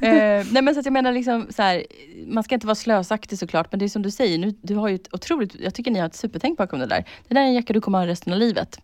Eh, 0.00 0.46
nej 0.50 0.62
men 0.62 0.74
så 0.74 0.80
jag 0.84 0.92
menar 0.92 1.12
liksom 1.12 1.46
så 1.50 1.62
här, 1.62 1.84
man 2.26 2.42
ska 2.42 2.54
inte 2.54 2.66
vara 2.66 2.74
slösaktig 2.74 3.38
såklart, 3.38 3.72
men 3.72 3.78
det 3.78 3.84
är 3.86 3.88
som 3.88 4.02
du 4.02 4.10
säger, 4.10 4.38
nu, 4.38 4.54
du 4.62 4.74
har 4.74 4.88
ju 4.88 4.94
ett 4.94 5.08
otroligt, 5.14 5.54
jag 5.60 5.74
tycker 5.74 5.90
ni 5.90 5.98
har 5.98 6.06
ett 6.06 6.14
supertänk 6.16 6.58
bakom 6.58 6.78
det 6.78 6.86
där. 6.86 7.04
Det 7.28 7.34
där 7.34 7.40
är 7.40 7.46
en 7.46 7.54
jacka 7.54 7.72
du 7.72 7.80
kommer 7.80 7.98
ha 7.98 8.06
resten 8.06 8.32
av 8.32 8.38
livet. 8.38 8.80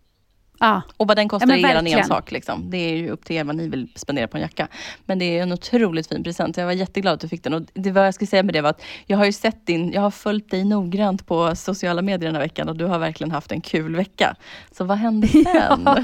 Ja. 0.61 0.83
Och 0.97 1.09
vad 1.09 1.17
den 1.17 1.29
kostar 1.29 1.49
Ja, 1.49 1.55
är 1.55 1.57
en 1.59 1.63
verkligen. 1.75 1.99
ensak. 1.99 2.33
Liksom. 2.33 2.71
Det 2.71 2.77
är 2.77 2.97
ju 2.97 3.11
upp 3.11 3.25
till 3.25 3.37
er 3.37 3.45
vad 3.45 3.57
ni 3.57 3.69
vill 3.69 3.89
spendera 3.95 4.29
på 4.29 4.37
en 4.37 4.41
jacka. 4.43 4.69
Men 5.07 5.19
det 5.19 5.25
är 5.39 5.43
en 5.43 5.53
otroligt 5.53 6.09
fin 6.09 6.25
present. 6.25 6.57
Jag 6.57 6.65
var 6.67 6.73
jätteglad 6.73 7.15
att 7.15 7.21
du 7.21 7.29
fick 7.29 7.45
den. 7.45 7.55
Och 7.55 7.63
det 7.75 7.91
vad 7.91 8.07
jag 8.07 8.15
skulle 8.15 8.29
säga 8.29 8.43
med 8.43 8.55
det 8.55 8.61
var 8.61 8.71
att 8.71 8.83
jag 9.07 9.19
har 9.19 9.25
ju 9.25 9.33
sett 9.33 9.67
din, 9.67 9.93
jag 9.93 10.01
har 10.01 10.11
följt 10.11 10.51
dig 10.51 10.65
noggrant 10.65 11.27
på 11.27 11.57
sociala 11.57 12.03
medier 12.03 12.29
den 12.29 12.35
här 12.35 12.43
veckan 12.43 12.69
och 12.69 12.77
du 12.77 12.85
har 12.85 12.99
verkligen 12.99 13.31
haft 13.31 13.53
en 13.53 13.61
kul 13.61 13.97
vecka. 13.97 14.37
Så 14.73 14.85
vad 14.85 14.99
hände 14.99 15.29
sen? 15.45 15.45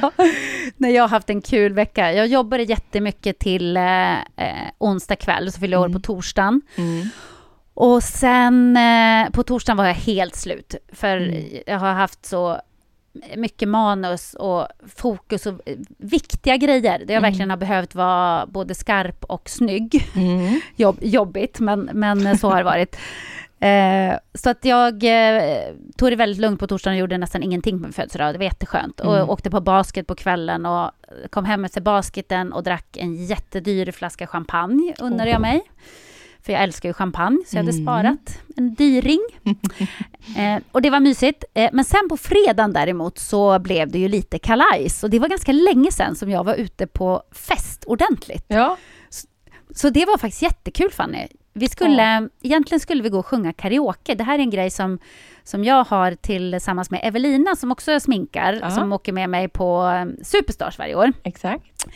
Ja. 0.02 0.10
Nej, 0.76 0.92
jag 0.94 1.02
har 1.02 1.08
haft 1.08 1.30
en 1.30 1.42
kul 1.42 1.72
vecka. 1.72 2.12
Jag 2.12 2.26
jobbade 2.26 2.62
jättemycket 2.62 3.38
till 3.38 3.76
eh, 3.76 4.14
onsdag 4.78 5.16
kväll, 5.16 5.52
så 5.52 5.60
fyllde 5.60 5.74
jag 5.76 5.82
år 5.82 5.88
på 5.88 6.00
torsdagen. 6.00 6.60
Mm. 6.76 7.08
Och 7.74 8.02
sen 8.02 8.76
eh, 8.76 9.30
på 9.30 9.42
torsdagen 9.42 9.76
var 9.76 9.86
jag 9.86 9.94
helt 9.94 10.36
slut. 10.36 10.74
För 10.92 11.16
Mm. 11.16 11.44
jag 11.66 11.78
har 11.78 11.92
haft 11.92 12.26
så 12.26 12.60
mycket 13.36 13.68
manus 13.68 14.34
och 14.34 14.66
fokus 14.96 15.46
och 15.46 15.60
eh, 15.66 15.76
viktiga 15.98 16.56
grejer. 16.56 16.98
Där 16.98 16.98
jag 16.98 17.10
Mm. 17.10 17.22
verkligen 17.22 17.50
har 17.50 17.56
behövt 17.56 17.94
vara 17.94 18.46
både 18.46 18.74
skarp 18.74 19.24
och 19.24 19.48
snygg. 19.48 20.08
Mm. 20.16 20.60
Jobb, 20.76 20.98
jobbigt, 21.00 21.60
men, 21.60 21.90
men 21.92 22.38
så 22.38 22.48
har 22.50 22.56
det 22.58 22.64
varit. 22.64 22.96
Eh, 23.60 24.14
så 24.34 24.50
att 24.50 24.64
jag 24.64 25.04
eh, 25.04 25.42
tog 25.96 26.10
det 26.10 26.16
väldigt 26.16 26.40
lugnt 26.40 26.60
på 26.60 26.66
torsdagen 26.66 26.94
och 26.96 27.00
gjorde 27.00 27.18
nästan 27.18 27.42
ingenting 27.42 27.78
på 27.78 27.82
min 27.82 27.92
födelsedag. 27.92 28.34
Det 28.34 28.38
var 28.38 28.44
jätteskönt. 28.44 29.00
Mm. 29.00 29.12
Och 29.12 29.30
åkte 29.32 29.50
på 29.50 29.60
basket 29.60 30.06
på 30.06 30.14
kvällen 30.14 30.66
och 30.66 30.90
kom 31.30 31.44
hem 31.44 31.64
efter 31.64 31.80
basketen 31.80 32.52
och 32.52 32.62
drack 32.62 32.96
en 32.96 33.26
jättedyr 33.26 33.90
flaska 33.92 34.26
champagne, 34.26 34.94
unnade 35.00 35.30
jag 35.30 35.40
mig. 35.40 35.62
För 36.44 36.52
jag 36.52 36.62
älskar 36.62 36.88
ju 36.88 36.92
champagne, 36.92 37.38
så 37.46 37.56
jag 37.56 37.62
hade 37.64 37.72
Mm. 37.76 37.84
sparat 37.84 38.38
en 38.56 38.74
dyring. 38.74 39.20
eh, 40.36 40.62
och 40.72 40.82
det 40.82 40.90
var 40.90 41.00
mysigt. 41.00 41.44
Eh, 41.54 41.70
men 41.72 41.84
sen 41.84 42.08
på 42.08 42.16
fredagen 42.16 42.72
däremot 42.72 43.18
så 43.18 43.58
blev 43.58 43.90
det 43.90 43.98
ju 43.98 44.08
lite 44.08 44.38
kalajs. 44.38 45.04
Och 45.04 45.10
det 45.10 45.18
var 45.18 45.28
ganska 45.28 45.52
länge 45.52 45.92
sedan 45.92 46.16
som 46.16 46.30
jag 46.30 46.44
var 46.44 46.54
ute 46.54 46.86
på 46.86 47.22
fest 47.32 47.84
ordentligt. 47.86 48.44
Ja. 48.48 48.76
Så 49.74 49.90
det 49.90 50.04
var 50.04 50.18
faktiskt 50.18 50.42
jättekul 50.42 50.90
Fanny. 50.90 51.26
Vi 51.52 51.68
skulle, 51.68 52.28
Egentligen 52.42 52.80
skulle 52.80 53.02
vi 53.02 53.08
gå 53.08 53.18
och 53.18 53.26
sjunga 53.26 53.52
karaoke. 53.52 54.14
Det 54.14 54.24
här 54.24 54.34
är 54.34 54.42
en 54.42 54.50
grej 54.50 54.70
som, 54.70 54.98
som 55.44 55.64
jag 55.64 55.84
har 55.84 56.14
tillsammans 56.14 56.90
med 56.90 57.00
Evelina 57.02 57.56
som 57.56 57.72
också 57.72 58.00
sminkar, 58.00 58.58
Ja. 58.62 58.70
som 58.70 58.92
åker 58.92 59.12
med 59.12 59.30
mig 59.30 59.48
på 59.48 59.86
eh, 59.86 60.24
Superstars 60.24 60.78
varje 60.78 60.94
år. 60.94 61.12
Exakt. 61.24 61.86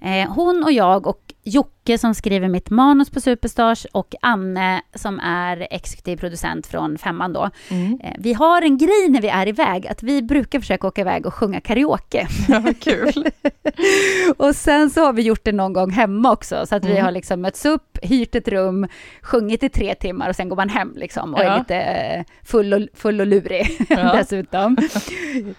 Eh, 0.00 0.32
hon 0.32 0.64
och 0.64 0.72
jag 0.72 1.06
och 1.06 1.33
Jocke 1.44 1.98
som 1.98 2.14
skriver 2.14 2.48
mitt 2.48 2.70
manus 2.70 3.10
på 3.10 3.20
Superstars 3.20 3.86
och 3.92 4.14
Anne 4.22 4.82
som 4.94 5.20
är 5.20 5.66
exekutiv 5.70 6.16
producent 6.16 6.66
från 6.66 6.98
Femman 6.98 7.32
då. 7.32 7.50
Mm. 7.70 8.00
Eh, 8.04 8.12
vi 8.18 8.32
har 8.32 8.62
en 8.62 8.78
grej 8.78 9.08
när 9.08 9.20
vi 9.22 9.28
är 9.28 9.48
iväg 9.48 9.86
att 9.86 10.02
vi 10.02 10.22
brukar 10.22 10.60
försöka 10.60 10.86
åka 10.86 11.00
iväg 11.00 11.26
och 11.26 11.34
sjunga 11.34 11.60
karaoke. 11.60 12.26
Ja, 12.48 12.60
vad 12.60 12.80
kul. 12.80 13.12
och 14.36 14.56
sen 14.56 14.90
så 14.90 15.04
har 15.04 15.12
vi 15.12 15.22
gjort 15.22 15.44
det 15.44 15.52
någon 15.52 15.72
gång 15.72 15.90
hemma 15.90 16.32
också, 16.32 16.66
så 16.66 16.76
att 16.76 16.84
vi 16.84 16.90
Mm. 16.90 17.04
har 17.04 17.12
liksom 17.12 17.40
mötts 17.40 17.66
upp, 17.66 17.98
hyrt 18.02 18.34
ett 18.34 18.48
rum, 18.48 18.88
sjungit 19.22 19.62
i 19.62 19.68
tre 19.68 19.94
timmar 19.94 20.28
och 20.28 20.36
sen 20.36 20.48
går 20.48 20.56
man 20.56 20.68
hem 20.68 20.92
liksom 20.96 21.34
och 21.34 21.40
är 21.40 21.44
Ja. 21.44 21.58
lite 21.58 21.76
eh, 21.76 22.24
full 22.44 22.72
och, 22.74 22.80
full 22.94 23.20
och 23.20 23.26
lurig 23.26 23.86
Ja. 23.88 24.12
dessutom. 24.16 24.76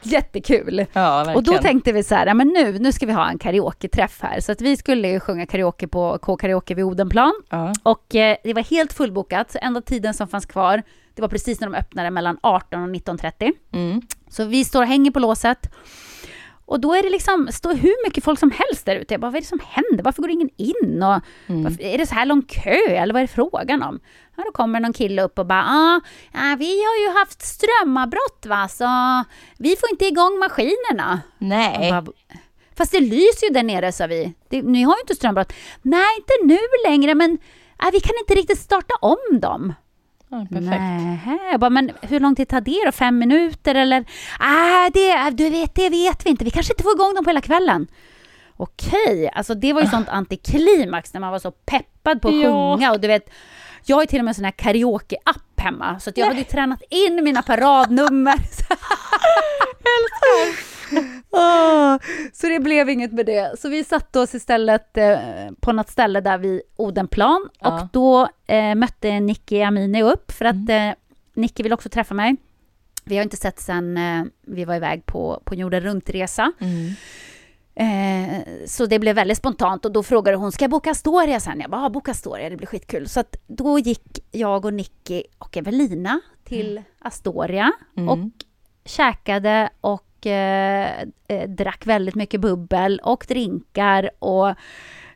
Jättekul. 0.01 0.85
Ja. 0.93 1.33
Och 1.35 1.43
då 1.43 1.57
tänkte 1.57 1.91
vi 1.91 2.03
så 2.03 2.15
här, 2.15 2.33
men 2.33 2.47
nu, 2.47 2.79
nu 2.79 2.91
ska 2.91 3.05
vi 3.05 3.13
ha 3.13 3.29
en 3.29 3.37
karaoke-träff 3.37 4.19
här. 4.21 4.39
Så 4.39 4.51
att 4.51 4.61
vi 4.61 4.77
skulle 4.77 5.07
ju 5.07 5.19
sjunga 5.19 5.45
karaoke 5.45 5.74
på 5.87 6.17
K-karaoke 6.21 6.75
vid 6.75 6.85
Odenplan. 6.85 7.33
Ja. 7.49 7.73
Och 7.83 8.15
eh, 8.15 8.37
det 8.43 8.53
var 8.53 8.61
helt 8.63 8.93
fullbokat, 8.93 9.51
så 9.51 9.57
enda 9.61 9.81
tiden 9.81 10.13
som 10.13 10.27
fanns 10.27 10.45
kvar, 10.45 10.83
det 11.13 11.21
var 11.21 11.29
precis 11.29 11.59
när 11.59 11.69
de 11.69 11.77
öppnade 11.77 12.09
mellan 12.11 12.37
18 12.43 12.83
och 12.83 12.89
19.30. 12.89 13.53
Mm. 13.73 14.01
Så 14.29 14.45
vi 14.45 14.65
står 14.65 14.81
och 14.81 14.87
hänger 14.87 15.11
på 15.11 15.19
låset. 15.19 15.69
Och 16.67 16.79
då 16.79 16.93
är 16.93 17.03
det 17.03 17.09
liksom, 17.09 17.47
står 17.51 17.73
hur 17.73 18.07
mycket 18.07 18.23
folk 18.23 18.39
som 18.39 18.51
helst 18.51 18.85
där 18.85 18.95
ute. 18.95 19.13
Jag 19.13 19.21
bara, 19.21 19.27
vad 19.31 19.35
är 19.37 19.41
det 19.41 19.47
som 19.47 19.59
händer? 19.63 20.03
Varför 20.03 20.21
går 20.21 20.31
ingen 20.31 20.49
in? 20.57 21.03
Och, 21.03 21.21
Mm. 21.47 21.63
varför, 21.63 21.81
är 21.83 21.97
det 21.97 22.05
så 22.07 22.15
här 22.15 22.25
lång 22.25 22.41
kö? 22.41 22.71
Eller 22.87 23.13
vad 23.13 23.19
är 23.23 23.27
det 23.27 23.33
frågan 23.33 23.83
om? 23.83 23.99
Ja, 24.37 24.43
då 24.45 24.51
kommer 24.51 24.79
någon 24.79 24.93
kille 24.93 25.21
upp 25.21 25.39
och 25.39 25.45
bara, 25.45 25.63
ah, 25.67 26.01
ja, 26.33 26.55
vi 26.59 26.83
har 26.83 26.95
ju 27.13 27.19
haft 27.19 27.41
strömavbrott 27.41 28.45
va, 28.45 28.67
så 28.67 28.85
vi 29.57 29.75
får 29.75 29.89
inte 29.91 30.05
igång 30.05 30.39
maskinerna. 30.39 31.21
Nej. 31.37 31.91
Bara, 31.91 32.05
Fast 32.77 32.91
det 32.91 32.99
lyser 32.99 33.47
ju 33.47 33.53
där 33.53 33.63
nere, 33.63 33.91
sa 33.91 34.07
vi. 34.07 34.33
Det, 34.49 34.61
ni 34.61 34.83
har 34.83 34.95
ju 34.95 34.99
inte 35.01 35.15
strömavbrott. 35.15 35.53
Nej, 35.81 36.05
inte 36.17 36.33
nu 36.53 36.59
längre, 36.89 37.15
men 37.15 37.37
äh, 37.83 37.91
vi 37.91 37.99
kan 37.99 38.13
inte 38.21 38.35
riktigt 38.35 38.59
starta 38.59 38.93
om 39.01 39.39
dem. 39.41 39.73
Ja, 40.29 40.45
perfekt. 40.51 40.81
Nej, 41.25 41.39
jag 41.51 41.59
bara, 41.59 41.69
men 41.69 41.91
hur 42.01 42.19
lång 42.19 42.35
tid 42.35 42.47
tar 42.47 42.61
det 42.61 42.81
då? 42.85 42.91
Fem 42.91 43.17
minuter 43.17 43.75
eller? 43.75 44.05
Ah, 44.39 44.89
det, 44.93 45.29
du 45.29 45.49
vet, 45.49 45.75
det 45.75 45.89
vet 45.89 46.25
vi 46.25 46.29
inte. 46.29 46.45
Vi 46.45 46.51
kanske 46.51 46.73
inte 46.73 46.83
får 46.83 46.93
igång 46.95 47.13
dem 47.15 47.23
på 47.23 47.29
hela 47.29 47.41
kvällen. 47.41 47.87
Okej, 48.57 49.29
alltså 49.33 49.55
det 49.55 49.73
var 49.73 49.81
ju 49.81 49.87
sånt 49.87 50.09
antiklimax 50.09 51.13
när 51.13 51.21
man 51.21 51.31
var 51.31 51.39
så 51.39 51.51
peppad 51.51 52.21
på 52.21 52.27
att 52.27 52.35
Ja. 52.35 52.75
sjunga 52.75 52.91
och 52.91 53.01
du 53.01 53.07
vet, 53.07 53.29
jag 53.85 53.95
har 53.95 54.05
till 54.05 54.19
och 54.19 54.25
med 54.25 54.31
en 54.31 54.35
sån 54.35 54.45
här 54.45 54.51
karaoke-app 54.51 55.59
hemma 55.59 55.99
så 55.99 56.11
jag 56.15 56.25
hade 56.25 56.39
ju 56.39 56.43
tränat 56.45 56.81
in 56.89 57.23
mina 57.23 57.41
paradnummer. 57.41 58.35
Åh, 61.31 61.97
så 62.33 62.47
det 62.47 62.59
blev 62.59 62.89
inget 62.89 63.11
med 63.13 63.25
det. 63.25 63.59
Så 63.59 63.69
vi 63.69 63.83
satte 63.83 64.19
oss 64.19 64.35
istället 64.35 64.97
eh, 64.97 65.17
på 65.59 65.71
något 65.71 65.89
ställe 65.89 66.21
där 66.21 66.37
vid 66.37 66.61
Odenplan 66.75 67.49
Ja. 67.59 67.81
och 67.81 67.87
då 67.93 68.27
eh, 68.47 68.75
mötte 68.75 69.19
Nicky 69.19 69.61
Amini 69.61 70.01
upp 70.03 70.31
för 70.31 70.45
att 70.45 70.69
eh, 70.69 70.89
Nicky 71.33 71.63
vill 71.63 71.73
också 71.73 71.89
träffa 71.89 72.13
mig. 72.13 72.35
Vi 73.03 73.15
har 73.17 73.23
inte 73.23 73.37
sett 73.37 73.59
sen 73.59 73.97
eh, 73.97 74.23
vi 74.41 74.65
var 74.65 74.75
iväg 74.75 75.05
på, 75.05 75.41
på 75.45 75.55
jorden 75.55 75.81
runt-resa. 75.81 76.51
Mm. 76.59 76.91
Eh, 77.77 78.43
så 78.67 78.85
det 78.85 78.99
blev 78.99 79.15
väldigt 79.15 79.37
spontant 79.37 79.85
och 79.85 79.91
då 79.91 80.03
frågade 80.03 80.37
hon, 80.37 80.51
ska 80.51 80.63
jag 80.63 80.71
boka 80.71 80.91
Astoria 80.91 81.39
sen? 81.39 81.59
Jag 81.61 81.69
bara, 81.69 81.81
ja, 81.81 81.89
boka 81.89 82.11
Astoria, 82.11 82.49
det 82.49 82.57
blir 82.57 82.67
skitkul. 82.67 83.07
Så 83.09 83.19
att 83.19 83.35
då 83.47 83.79
gick 83.79 84.19
jag 84.31 84.65
och 84.65 84.73
Nicky 84.73 85.23
och 85.37 85.57
Evelina 85.57 86.19
till 86.43 86.81
Astoria 86.99 87.71
Mm. 87.97 88.09
och 88.09 88.19
käkade 88.85 89.69
och 89.81 90.04
eh, 90.25 91.01
eh, 91.27 91.49
drack 91.49 91.87
väldigt 91.87 92.15
mycket 92.15 92.41
bubbel 92.41 93.01
och 93.03 93.25
drinkar 93.27 94.09
och 94.19 94.55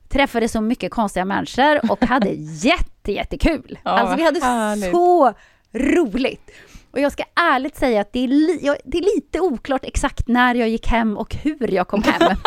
träffade 0.08 0.48
så 0.50 0.62
mycket 0.62 0.91
konstiga 0.91 1.26
människor 1.26 1.91
och 1.91 2.06
hade 2.06 2.30
jätte, 2.63 3.12
jättekul. 3.12 3.80
Ja, 3.84 3.91
alltså 3.91 4.15
vi 4.15 4.24
hade 4.24 4.39
härligt. 4.39 4.91
så 4.91 5.34
roligt. 5.74 6.52
Och 6.91 6.99
jag 6.99 7.12
ska 7.12 7.23
ärligt 7.36 7.75
säga 7.75 8.02
att 8.02 8.13
det 8.13 8.23
är, 8.23 8.28
li- 8.28 8.60
jag, 8.62 8.78
det 8.86 8.97
är 8.97 9.15
lite 9.15 9.39
oklart 9.39 9.86
exakt 9.86 10.28
när 10.28 10.56
jag 10.56 10.69
gick 10.69 10.88
hem 10.88 11.17
och 11.17 11.36
hur 11.36 11.71
jag 11.71 11.88
kom 11.88 12.04
hem. 12.04 12.21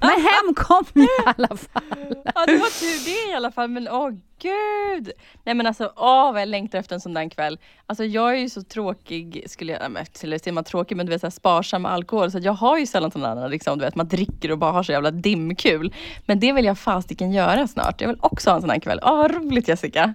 Men 0.00 0.10
hem 0.10 0.54
kom 0.56 0.84
jag 0.92 1.04
i 1.04 1.08
alla 1.36 1.48
fall. 1.48 1.82
Ja, 2.34 2.46
det 2.46 2.56
var 2.56 2.80
tur 2.80 3.04
det 3.04 3.30
i 3.32 3.34
alla 3.34 3.50
fall, 3.52 3.68
men 3.68 3.88
åh 3.88 4.10
gud! 4.42 5.10
Nej 5.44 5.54
men 5.54 5.66
alltså, 5.66 5.92
åh 5.96 6.32
vad 6.32 6.40
jag 6.40 6.48
längtar 6.48 6.78
efter 6.78 6.94
en 6.94 7.00
sån 7.00 7.14
där 7.14 7.30
kväll. 7.30 7.58
Alltså 7.86 8.04
jag 8.04 8.32
är 8.32 8.36
ju 8.38 8.48
så 8.50 8.62
tråkig, 8.62 9.44
skulle 9.46 9.72
jag, 9.72 9.82
eller 9.84 10.38
säger 10.38 10.52
man 10.52 10.64
tråkig, 10.64 10.96
men 10.96 11.06
du 11.06 11.10
vet 11.12 11.20
så 11.20 11.26
här, 11.26 11.30
sparsam 11.30 11.82
med 11.82 11.92
alkohol, 11.92 12.30
så 12.30 12.38
jag 12.42 12.52
har 12.52 12.78
ju 12.78 12.86
sällan 12.86 13.10
sådana 13.10 13.40
där, 13.40 13.48
liksom, 13.48 13.78
du 13.78 13.84
vet, 13.84 13.94
man 13.94 14.08
dricker 14.08 14.50
och 14.52 14.58
bara 14.58 14.72
har 14.72 14.82
så 14.82 14.92
jävla 14.92 15.10
dimkul. 15.10 15.94
Men 16.26 16.40
det 16.40 16.52
vill 16.52 16.64
jag 16.64 16.78
fasiken 16.78 17.32
göra 17.32 17.66
snart. 17.68 18.00
Jag 18.00 18.08
vill 18.08 18.18
också 18.20 18.50
ha 18.50 18.54
en 18.56 18.60
sån 18.60 18.70
här 18.70 18.80
kväll. 18.80 19.00
Åh 19.02 19.16
vad 19.16 19.30
roligt 19.34 19.68
Jessica! 19.68 20.14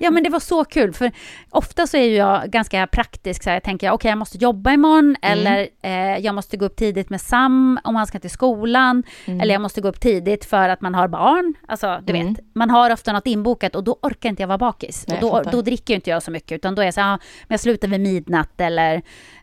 Ja 0.00 0.10
men 0.10 0.22
det 0.22 0.30
var 0.30 0.40
så 0.40 0.64
kul 0.64 0.92
för 0.92 1.12
ofta 1.50 1.86
så 1.86 1.96
är 1.96 2.02
ju 2.02 2.14
jag 2.16 2.50
ganska 2.50 2.86
praktisk 2.86 3.42
så 3.42 3.50
här, 3.50 3.56
jag 3.56 3.62
tänker 3.62 3.90
okej 3.90 4.08
jag 4.08 4.18
måste 4.18 4.38
jobba 4.38 4.72
imorgon 4.72 5.16
eller 5.22 5.68
eh, 5.82 6.18
jag 6.18 6.34
måste 6.34 6.56
gå 6.56 6.64
upp 6.64 6.76
tidigt 6.76 7.10
med 7.10 7.20
Sam 7.20 7.78
om 7.84 7.96
han 7.96 8.06
ska 8.06 8.18
till 8.18 8.30
skolan 8.30 9.02
eller 9.26 9.54
jag 9.54 9.60
måste 9.60 9.80
gå 9.80 9.88
upp 9.88 10.00
tidigt 10.00 10.44
för 10.44 10.68
att 10.68 10.80
man 10.80 10.94
har 10.94 11.08
barn. 11.08 11.54
Alltså 11.68 12.00
du 12.04 12.12
Mm. 12.14 12.28
vet, 12.34 12.44
man 12.54 12.70
har 12.70 12.92
ofta 12.92 13.12
något 13.12 13.26
inbokat 13.26 13.74
och 13.76 13.84
då 13.84 13.98
orkar 14.02 14.28
inte 14.28 14.42
jag 14.42 14.48
vara 14.48 14.58
bakis. 14.58 15.04
Nej, 15.08 15.22
och 15.22 15.44
då, 15.44 15.50
då 15.50 15.62
dricker 15.62 15.94
inte 15.94 16.10
jag 16.10 16.22
så 16.22 16.30
mycket 16.30 16.52
utan 16.52 16.74
då 16.74 16.82
är 16.82 16.86
jag 16.86 16.94
så 16.94 17.00
här, 17.00 17.14
ah, 17.14 17.18
men 17.42 17.54
jag 17.54 17.60
slutar 17.60 17.88
vid 17.88 18.00
midnatt 18.00 18.60
eller 18.60 18.94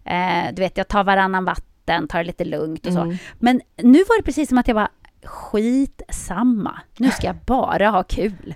eh, 0.05 0.53
du 0.53 0.61
vet 0.61 0.77
jag 0.77 0.87
tar 0.87 1.03
varannan 1.03 1.45
vatten, 1.45 2.07
tar 2.07 2.19
det 2.19 2.23
lite 2.25 2.45
lugnt 2.45 2.85
och 2.87 2.93
så. 2.93 2.99
Mm. 3.01 3.17
Men 3.39 3.61
nu 3.77 3.99
var 3.99 4.17
det 4.17 4.23
precis 4.23 4.49
som 4.49 4.57
att 4.57 4.67
jag 4.67 4.75
bara 4.75 4.89
skit 5.23 6.01
samma. 6.09 6.79
Nu 6.97 7.11
ska 7.11 7.27
jag 7.27 7.35
bara 7.35 7.89
ha 7.89 8.03
kul. 8.03 8.55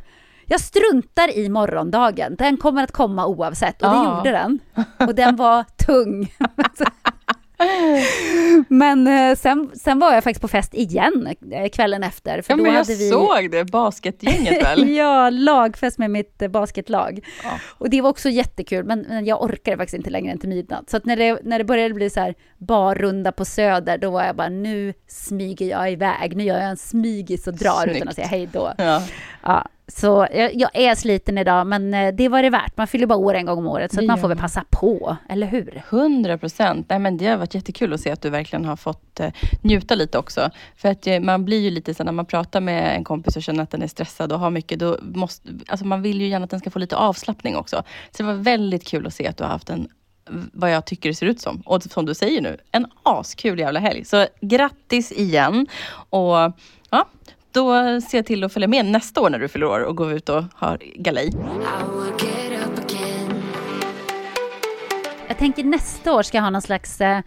Jag 0.49 0.61
struntar 0.61 1.37
i 1.37 1.49
morgondagen. 1.49 2.35
Den 2.35 2.57
kommer 2.57 2.83
att 2.83 2.91
komma 2.91 3.25
oavsett. 3.25 3.81
Och 3.81 3.89
det 3.89 3.95
Ja. 3.95 4.17
gjorde 4.17 4.31
den. 4.31 4.59
Och 5.07 5.15
den 5.15 5.35
var 5.35 5.63
tung. 5.85 6.33
Men 8.67 9.07
eh, 9.07 9.35
sen, 9.35 9.69
sen 9.73 9.99
var 9.99 10.13
jag 10.13 10.23
faktiskt 10.23 10.41
på 10.41 10.47
fest 10.47 10.73
igen 10.73 11.35
eh, 11.51 11.69
kvällen 11.69 12.03
efter. 12.03 12.41
För 12.41 12.53
ja, 12.53 12.57
då 12.57 12.63
men 12.63 12.71
jag 12.71 12.79
hade 12.79 12.95
vi... 12.95 13.09
såg 13.09 13.51
det, 13.51 13.65
basketgänget 13.71 14.63
väl? 14.63 14.89
ja, 14.89 15.29
lagfest 15.29 15.97
med 15.97 16.11
mitt 16.11 16.41
eh, 16.41 16.47
basketlag. 16.47 17.25
Ja. 17.43 17.49
Och 17.77 17.89
det 17.89 18.01
var 18.01 18.09
också 18.09 18.29
jättekul, 18.29 18.85
men, 18.85 19.05
men 19.09 19.25
jag 19.25 19.41
orkade 19.43 19.77
faktiskt 19.77 19.97
inte 19.97 20.09
längre 20.09 20.31
än 20.31 20.39
till 20.39 20.49
midnatt. 20.49 20.89
Så 20.89 20.99
när, 21.03 21.15
det, 21.17 21.39
när 21.43 21.57
det 21.57 21.65
började 21.65 21.93
bli 21.93 22.09
så 22.09 22.19
här 22.19 22.35
barrunda 22.57 23.31
på 23.31 23.45
Söder, 23.45 23.97
då 23.97 24.11
var 24.11 24.23
jag 24.23 24.35
bara, 24.35 24.49
nu 24.49 24.93
smyger 25.07 25.65
jag 25.65 25.91
iväg. 25.91 26.35
Nu 26.37 26.43
gör 26.43 26.55
jag 26.59 26.69
en 26.69 26.77
smygis 26.77 27.47
och 27.47 27.53
drar 27.53 27.83
Snyggt. 27.83 27.95
utan 27.97 28.07
att 28.07 28.15
säga 28.15 28.27
hej 28.27 28.49
då. 28.53 28.73
Ja. 28.77 29.01
ja. 29.43 29.67
Så 29.89 30.27
jag, 30.33 30.55
jag, 30.55 30.69
är 30.73 30.95
sliten 30.95 31.37
idag, 31.37 31.67
men 31.67 31.93
eh, 31.93 32.13
det 32.13 32.29
var 32.29 32.43
det 32.43 32.49
värt. 32.49 32.77
Man 32.77 32.87
fyller 32.87 33.07
bara 33.07 33.19
år 33.19 33.33
en 33.33 33.45
gång 33.45 33.57
om 33.57 33.67
året, 33.67 33.93
så 33.93 34.01
man 34.01 34.17
får 34.17 34.27
väl 34.27 34.37
passa 34.37 34.63
på, 34.69 35.17
eller 35.29 35.47
hur? 35.47 35.83
100 35.89 36.37
procent. 36.37 36.89
Det 36.89 37.25
har 37.25 37.37
varit 37.37 37.55
jättekul 37.55 37.93
att 37.93 38.01
se 38.01 38.11
att 38.11 38.21
du 38.21 38.29
verkligen 38.29 38.65
har 38.65 38.75
fått 38.75 39.19
eh, 39.19 39.31
njuta 39.61 39.95
lite 39.95 40.17
också. 40.17 40.49
För 40.75 40.89
att 40.89 41.07
eh, 41.07 41.19
man 41.19 41.45
blir 41.45 41.59
ju 41.59 41.69
lite 41.69 41.93
så 41.93 42.03
när 42.03 42.11
man 42.11 42.25
pratar 42.25 42.61
med 42.61 42.95
en 42.95 43.03
kompis 43.03 43.35
och 43.35 43.43
känner 43.43 43.63
att 43.63 43.71
den 43.71 43.81
är 43.81 43.87
stressad 43.87 44.31
och 44.31 44.39
har 44.39 44.49
mycket, 44.49 44.79
då 44.79 44.97
måste, 45.01 45.49
alltså 45.67 45.85
man 45.85 46.01
vill 46.01 46.21
ju 46.21 46.27
gärna 46.27 46.43
att 46.43 46.51
den 46.51 46.59
ska 46.59 46.69
få 46.69 46.79
lite 46.79 46.95
avslappning 46.95 47.55
också. 47.55 47.83
Så 48.11 48.23
det 48.23 48.27
var 48.27 48.33
väldigt 48.33 48.87
kul 48.87 49.07
att 49.07 49.13
se 49.13 49.27
att 49.27 49.37
du 49.37 49.43
har 49.43 49.51
haft 49.51 49.69
en 49.69 49.87
vad 50.53 50.71
jag 50.71 50.85
tycker 50.85 51.09
det 51.09 51.15
ser 51.15 51.25
ut 51.25 51.41
som. 51.41 51.61
Och 51.65 51.83
som 51.83 52.05
du 52.05 52.13
säger 52.13 52.41
nu, 52.41 52.57
en 52.71 52.85
askul 53.03 53.59
jävla 53.59 53.79
helg. 53.79 54.05
Så 54.05 54.27
grattis 54.41 55.11
igen. 55.11 55.67
Och 56.09 56.35
då 57.51 58.01
ser 58.01 58.17
jag 58.17 58.25
till 58.25 58.43
att 58.43 58.53
följa 58.53 58.67
med 58.67 58.85
nästa 58.85 59.21
år 59.21 59.29
när 59.29 59.39
du 59.39 59.47
fyller 59.47 59.65
år 59.65 59.79
och 59.79 59.95
går 59.95 60.13
ut 60.13 60.29
och 60.29 60.43
har 60.55 60.77
galej. 60.95 61.33
Jag 65.27 65.37
tänker 65.37 65.63
nästa 65.63 66.13
år 66.13 66.23
ska 66.23 66.37
jag 66.37 66.43
ha 66.43 66.49
någon 66.49 66.61
slags 66.61 67.01
eh, 67.01 67.21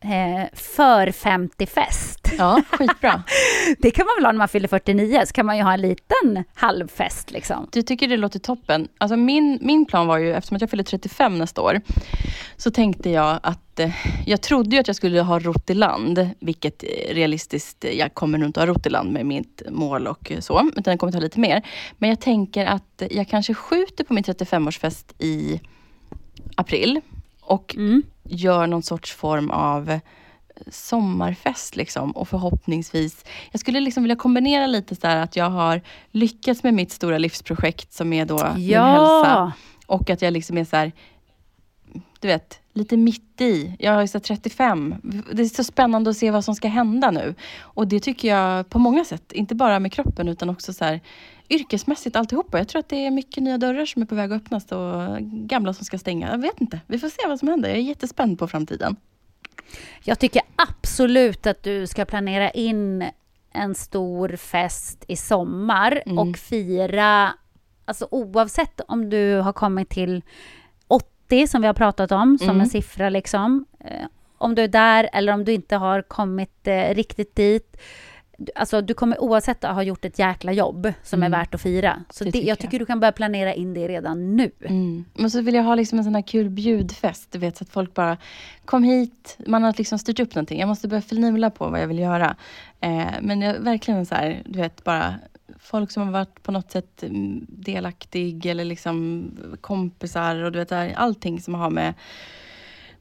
eh 0.00 0.44
för 0.52 1.06
50-fest. 1.06 2.32
Ja, 2.38 2.62
skitbra. 2.70 3.22
det 3.78 3.90
kan 3.90 4.06
man 4.06 4.14
väl 4.18 4.24
ha 4.24 4.32
när 4.32 4.38
man 4.38 4.48
fyller 4.48 4.68
49, 4.68 5.22
så 5.26 5.32
kan 5.32 5.46
man 5.46 5.56
ju 5.56 5.62
ha 5.62 5.72
en 5.72 5.80
liten 5.80 6.44
halvfest. 6.54 7.30
Liksom. 7.30 7.68
Du 7.72 7.82
tycker 7.82 8.08
det 8.08 8.16
låter 8.16 8.38
toppen. 8.38 8.88
Alltså 8.98 9.16
min, 9.16 9.58
min 9.62 9.86
plan 9.86 10.06
var 10.06 10.18
ju, 10.18 10.32
eftersom 10.32 10.58
jag 10.60 10.70
fyller 10.70 10.84
35 10.84 11.38
nästa 11.38 11.62
år, 11.62 11.80
så 12.56 12.70
tänkte 12.70 13.10
jag 13.10 13.40
att 13.42 13.80
eh, 13.80 13.90
jag 14.26 14.42
trodde 14.42 14.76
ju 14.76 14.80
att 14.80 14.86
jag 14.86 14.96
skulle 14.96 15.20
ha 15.20 15.38
rott 15.38 15.70
i 15.70 15.74
land, 15.74 16.30
vilket 16.40 16.84
realistiskt, 17.10 17.84
jag 17.92 18.14
kommer 18.14 18.38
nog 18.38 18.48
inte 18.48 18.60
ha 18.60 18.66
rott 18.66 18.86
i 18.86 18.90
land 18.90 19.12
med 19.12 19.26
mitt 19.26 19.62
mål 19.70 20.06
och 20.06 20.32
så, 20.40 20.70
utan 20.76 20.92
jag 20.92 21.00
kommer 21.00 21.12
ta 21.12 21.18
lite 21.18 21.40
mer. 21.40 21.62
Men 21.98 22.08
jag 22.10 22.20
tänker 22.20 22.66
att 22.66 23.02
jag 23.10 23.28
kanske 23.28 23.54
skjuter 23.54 24.04
på 24.04 24.14
min 24.14 24.24
35-årsfest 24.24 25.14
i 25.18 25.60
april 26.56 27.00
och 27.40 27.74
mm. 27.76 28.02
Gör 28.28 28.66
någon 28.66 28.82
sorts 28.82 29.12
form 29.12 29.50
av 29.50 29.98
sommarfest 30.70 31.76
liksom 31.76 32.10
och 32.10 32.28
förhoppningsvis, 32.28 33.24
jag 33.50 33.60
skulle 33.60 33.80
liksom 33.80 34.02
vilja 34.02 34.16
kombinera 34.16 34.66
lite 34.66 34.96
så 34.96 35.06
att 35.06 35.36
jag 35.36 35.50
har 35.50 35.80
lyckats 36.10 36.62
med 36.62 36.74
mitt 36.74 36.92
stora 36.92 37.18
livsprojekt 37.18 37.92
som 37.92 38.12
är 38.12 38.24
då 38.24 38.38
ja. 38.38 38.54
min 38.56 38.74
hälsa 38.74 39.52
och 39.86 40.10
att 40.10 40.22
jag 40.22 40.32
liksom 40.32 40.58
är 40.58 40.64
så 40.64 40.76
här, 40.76 40.92
du 42.20 42.28
vet, 42.28 42.60
lite 42.72 42.96
mitt 42.96 43.40
i. 43.40 43.76
Jag 43.78 44.02
är 44.02 44.06
så 44.06 44.20
35. 44.20 44.94
Det 45.32 45.42
är 45.42 45.46
så 45.46 45.64
spännande 45.64 46.10
att 46.10 46.16
se 46.16 46.30
vad 46.30 46.44
som 46.44 46.54
ska 46.54 46.68
hända 46.68 47.10
nu. 47.10 47.34
Och 47.60 47.88
det 47.88 48.00
tycker 48.00 48.28
jag 48.28 48.68
på 48.68 48.78
många 48.78 49.04
sätt, 49.04 49.32
inte 49.32 49.54
bara 49.54 49.80
med 49.80 49.92
kroppen 49.92 50.28
utan 50.28 50.50
också 50.50 50.72
så 50.72 50.84
här, 50.84 51.00
yrkesmässigt 51.50 52.16
alltihopa. 52.16 52.58
Jag 52.58 52.68
tror 52.68 52.80
att 52.80 52.88
det 52.88 53.06
är 53.06 53.10
mycket 53.10 53.42
nya 53.42 53.58
dörrar 53.58 53.86
som 53.86 54.02
är 54.02 54.06
på 54.06 54.14
väg 54.14 54.32
att 54.32 54.42
öppnas 54.42 54.72
och 54.72 55.18
gamla 55.20 55.72
som 55.74 55.84
ska 55.84 55.98
stänga. 55.98 56.30
Jag 56.30 56.38
vet 56.38 56.60
inte. 56.60 56.80
Vi 56.86 56.98
får 56.98 57.08
se 57.08 57.28
vad 57.28 57.38
som 57.38 57.48
händer. 57.48 57.68
Jag 57.68 57.78
är 57.78 57.82
jättespänd 57.82 58.38
på 58.38 58.48
framtiden. 58.48 58.96
Jag 60.04 60.18
tycker 60.18 60.42
absolut 60.56 61.46
att 61.46 61.62
du 61.62 61.86
ska 61.86 62.04
planera 62.04 62.50
in 62.50 63.04
en 63.52 63.74
stor 63.74 64.36
fest 64.36 65.04
i 65.08 65.16
sommar 65.16 66.02
mm. 66.06 66.18
och 66.18 66.36
fira, 66.36 67.32
alltså 67.84 68.08
oavsett 68.10 68.80
om 68.88 69.10
du 69.10 69.34
har 69.34 69.52
kommit 69.52 69.88
till 69.88 70.22
80 70.86 71.46
som 71.46 71.60
vi 71.60 71.66
har 71.66 71.74
pratat 71.74 72.12
om, 72.12 72.38
som 72.38 72.48
mm. 72.48 72.60
en 72.60 72.66
siffra 72.66 73.10
liksom. 73.10 73.64
Eh, 73.80 74.06
om 74.38 74.54
du 74.54 74.62
är 74.62 74.68
där 74.68 75.08
eller 75.12 75.32
om 75.32 75.44
du 75.44 75.52
inte 75.52 75.76
har 75.76 76.02
kommit 76.02 76.66
eh, 76.66 76.94
riktigt 76.94 77.36
dit 77.36 77.76
Alltså 78.54 78.80
du 78.80 78.94
kommer 78.94 79.20
oavsett 79.20 79.62
ha 79.62 79.82
gjort 79.82 80.04
ett 80.04 80.18
jäkla 80.18 80.52
jobb 80.52 80.92
som 81.02 81.22
mm. 81.22 81.32
är 81.32 81.38
värt 81.38 81.54
att 81.54 81.62
fira. 81.62 82.04
Så 82.10 82.24
det, 82.24 82.30
det 82.30 82.40
jag 82.40 82.58
tycker 82.58 82.74
jag. 82.74 82.80
du 82.80 82.86
kan 82.86 83.00
börja 83.00 83.12
planera 83.12 83.54
in 83.54 83.74
det 83.74 83.88
redan 83.88 84.36
nu. 84.36 84.50
Mm. 84.60 85.04
Men 85.14 85.30
så 85.30 85.40
vill 85.40 85.54
jag 85.54 85.62
ha 85.62 85.74
liksom 85.74 85.98
en 85.98 86.04
sån 86.04 86.14
här 86.14 86.22
kul 86.22 86.50
bjudfest. 86.50 87.32
Du 87.32 87.38
vet, 87.38 87.56
så 87.56 87.64
att 87.64 87.70
folk 87.70 87.94
bara, 87.94 88.16
kom 88.64 88.82
hit. 88.82 89.38
Man 89.46 89.62
har 89.62 89.74
liksom 89.78 89.98
styrt 89.98 90.20
upp 90.20 90.34
någonting. 90.34 90.60
Jag 90.60 90.68
måste 90.68 90.88
börja 90.88 91.02
finurla 91.02 91.50
på 91.50 91.68
vad 91.68 91.80
jag 91.80 91.86
vill 91.86 91.98
göra. 91.98 92.36
Eh, 92.80 93.06
men 93.20 93.40
jag, 93.40 93.54
verkligen 93.54 94.06
så 94.06 94.14
här, 94.14 94.42
du 94.46 94.58
vet, 94.58 94.84
bara 94.84 95.14
folk 95.58 95.90
som 95.90 96.02
har 96.02 96.12
varit 96.12 96.42
på 96.42 96.52
något 96.52 96.70
sätt 96.70 97.02
mm, 97.02 97.46
delaktig 97.48 98.46
eller 98.46 98.64
liksom 98.64 99.30
kompisar 99.60 100.42
och 100.42 100.52
du 100.52 100.58
vet, 100.58 100.72
allting 100.96 101.40
som 101.40 101.54
har 101.54 101.70
med 101.70 101.94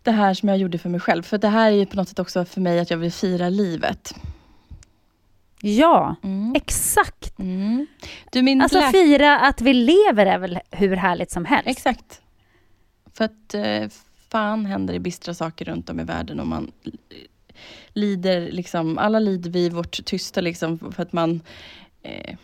det 0.04 0.12
här 0.12 0.34
som 0.34 0.50
jag 0.50 0.58
gjorde 0.58 0.78
för 0.78 0.90
mig 0.90 1.00
själv. 1.00 1.24
För 1.24 1.38
det 1.38 1.48
här 1.48 1.72
är 1.72 1.76
ju 1.76 1.86
på 1.86 1.96
något 1.96 2.10
sätt 2.10 2.20
också 2.20 2.46
för 2.46 2.62
mig 2.62 2.80
att 2.80 2.90
jag 2.90 2.98
vill 2.98 3.12
fira 3.12 3.50
livet. 3.50 4.16
Ja, 5.62 6.16
mm. 6.24 6.56
exakt. 6.56 7.40
Mm. 7.40 7.88
Du, 8.32 8.42
min 8.42 8.62
alltså 8.62 8.82
fira 8.82 9.40
att 9.40 9.62
vi 9.62 9.74
lever 9.74 10.26
är 10.26 10.38
väl 10.38 10.60
hur 10.72 10.96
härligt 10.96 11.32
som 11.32 11.46
helst? 11.46 11.68
Exakt. 11.68 12.22
För 13.14 13.26
att 13.26 13.54
eh, 13.54 13.90
fan 14.30 14.66
händer 14.66 14.94
det 14.94 15.00
bistra 15.00 15.34
saker 15.34 15.66
runt 15.66 15.90
om 15.90 16.00
i 16.00 16.04
världen 16.04 16.40
och 16.40 16.48
man 16.48 16.72
lider, 17.94 18.52
liksom, 18.52 18.98
alla 18.98 19.20
lider 19.20 19.50
vi 19.50 19.70
vårt 19.70 20.06
tysta 20.06 20.42
liksom 20.42 20.80
för 20.80 21.04
att 21.04 21.14
man 21.14 21.42
eh, 22.02 22.36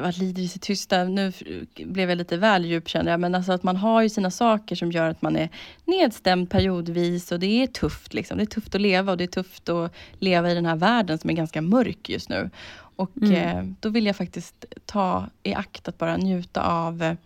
vad 0.00 0.18
lider 0.18 0.42
i 0.42 0.48
sitt 0.48 0.62
tysta, 0.62 1.04
nu 1.04 1.32
blev 1.76 2.08
jag 2.08 2.18
lite 2.18 2.36
väl 2.36 2.64
djup 2.64 2.88
känner 2.88 3.10
jag, 3.10 3.20
men 3.20 3.34
alltså 3.34 3.52
att 3.52 3.62
man 3.62 3.76
har 3.76 4.02
ju 4.02 4.08
sina 4.08 4.30
saker 4.30 4.76
som 4.76 4.92
gör 4.92 5.08
att 5.08 5.22
man 5.22 5.36
är 5.36 5.48
nedstämd 5.84 6.50
periodvis 6.50 7.32
och 7.32 7.40
det 7.40 7.62
är 7.62 7.66
tufft. 7.66 8.14
Liksom. 8.14 8.36
Det 8.36 8.44
är 8.44 8.46
tufft 8.46 8.74
att 8.74 8.80
leva 8.80 9.12
och 9.12 9.18
det 9.18 9.24
är 9.24 9.28
tufft 9.28 9.68
att 9.68 9.92
leva 10.18 10.50
i 10.50 10.54
den 10.54 10.66
här 10.66 10.76
världen 10.76 11.18
som 11.18 11.30
är 11.30 11.34
ganska 11.34 11.62
mörk 11.62 12.08
just 12.08 12.28
nu. 12.28 12.50
Och 12.96 13.10
mm. 13.16 13.32
eh, 13.32 13.64
då 13.80 13.88
vill 13.88 14.06
jag 14.06 14.16
faktiskt 14.16 14.64
ta 14.86 15.26
i 15.42 15.54
akt 15.54 15.88
att 15.88 15.98
bara 15.98 16.16
njuta 16.16 16.62
av 16.62 17.16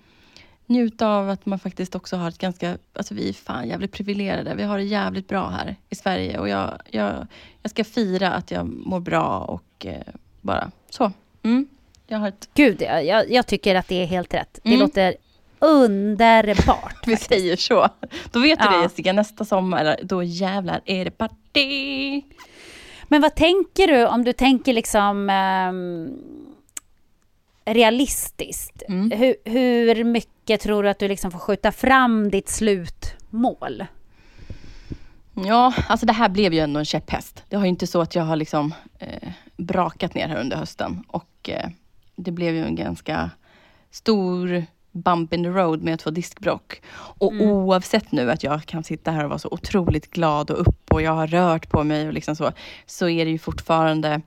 njuta 0.67 1.09
av 1.09 1.31
att 1.31 1.47
man 1.47 1.59
faktiskt 1.59 1.95
också 1.95 2.17
har 2.17 2.29
ett 2.29 2.39
ganska, 2.39 2.79
alltså 2.93 3.15
vi 3.15 3.29
är 3.29 3.33
fan 3.33 3.69
jävligt 3.69 3.93
privilegierade. 3.93 4.55
Vi 4.55 4.63
har 4.63 4.79
det 4.79 4.85
jävligt 4.85 5.29
bra 5.29 5.49
här 5.49 5.77
i 5.91 5.95
Sverige 5.95 6.39
och 6.39 6.49
jag, 6.49 6.79
jag, 6.91 7.27
jag 7.63 7.71
ska 7.71 7.85
fira 7.85 8.33
att 8.33 8.51
jag 8.51 8.67
mår 8.67 9.01
bra 9.01 9.39
och 9.39 9.87
eh, 9.87 10.15
bara 10.41 10.71
så. 10.91 11.13
Mm. 11.43 11.69
Jag 12.13 12.19
har 12.19 12.29
ett... 12.29 12.49
Gud, 12.55 12.83
jag, 12.83 13.31
jag 13.31 13.47
tycker 13.47 13.75
att 13.75 13.89
det 13.89 14.03
är 14.03 14.07
helt 14.07 14.35
rätt. 14.35 14.59
Det 14.63 14.69
mm. 14.69 14.81
låter 14.81 15.15
underbart. 15.59 16.97
Vi 17.07 17.17
säger 17.17 17.57
så. 17.57 17.89
Då 18.33 18.41
vet 18.41 18.59
du 18.59 18.65
ja. 18.65 18.77
det 18.77 18.83
Jessica, 18.83 19.13
nästa 19.13 19.45
sommar, 19.45 19.97
då 20.03 20.23
jävlar 20.23 20.81
är 20.85 21.05
det 21.05 21.11
party. 21.11 22.23
Men 23.09 23.21
vad 23.21 23.35
tänker 23.35 23.87
du 23.87 24.07
om 24.07 24.25
du 24.25 24.33
tänker 24.33 24.73
liksom 24.73 25.31
um, 25.31 26.19
realistiskt? 27.65 28.83
Mm. 28.89 29.11
Hur, 29.11 29.35
hur 29.45 30.05
mycket 30.05 30.61
tror 30.61 30.83
du 30.83 30.89
att 30.89 30.99
du 30.99 31.09
liksom 31.09 31.31
får 31.31 31.39
skjuta 31.39 31.73
fram 31.73 32.31
ditt 32.31 32.49
slutmål? 32.49 33.85
Ja, 35.35 35.75
alltså 35.89 36.07
det 36.07 36.13
här 36.13 36.29
blev 36.29 36.55
ju 36.55 36.61
ändå 36.61 36.79
en 36.79 36.85
käpphäst. 36.85 37.45
Det 37.49 37.57
har 37.57 37.65
ju 37.65 37.69
inte 37.69 37.87
så 37.87 38.01
att 38.01 38.15
jag 38.15 38.23
har 38.23 38.37
liksom 38.37 38.75
eh, 38.99 39.29
brakat 39.57 40.15
ner 40.15 40.29
här 40.29 40.41
under 40.41 40.57
hösten 40.57 41.05
och 41.09 41.49
eh, 41.49 41.69
det 42.17 42.31
blev 42.31 42.55
ju 42.55 42.65
en 42.65 42.75
ganska 42.75 43.31
stor 43.91 44.65
bump 44.93 45.33
in 45.33 45.43
the 45.43 45.49
road 45.49 45.83
med 45.83 45.95
att 45.95 46.03
få 46.03 46.11
diskbrock. 46.11 46.83
Och 46.95 47.33
mm. 47.33 47.47
oavsett 47.47 48.13
nu 48.13 48.31
att 48.31 48.43
jag 48.43 48.65
kan 48.65 48.85
sitta 48.85 49.11
här 49.11 49.25
och 49.25 49.31
vara 49.31 49.39
så 49.39 49.49
otroligt 49.51 50.11
glad 50.11 50.51
och 50.51 50.61
upp 50.61 50.93
och 50.93 51.03
jag 51.03 51.13
har 51.13 51.27
rört 51.27 51.69
på 51.69 51.85
mig 51.85 52.07
och 52.07 52.13
liksom 52.13 52.37
så, 52.37 52.53
så 52.87 53.09
är 53.09 53.25
det 53.25 53.31
ju 53.31 53.39
fortfarande 53.39 54.21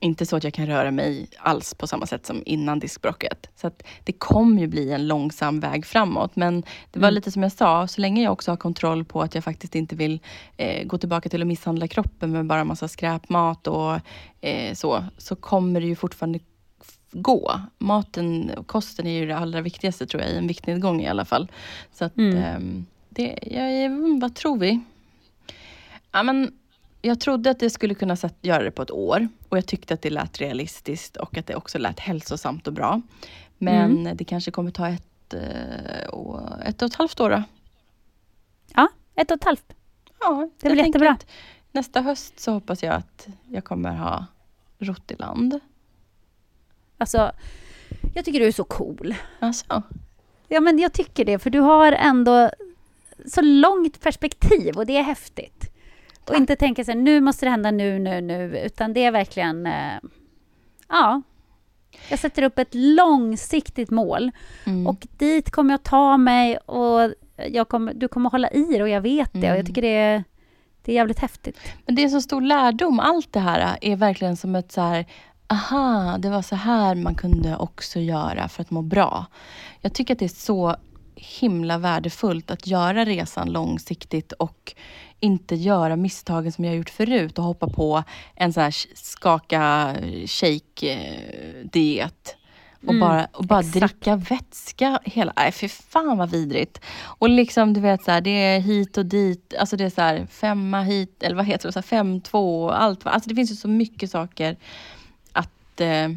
inte 0.00 0.26
så 0.26 0.36
att 0.36 0.44
jag 0.44 0.54
kan 0.54 0.66
röra 0.66 0.90
mig 0.90 1.28
alls 1.38 1.74
på 1.74 1.86
samma 1.86 2.06
sätt 2.06 2.26
som 2.26 2.42
innan 2.46 2.78
diskbrocket. 2.78 3.50
Så 3.56 3.66
att 3.66 3.82
det 4.04 4.12
kommer 4.12 4.60
ju 4.60 4.66
bli 4.66 4.92
en 4.92 5.08
långsam 5.08 5.60
väg 5.60 5.86
framåt. 5.86 6.36
Men 6.36 6.60
det 6.90 7.00
var 7.00 7.08
mm. 7.08 7.14
lite 7.14 7.30
som 7.30 7.42
jag 7.42 7.52
sa, 7.52 7.86
så 7.86 8.00
länge 8.00 8.22
jag 8.22 8.32
också 8.32 8.50
har 8.50 8.56
kontroll 8.56 9.04
på 9.04 9.22
att 9.22 9.34
jag 9.34 9.44
faktiskt 9.44 9.74
inte 9.74 9.96
vill 9.96 10.20
eh, 10.56 10.86
gå 10.86 10.98
tillbaka 10.98 11.28
till 11.28 11.40
att 11.42 11.48
misshandla 11.48 11.88
kroppen 11.88 12.32
med 12.32 12.46
bara 12.46 12.64
massa 12.64 12.88
skräpmat 12.88 13.66
och 13.66 14.00
eh, 14.40 14.74
så, 14.74 15.04
så 15.18 15.36
kommer 15.36 15.80
det 15.80 15.86
ju 15.86 15.96
fortfarande 15.96 16.38
gå. 17.10 17.60
Maten 17.78 18.50
och 18.50 18.66
kosten 18.66 19.06
är 19.06 19.20
ju 19.20 19.26
det 19.26 19.36
allra 19.36 19.60
viktigaste 19.60 20.06
tror 20.06 20.22
jag, 20.22 20.32
i 20.32 20.36
en 20.36 20.46
viktnedgång 20.46 21.02
i 21.02 21.08
alla 21.08 21.24
fall. 21.24 21.48
Så 21.92 22.04
att, 22.04 22.16
mm. 22.16 22.36
eh, 22.36 22.84
det, 23.08 23.38
jag, 23.42 23.90
vad 24.20 24.34
tror 24.34 24.58
vi? 24.58 24.80
Ja, 26.12 26.22
men, 26.22 26.52
jag 27.02 27.20
trodde 27.20 27.50
att 27.50 27.60
det 27.60 27.70
skulle 27.70 27.94
kunna 27.94 28.16
sätt, 28.16 28.34
göra 28.40 28.64
det 28.64 28.70
på 28.70 28.82
ett 28.82 28.90
år 28.90 29.28
och 29.48 29.56
jag 29.56 29.66
tyckte 29.66 29.94
att 29.94 30.02
det 30.02 30.10
lät 30.10 30.40
realistiskt 30.40 31.16
och 31.16 31.38
att 31.38 31.46
det 31.46 31.54
också 31.54 31.78
lät 31.78 32.00
hälsosamt 32.00 32.66
och 32.66 32.72
bra. 32.72 33.02
Men 33.58 33.98
mm. 33.98 34.16
det 34.16 34.24
kanske 34.24 34.50
kommer 34.50 34.70
ta 34.70 34.88
ett, 34.88 35.34
eh, 35.34 36.68
ett 36.68 36.82
och 36.82 36.88
ett 36.88 36.94
halvt 36.94 37.20
år. 37.20 37.30
Då. 37.30 37.42
Ja, 38.74 38.88
ett 39.14 39.30
och 39.30 39.36
ett 39.36 39.44
halvt. 39.44 39.74
Ja, 40.20 40.50
det 40.60 40.70
blir 40.70 40.84
jättebra. 40.84 41.16
Nästa 41.72 42.00
höst 42.00 42.40
så 42.40 42.52
hoppas 42.52 42.82
jag 42.82 42.94
att 42.94 43.28
jag 43.48 43.64
kommer 43.64 43.96
ha 43.96 44.26
rott 44.78 45.10
i 45.10 45.16
land. 45.16 45.60
Alltså, 46.98 47.32
jag 48.14 48.24
tycker 48.24 48.40
du 48.40 48.46
är 48.46 48.52
så 48.52 48.64
cool. 48.64 49.14
Alltså. 49.38 49.82
Ja, 50.48 50.60
men 50.60 50.78
jag 50.78 50.92
tycker 50.92 51.24
det, 51.24 51.38
för 51.38 51.50
du 51.50 51.60
har 51.60 51.92
ändå 51.92 52.50
så 53.26 53.40
långt 53.40 54.00
perspektiv 54.00 54.76
och 54.76 54.86
det 54.86 54.96
är 54.96 55.02
häftigt. 55.02 55.64
Och 56.28 56.34
inte 56.34 56.56
tänka 56.56 56.84
så 56.84 56.90
här, 56.90 56.98
nu 56.98 57.20
måste 57.20 57.46
det 57.46 57.50
hända 57.50 57.70
nu, 57.70 57.98
nu, 57.98 58.20
nu, 58.20 58.58
utan 58.58 58.92
det 58.92 59.04
är 59.04 59.10
verkligen... 59.10 59.66
Eh, 59.66 59.94
ja. 60.88 61.22
Jag 62.10 62.18
sätter 62.18 62.42
upp 62.42 62.58
ett 62.58 62.74
långsiktigt 62.74 63.90
mål 63.90 64.30
Mm. 64.64 64.86
och 64.86 65.06
dit 65.18 65.50
kommer 65.50 65.70
jag 65.74 65.82
ta 65.82 66.16
mig 66.16 66.56
och 66.56 67.14
jag 67.48 67.68
kommer, 67.68 67.94
du 67.94 68.08
kommer 68.08 68.30
hålla 68.30 68.50
i 68.50 68.62
det 68.64 68.82
och 68.82 68.88
jag 68.88 69.00
vet 69.00 69.30
det 69.32 69.52
och 69.52 69.58
jag 69.58 69.66
tycker 69.66 69.82
det 69.82 69.96
är, 69.96 70.24
det 70.82 70.92
är 70.92 70.96
jävligt 70.96 71.18
häftigt. 71.18 71.58
Men 71.86 71.94
det 71.94 72.04
är 72.04 72.08
så 72.08 72.20
stor 72.20 72.40
lärdom. 72.40 73.00
Allt 73.00 73.32
det 73.32 73.40
här 73.40 73.78
är 73.80 73.96
verkligen 73.96 74.36
som 74.36 74.56
ett 74.56 74.72
så 74.72 74.80
här, 74.80 75.06
aha, 75.48 76.18
det 76.18 76.30
var 76.30 76.42
så 76.42 76.56
här 76.56 76.94
man 76.94 77.14
kunde 77.14 77.56
också 77.56 78.00
göra 78.00 78.48
för 78.48 78.62
att 78.62 78.70
må 78.70 78.82
bra. 78.82 79.26
Jag 79.80 79.92
tycker 79.92 80.14
att 80.14 80.18
det 80.18 80.24
är 80.24 80.28
så 80.28 80.76
himla 81.14 81.78
värdefullt 81.78 82.50
att 82.50 82.66
göra 82.66 83.04
resan 83.04 83.52
långsiktigt 83.52 84.32
och 84.32 84.74
inte 85.20 85.54
göra 85.54 85.96
misstagen 85.96 86.52
som 86.52 86.64
jag 86.64 86.76
gjort 86.76 86.90
förut 86.90 87.38
och 87.38 87.44
hoppa 87.44 87.68
på 87.68 88.02
en 88.34 88.52
sån 88.52 88.62
här 88.62 88.74
skaka 88.94 89.94
shake-diet. 90.26 92.34
Och 92.82 92.88
Mm, 92.88 93.00
bara, 93.00 93.28
och 93.32 93.44
bara 93.44 93.60
exakt. 93.60 93.74
dricka 93.74 94.16
vätska 94.16 95.00
hela... 95.04 95.32
Nej, 95.36 95.52
för 95.52 95.68
fan 95.68 96.18
vad 96.18 96.30
vidrigt. 96.30 96.80
Och 97.02 97.28
liksom, 97.28 97.74
du 97.74 97.80
vet, 97.80 98.04
så 98.04 98.10
här, 98.10 98.20
det 98.20 98.30
är 98.30 98.60
hit 98.60 98.98
och 98.98 99.06
dit. 99.06 99.54
Alltså 99.60 99.76
det 99.76 99.84
är 99.84 99.90
så 99.90 100.00
här, 100.00 100.26
femma 100.26 100.82
hit, 100.82 101.22
eller 101.22 101.36
vad 101.36 101.46
heter 101.46 101.68
det? 101.68 101.72
Så 101.72 101.78
här, 101.78 101.86
fem, 101.86 102.20
två, 102.20 102.70
allt. 102.70 103.06
Alltså 103.06 103.28
det 103.28 103.34
finns 103.34 103.52
ju 103.52 103.56
så 103.56 103.68
mycket 103.68 104.10
saker 104.10 104.56
att... 105.78 105.80
Eh, 105.80 106.16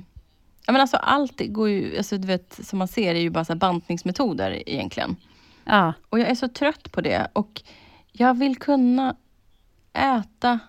ja, 0.66 0.72
men 0.72 0.82
alltså 0.82 0.98
allt 0.98 1.42
går 1.48 1.70
ju, 1.70 1.98
alltså 1.98 2.18
du 2.18 2.28
vet, 2.28 2.60
som 2.64 2.80
man 2.80 2.88
ser 2.88 3.16
är 3.16 3.20
ju 3.20 3.30
bara 3.30 3.46
så 3.46 3.56
bantningsmetoder 3.56 4.70
egentligen. 4.70 5.16
Ja, 5.66 5.94
Och 6.10 6.20
jag 6.20 6.30
är 6.30 6.36
så 6.36 6.48
trött 6.48 6.92
på 6.92 7.02
det. 7.02 7.28
Och 7.34 7.62
jag 8.12 8.38
vill 8.38 8.56
kunna 8.56 9.16
äta 9.94 10.60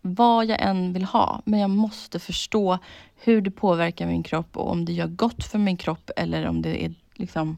vad 0.00 0.46
jag 0.46 0.62
än 0.62 0.92
vill 0.92 1.04
ha. 1.04 1.42
Men 1.44 1.60
jag 1.60 1.70
måste 1.70 2.18
förstå 2.18 2.78
hur 3.16 3.40
det 3.40 3.50
påverkar 3.50 4.06
min 4.06 4.22
kropp 4.22 4.56
och 4.56 4.70
om 4.70 4.84
det 4.84 4.92
gör 4.92 5.06
gott 5.06 5.44
för 5.44 5.58
min 5.58 5.76
kropp 5.76 6.10
eller 6.16 6.46
om 6.46 6.62
det 6.62 6.84
är 6.84 6.94
liksom 7.14 7.56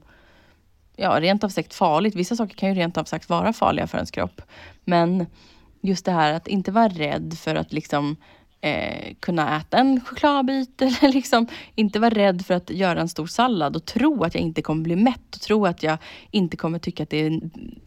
ja, 0.96 1.20
rent 1.20 1.44
av 1.44 1.48
sagt 1.48 1.74
farligt. 1.74 2.14
Vissa 2.14 2.36
saker 2.36 2.56
kan 2.56 2.68
ju 2.68 2.74
rent 2.74 2.96
av 2.96 3.04
sagt 3.04 3.28
vara 3.28 3.52
farliga 3.52 3.86
för 3.86 3.98
ens 3.98 4.10
kropp. 4.10 4.42
Men 4.84 5.26
just 5.80 6.04
det 6.04 6.12
här 6.12 6.32
att 6.32 6.48
inte 6.48 6.72
vara 6.72 6.88
rädd 6.88 7.34
för 7.38 7.54
att 7.54 7.72
liksom 7.72 8.16
eh, 8.66 9.14
kunna 9.20 9.56
äta 9.56 9.78
en 9.78 10.00
chokladbit 10.00 10.82
eller 10.82 11.12
liksom 11.12 11.46
inte 11.74 11.98
vara 11.98 12.10
rädd 12.10 12.46
för 12.46 12.54
att 12.54 12.70
göra 12.70 13.00
en 13.00 13.08
stor 13.08 13.26
sallad 13.26 13.76
och 13.76 13.84
tro 13.84 14.24
att 14.24 14.34
jag 14.34 14.42
inte 14.42 14.62
kommer 14.62 14.82
bli 14.82 14.96
mätt 14.96 15.34
och 15.34 15.40
tro 15.40 15.66
att 15.66 15.82
jag 15.82 15.98
inte 16.30 16.56
kommer 16.56 16.78
tycka 16.78 17.02
att 17.02 17.10
det 17.10 17.26
är 17.26 17.40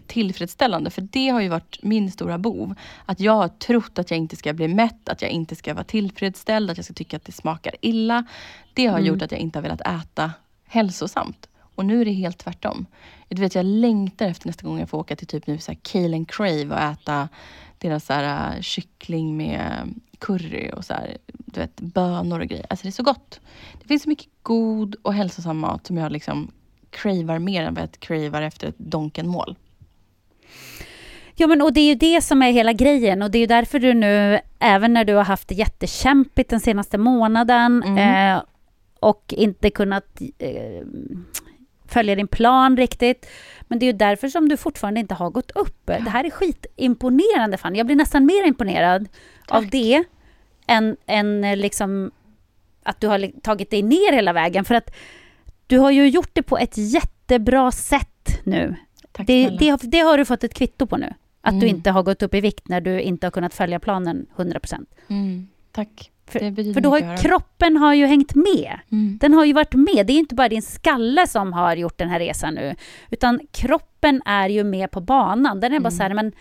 tillfredsställande. 0.07 0.89
För 0.89 1.01
det 1.01 1.29
har 1.29 1.41
ju 1.41 1.49
varit 1.49 1.79
min 1.81 2.11
stora 2.11 2.37
bov. 2.37 2.75
Att 3.05 3.19
jag 3.19 3.33
har 3.33 3.47
trott 3.47 3.99
att 3.99 4.11
jag 4.11 4.17
inte 4.17 4.35
ska 4.35 4.53
bli 4.53 4.67
mätt, 4.67 5.09
att 5.09 5.21
jag 5.21 5.31
inte 5.31 5.55
ska 5.55 5.73
vara 5.73 5.83
tillfredsställd, 5.83 6.71
att 6.71 6.77
jag 6.77 6.85
ska 6.85 6.93
tycka 6.93 7.17
att 7.17 7.25
det 7.25 7.31
smakar 7.31 7.75
illa. 7.81 8.25
Det 8.73 8.87
har 8.87 8.99
gjort 8.99 9.21
att 9.21 9.31
jag 9.31 9.41
inte 9.41 9.59
har 9.59 9.63
velat 9.63 9.81
äta 9.81 10.31
hälsosamt. 10.67 11.49
Och 11.75 11.85
nu 11.85 12.01
är 12.01 12.05
det 12.05 12.11
helt 12.11 12.37
tvärtom. 12.37 12.85
Du 13.29 13.41
vet, 13.41 13.55
jag 13.55 13.65
längtar 13.65 14.27
efter 14.27 14.47
nästa 14.47 14.67
gång 14.67 14.79
jag 14.79 14.89
får 14.89 14.97
åka 14.97 15.15
till 15.15 15.27
typ 15.27 15.47
nu 15.47 15.57
så 15.57 15.71
här 15.71 15.79
Kale 15.81 16.15
and 16.15 16.31
Crave 16.31 16.65
och 16.65 16.81
äta 16.81 17.29
deras 17.77 18.05
så 18.05 18.13
här, 18.13 18.55
äh, 18.55 18.61
kyckling 18.61 19.37
med 19.37 19.93
curry 20.19 20.71
och 20.75 20.85
så 20.85 20.93
här, 20.93 21.17
du 21.27 21.59
vet, 21.59 21.81
bönor 21.81 22.39
och 22.39 22.47
grejer. 22.47 22.65
Alltså 22.69 22.83
det 22.83 22.89
är 22.89 22.91
så 22.91 23.03
gott. 23.03 23.39
Det 23.81 23.87
finns 23.87 24.03
så 24.03 24.09
mycket 24.09 24.27
god 24.41 24.95
och 25.01 25.13
hälsosam 25.13 25.57
mat 25.57 25.87
som 25.87 25.97
jag 25.97 26.11
liksom 26.11 26.51
cravar 26.89 27.39
mer 27.39 27.63
än 27.63 27.73
vad 27.73 27.83
jag 27.83 27.91
cravar 27.99 28.41
efter 28.41 28.67
ett 28.67 28.77
Donken-mål. 28.77 29.55
Ja, 31.35 31.47
men 31.47 31.61
och 31.61 31.73
det 31.73 31.79
är 31.79 31.87
ju 31.87 31.95
det 31.95 32.21
som 32.21 32.41
är 32.41 32.51
hela 32.51 32.73
grejen 32.73 33.21
och 33.21 33.31
det 33.31 33.37
är 33.37 33.39
ju 33.39 33.45
därför 33.45 33.79
du 33.79 33.93
nu, 33.93 34.39
även 34.59 34.93
när 34.93 35.05
du 35.05 35.13
har 35.13 35.23
haft 35.23 35.47
det 35.47 35.55
jättekämpigt 35.55 36.49
den 36.49 36.59
senaste 36.59 36.97
månaden 36.97 37.83
Mm. 37.83 38.35
eh, 38.35 38.43
och 38.99 39.33
inte 39.37 39.69
kunnat 39.69 40.21
eh, 40.37 40.85
följa 41.87 42.15
din 42.15 42.27
plan 42.27 42.77
riktigt. 42.77 43.25
Men 43.61 43.79
det 43.79 43.85
är 43.85 43.87
ju 43.87 43.97
därför 43.97 44.27
som 44.27 44.49
du 44.49 44.57
fortfarande 44.57 44.99
inte 44.99 45.13
har 45.13 45.29
gått 45.29 45.51
upp. 45.51 45.85
Det 45.85 46.09
här 46.09 46.23
är 46.23 46.29
skitimponerande 46.29 47.57
Fanny. 47.57 47.77
Jag 47.77 47.85
blir 47.85 47.95
nästan 47.95 48.25
mer 48.25 48.47
imponerad 48.47 49.07
av 49.51 49.67
det 49.69 50.03
än, 50.67 50.97
än 51.05 51.43
eh, 51.43 51.57
liksom 51.57 52.11
att 52.83 53.01
du 53.01 53.07
har 53.07 53.41
tagit 53.41 53.69
dig 53.71 53.81
ner 53.81 54.13
hela 54.13 54.33
vägen. 54.33 54.65
För 54.65 54.75
att 54.75 54.95
du 55.67 55.77
har 55.79 55.91
ju 55.91 56.09
gjort 56.09 56.29
det 56.33 56.43
på 56.43 56.57
ett 56.57 56.77
jättebra 56.77 57.71
sätt 57.71 58.41
nu. 58.43 58.75
Tack 59.11 59.27
Det, 59.27 59.49
det, 59.59 59.69
har, 59.69 59.79
det 59.83 59.99
har 59.99 60.17
du 60.17 60.25
fått 60.25 60.43
ett 60.43 60.53
kvitto 60.53 60.85
på 60.87 60.97
nu. 60.97 61.13
Att 61.41 61.59
du 61.59 61.65
Mm. 61.65 61.75
inte 61.75 61.91
har 61.91 62.03
gått 62.03 62.21
upp 62.23 62.33
i 62.33 62.41
vikt 62.41 62.67
när 62.67 62.81
du 62.81 63.01
inte 63.01 63.25
har 63.25 63.31
kunnat 63.31 63.53
följa 63.53 63.79
planen 63.79 64.25
100%. 64.35 64.85
Mm, 65.07 65.47
tack. 65.71 66.11
För, 66.27 66.39
för 66.73 66.81
då 66.81 66.89
har 66.89 66.99
ju, 66.99 67.17
kroppen 67.17 67.77
har 67.77 67.93
ju 67.93 68.05
hängt 68.05 68.35
med. 68.35 68.79
Mm. 68.91 69.17
Den 69.21 69.33
har 69.33 69.45
ju 69.45 69.53
varit 69.53 69.73
med. 69.73 70.07
Det 70.07 70.13
är 70.13 70.17
inte 70.17 70.35
bara 70.35 70.49
din 70.49 70.61
skalle 70.61 71.27
som 71.27 71.53
har 71.53 71.75
gjort 71.75 71.97
den 71.97 72.09
här 72.09 72.19
resan 72.19 72.53
nu. 72.53 72.75
Utan 73.09 73.39
kroppen 73.51 74.21
är 74.25 74.49
ju 74.49 74.63
med 74.63 74.91
på 74.91 75.01
banan. 75.01 75.59
Den 75.59 75.73
är 75.73 75.79
bara 75.79 75.91
så 75.91 76.03
här, 76.03 76.13
men, 76.13 76.31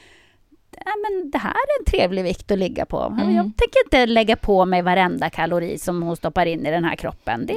ja, 0.85 0.93
men 1.03 1.31
det 1.31 1.39
här 1.39 1.51
är 1.51 1.81
en 1.81 1.85
trevlig 1.85 2.22
vikt 2.24 2.51
att 2.51 2.59
ligga 2.59 2.87
på. 2.87 3.01
Mm. 3.03 3.35
Jag 3.35 3.45
tänker 3.45 3.85
inte 3.85 4.07
lägga 4.07 4.37
på 4.37 4.64
mig 4.64 4.83
varenda 4.83 5.31
kalori 5.31 5.79
som 5.79 6.03
hon 6.03 6.16
stoppar 6.16 6.47
in 6.47 6.66
i 6.66 6.70
den 6.70 6.85
här 6.85 6.97
kroppen. 6.97 7.47
Det, 7.47 7.55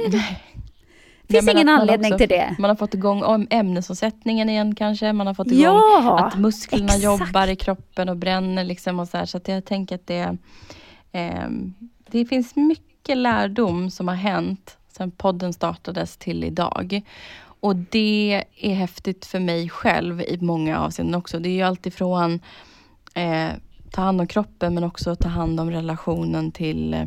det 1.26 1.34
finns 1.40 1.48
ingen 1.54 1.68
anledning 1.68 2.12
också- 2.12 2.18
till 2.18 2.28
det. 2.28 2.56
Man 2.58 2.70
har 2.70 2.76
fått 2.76 2.94
igång 2.94 3.22
om- 3.22 3.46
ämnesomsättningen 3.50 4.48
igen 4.48 4.74
kanske. 4.74 5.12
Man 5.12 5.26
har 5.26 5.34
fått 5.34 5.46
igång 5.46 5.62
Ja, 5.62 6.18
att 6.26 6.38
musklerna 6.38 6.84
exakt. 6.84 7.04
jobbar 7.04 7.46
i 7.46 7.56
kroppen 7.56 8.08
och 8.08 8.16
bränner. 8.16 8.64
Liksom 8.64 9.00
och 9.00 9.08
så 9.08 9.16
här. 9.18 9.26
så 9.26 9.36
att 9.36 9.48
jag 9.48 9.64
tänker 9.64 9.94
att 9.94 10.06
det, 10.06 10.36
ehm, 11.12 11.74
det 12.10 12.24
finns 12.24 12.56
mycket 12.56 13.16
lärdom 13.16 13.90
som 13.90 14.08
har 14.08 14.14
hänt 14.14 14.76
sedan 14.96 15.10
podden 15.10 15.52
startades 15.52 16.16
till 16.16 16.44
idag. 16.44 17.02
Och 17.44 17.76
det 17.76 18.44
är 18.56 18.74
häftigt 18.74 19.26
för 19.26 19.38
mig 19.40 19.68
själv 19.68 20.20
i 20.20 20.38
många 20.40 20.78
avseenden 20.78 21.14
också. 21.14 21.38
Det 21.38 21.48
är 21.48 21.52
ju 21.52 21.62
alltifrån 21.62 22.40
eh, 23.14 23.50
ta 23.90 24.02
hand 24.02 24.20
om 24.20 24.26
kroppen 24.26 24.74
men 24.74 24.84
också 24.84 25.16
ta 25.16 25.28
hand 25.28 25.60
om 25.60 25.70
relationen 25.70 26.52
till 26.52 26.94
eh, 26.94 27.04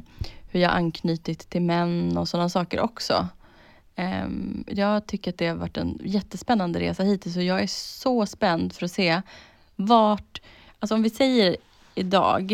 hur 0.51 0.59
jag 0.59 0.71
anknutit 0.73 1.49
till 1.49 1.61
män 1.61 2.17
och 2.17 2.27
sådana 2.27 2.49
saker 2.49 2.79
också. 2.79 3.27
Ehm, 3.95 4.63
jag 4.67 5.05
tycker 5.07 5.31
att 5.31 5.37
det 5.37 5.47
har 5.47 5.55
varit 5.55 5.77
en 5.77 5.99
jättespännande 6.03 6.79
resa 6.79 7.03
hittills 7.03 7.37
och 7.37 7.43
jag 7.43 7.61
är 7.63 7.67
så 7.67 8.25
spänd 8.25 8.73
för 8.73 8.85
att 8.85 8.91
se 8.91 9.21
vart, 9.75 10.41
alltså 10.79 10.95
om 10.95 11.03
vi 11.03 11.09
säger 11.09 11.55
idag, 11.95 12.51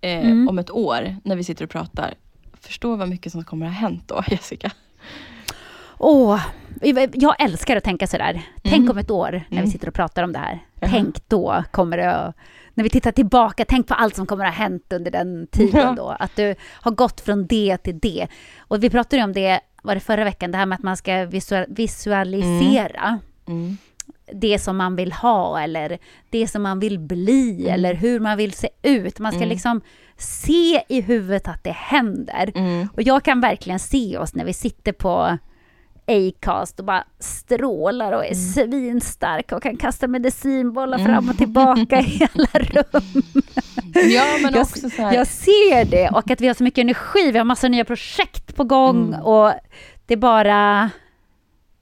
eh, 0.00 0.26
Mm. 0.30 0.48
om 0.48 0.58
ett 0.58 0.70
år 0.70 1.16
när 1.24 1.36
vi 1.36 1.44
sitter 1.44 1.64
och 1.64 1.70
pratar, 1.70 2.14
förstå 2.60 2.96
vad 2.96 3.08
mycket 3.08 3.32
som 3.32 3.44
kommer 3.44 3.66
att 3.66 3.72
ha 3.72 3.80
hänt 3.80 4.02
då 4.08 4.22
Jessica. 4.30 4.70
Åh, 5.98 6.40
jag 7.12 7.40
älskar 7.42 7.76
att 7.76 7.84
tänka 7.84 8.06
sådär. 8.06 8.42
Tänk 8.62 8.76
Mm. 8.76 8.90
om 8.90 8.98
ett 8.98 9.10
år 9.10 9.30
när 9.48 9.56
Mm. 9.58 9.64
vi 9.64 9.70
sitter 9.70 9.88
och 9.88 9.94
pratar 9.94 10.22
om 10.22 10.32
det 10.32 10.38
här. 10.38 10.58
Tänk 10.80 11.28
då 11.28 11.64
kommer 11.70 11.96
det 11.96 12.12
att, 12.14 12.36
När 12.80 12.84
vi 12.84 12.90
tittar 12.90 13.12
tillbaka, 13.12 13.64
tänk 13.68 13.86
på 13.86 13.94
allt 13.94 14.16
som 14.16 14.26
kommer 14.26 14.44
att 14.44 14.54
ha 14.54 14.62
hänt 14.62 14.92
under 14.92 15.10
den 15.10 15.46
tiden 15.46 15.96
då. 15.96 16.16
Att 16.20 16.36
du 16.36 16.54
har 16.70 16.90
gått 16.90 17.20
från 17.20 17.46
det 17.46 17.76
till 17.76 17.98
det. 17.98 18.26
Och 18.58 18.84
vi 18.84 18.90
pratade 18.90 19.16
ju 19.16 19.24
om 19.24 19.32
det, 19.32 19.60
var 19.82 19.94
det 19.94 20.00
förra 20.00 20.24
veckan, 20.24 20.50
det 20.50 20.58
här 20.58 20.66
med 20.66 20.76
att 20.76 20.82
man 20.82 20.96
ska 20.96 21.12
visua- 21.12 21.66
visualisera 21.68 23.18
Mm. 23.48 23.76
det 24.32 24.58
som 24.58 24.76
man 24.76 24.96
vill 24.96 25.12
ha 25.12 25.60
eller 25.60 25.98
det 26.30 26.48
som 26.48 26.62
man 26.62 26.80
vill 26.80 26.98
bli 26.98 27.68
eller 27.68 27.94
hur 27.94 28.20
man 28.20 28.36
vill 28.36 28.52
se 28.52 28.68
ut. 28.82 29.18
Man 29.18 29.32
ska 29.32 29.38
Mm. 29.42 29.48
liksom 29.48 29.80
se 30.16 30.82
i 30.88 31.00
huvudet 31.00 31.48
att 31.48 31.64
det 31.64 31.70
händer. 31.76 32.52
Mm. 32.54 32.88
Och 32.96 33.02
jag 33.02 33.22
kan 33.24 33.40
verkligen 33.40 33.78
se 33.78 34.18
oss 34.18 34.34
när 34.34 34.44
vi 34.44 34.52
sitter 34.52 34.92
på 34.92 35.38
Acast 36.10 36.78
och 36.78 36.84
bara 36.84 37.04
strålar 37.18 38.12
och 38.12 38.26
är 38.26 38.34
svinstarka 38.34 39.56
och 39.56 39.62
kan 39.62 39.76
kasta 39.76 40.06
medicinbollar 40.08 40.98
fram 40.98 41.28
och 41.28 41.36
tillbaka 41.38 42.00
i 42.00 42.28
alla 42.34 42.48
rum. 42.64 43.22
Ja 43.94 44.24
men 44.42 44.52
Jag, 44.54 44.62
också 44.62 44.90
så 44.90 45.02
här, 45.02 45.14
jag 45.14 45.26
ser 45.26 45.84
det 45.84 46.08
och 46.08 46.30
att 46.30 46.40
vi 46.40 46.46
har 46.46 46.54
så 46.54 46.64
mycket 46.64 46.82
energi, 46.82 47.30
vi 47.32 47.38
har 47.38 47.44
massa 47.44 47.68
nya 47.68 47.84
projekt 47.84 48.56
på 48.56 48.64
gång 48.64 49.08
Mm. 49.08 49.20
och 49.20 49.52
det 50.06 50.16
bara 50.16 50.90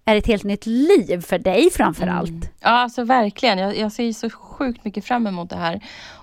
är 0.04 0.16
ett 0.16 0.26
helt 0.26 0.44
nytt 0.44 0.66
liv 0.66 1.20
för 1.20 1.38
dig 1.38 1.70
framför 1.70 2.06
allt. 2.06 2.28
Mm. 2.30 2.42
Ja, 2.60 2.68
alltså 2.70 3.04
verkligen. 3.04 3.58
Jag, 3.58 3.76
jag 3.78 3.92
ser 3.92 4.12
så 4.12 4.30
sjukt 4.30 4.84
mycket 4.84 5.04
fram 5.04 5.26
emot 5.26 5.50
det 5.50 5.56
här. 5.56 5.80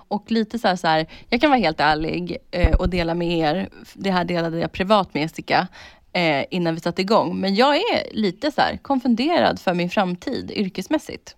Och 0.08 0.30
lite 0.30 0.58
så 0.58 0.68
här, 0.68 0.76
så 0.76 0.86
här 0.86 1.06
jag 1.28 1.40
kan 1.40 1.50
vara 1.50 1.60
helt 1.60 1.80
ärlig 1.80 2.36
eh, 2.50 2.74
och 2.76 2.88
dela 2.88 3.14
med 3.14 3.38
er. 3.38 3.68
Det 3.94 4.10
här 4.10 4.24
delade 4.24 4.58
jag 4.58 4.72
privat 4.72 5.14
med 5.14 5.20
Jessica 5.22 5.66
eh, 6.16 6.44
innan 6.50 6.74
vi 6.74 6.80
satte 6.80 7.02
igång. 7.02 7.40
Men 7.40 7.54
jag 7.54 7.76
är 7.76 8.14
lite 8.14 8.52
så 8.52 8.60
här 8.60 8.76
konfunderad 8.76 9.60
för 9.60 9.74
min 9.74 9.90
framtid 9.90 10.50
yrkesmässigt. 10.50 11.36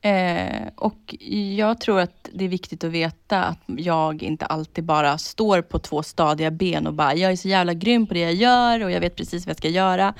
Eh, 0.00 0.68
och 0.76 1.14
jag 1.56 1.80
tror 1.80 2.00
att 2.00 2.28
det 2.32 2.44
är 2.44 2.48
viktigt 2.48 2.84
att 2.84 2.90
veta 2.90 3.44
att 3.44 3.58
jag 3.66 4.22
inte 4.22 4.46
alltid 4.46 4.84
bara 4.84 5.18
står 5.18 5.62
på 5.62 5.78
två 5.78 6.02
stadiga 6.02 6.50
ben 6.50 6.86
och 6.86 6.94
bara, 6.94 7.14
jag 7.14 7.32
är 7.32 7.36
så 7.36 7.48
jävla 7.48 7.74
grym 7.74 8.06
på 8.06 8.14
det 8.14 8.20
jag 8.20 8.34
gör 8.34 8.84
och 8.84 8.90
jag 8.90 9.00
vet 9.00 9.16
precis 9.16 9.46
vad 9.46 9.50
jag 9.50 9.56
ska 9.56 9.68
göra. 9.68 10.14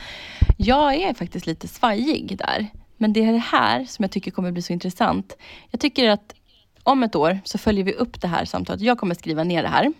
Jag 0.56 0.94
är 0.94 1.14
faktiskt 1.14 1.46
lite 1.46 1.68
svajig 1.68 2.38
där. 2.38 2.66
Men 2.96 3.12
det 3.12 3.24
är 3.24 3.32
det 3.32 3.38
här 3.38 3.84
som 3.84 4.02
jag 4.02 4.10
tycker 4.10 4.30
kommer 4.30 4.52
bli 4.52 4.62
så 4.62 4.72
intressant. 4.72 5.36
Jag 5.70 5.80
tycker 5.80 6.08
att 6.08 6.34
om 6.82 7.02
ett 7.02 7.16
år 7.16 7.40
så 7.44 7.58
följer 7.58 7.84
vi 7.84 7.92
upp 7.92 8.20
det 8.20 8.28
här 8.28 8.44
samtalet. 8.44 8.80
Jag 8.82 8.98
kommer 8.98 9.14
skriva 9.14 9.44
ner 9.44 9.62
det 9.62 9.68
här. 9.68 9.92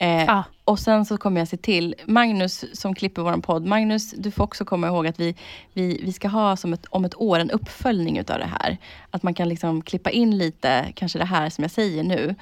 Eh, 0.00 0.24
Ah. 0.28 0.44
Och 0.64 0.78
sen 0.78 1.04
så 1.04 1.16
kommer 1.16 1.40
jag 1.40 1.48
se 1.48 1.56
till, 1.56 1.94
Magnus 2.06 2.64
som 2.72 2.94
klipper 2.94 3.22
vår 3.22 3.36
podd, 3.36 3.66
Magnus 3.66 4.10
du 4.10 4.30
får 4.30 4.44
också 4.44 4.64
komma 4.64 4.86
ihåg 4.86 5.06
att 5.06 5.20
vi, 5.20 5.34
vi, 5.72 6.00
vi 6.04 6.12
ska 6.12 6.28
ha 6.28 6.56
som 6.56 6.72
ett, 6.72 6.86
om 6.90 7.04
ett 7.04 7.20
år 7.20 7.38
en 7.38 7.50
uppföljning 7.50 8.18
utav 8.18 8.38
det 8.38 8.50
här. 8.60 8.78
Att 9.10 9.22
man 9.22 9.34
kan 9.34 9.48
liksom 9.48 9.82
klippa 9.82 10.10
in 10.10 10.38
lite, 10.38 10.92
kanske 10.94 11.18
det 11.18 11.24
här 11.24 11.50
som 11.50 11.64
jag 11.64 11.70
säger 11.70 12.02
nu. 12.02 12.34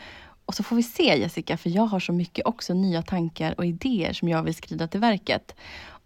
Och 0.45 0.55
så 0.55 0.63
får 0.63 0.77
vi 0.77 0.83
se 0.83 1.19
Jessica, 1.19 1.57
för 1.57 1.71
jag 1.71 1.83
har 1.83 2.01
så 2.01 2.13
mycket 2.13 2.47
också 2.47 2.75
nya 2.75 3.03
tankar 3.03 3.55
och 3.59 3.67
idéer 3.67 4.13
som 4.13 4.29
jag 4.29 4.43
vill 4.43 4.55
skrida 4.55 4.89
till 4.89 5.01
verket. 5.01 5.55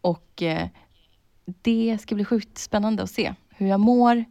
Och 0.00 0.42
eh, 0.42 0.68
det 1.44 1.98
ska 2.00 2.14
bli 2.14 2.24
sjukt 2.24 2.59
spännande 2.59 3.03
att 3.03 3.11
se 3.11 3.34
hur 3.48 3.66
jag 3.66 3.80
mår 3.80 4.24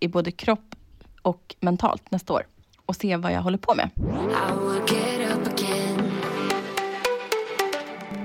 i 0.00 0.08
både 0.08 0.30
kropp 0.30 0.74
och 1.22 1.54
mentalt 1.60 2.10
nästa 2.10 2.32
år. 2.32 2.46
Och 2.86 2.96
se 2.96 3.16
vad 3.16 3.32
jag 3.32 3.42
håller 3.42 3.58
på 3.58 3.74
med. 3.74 3.90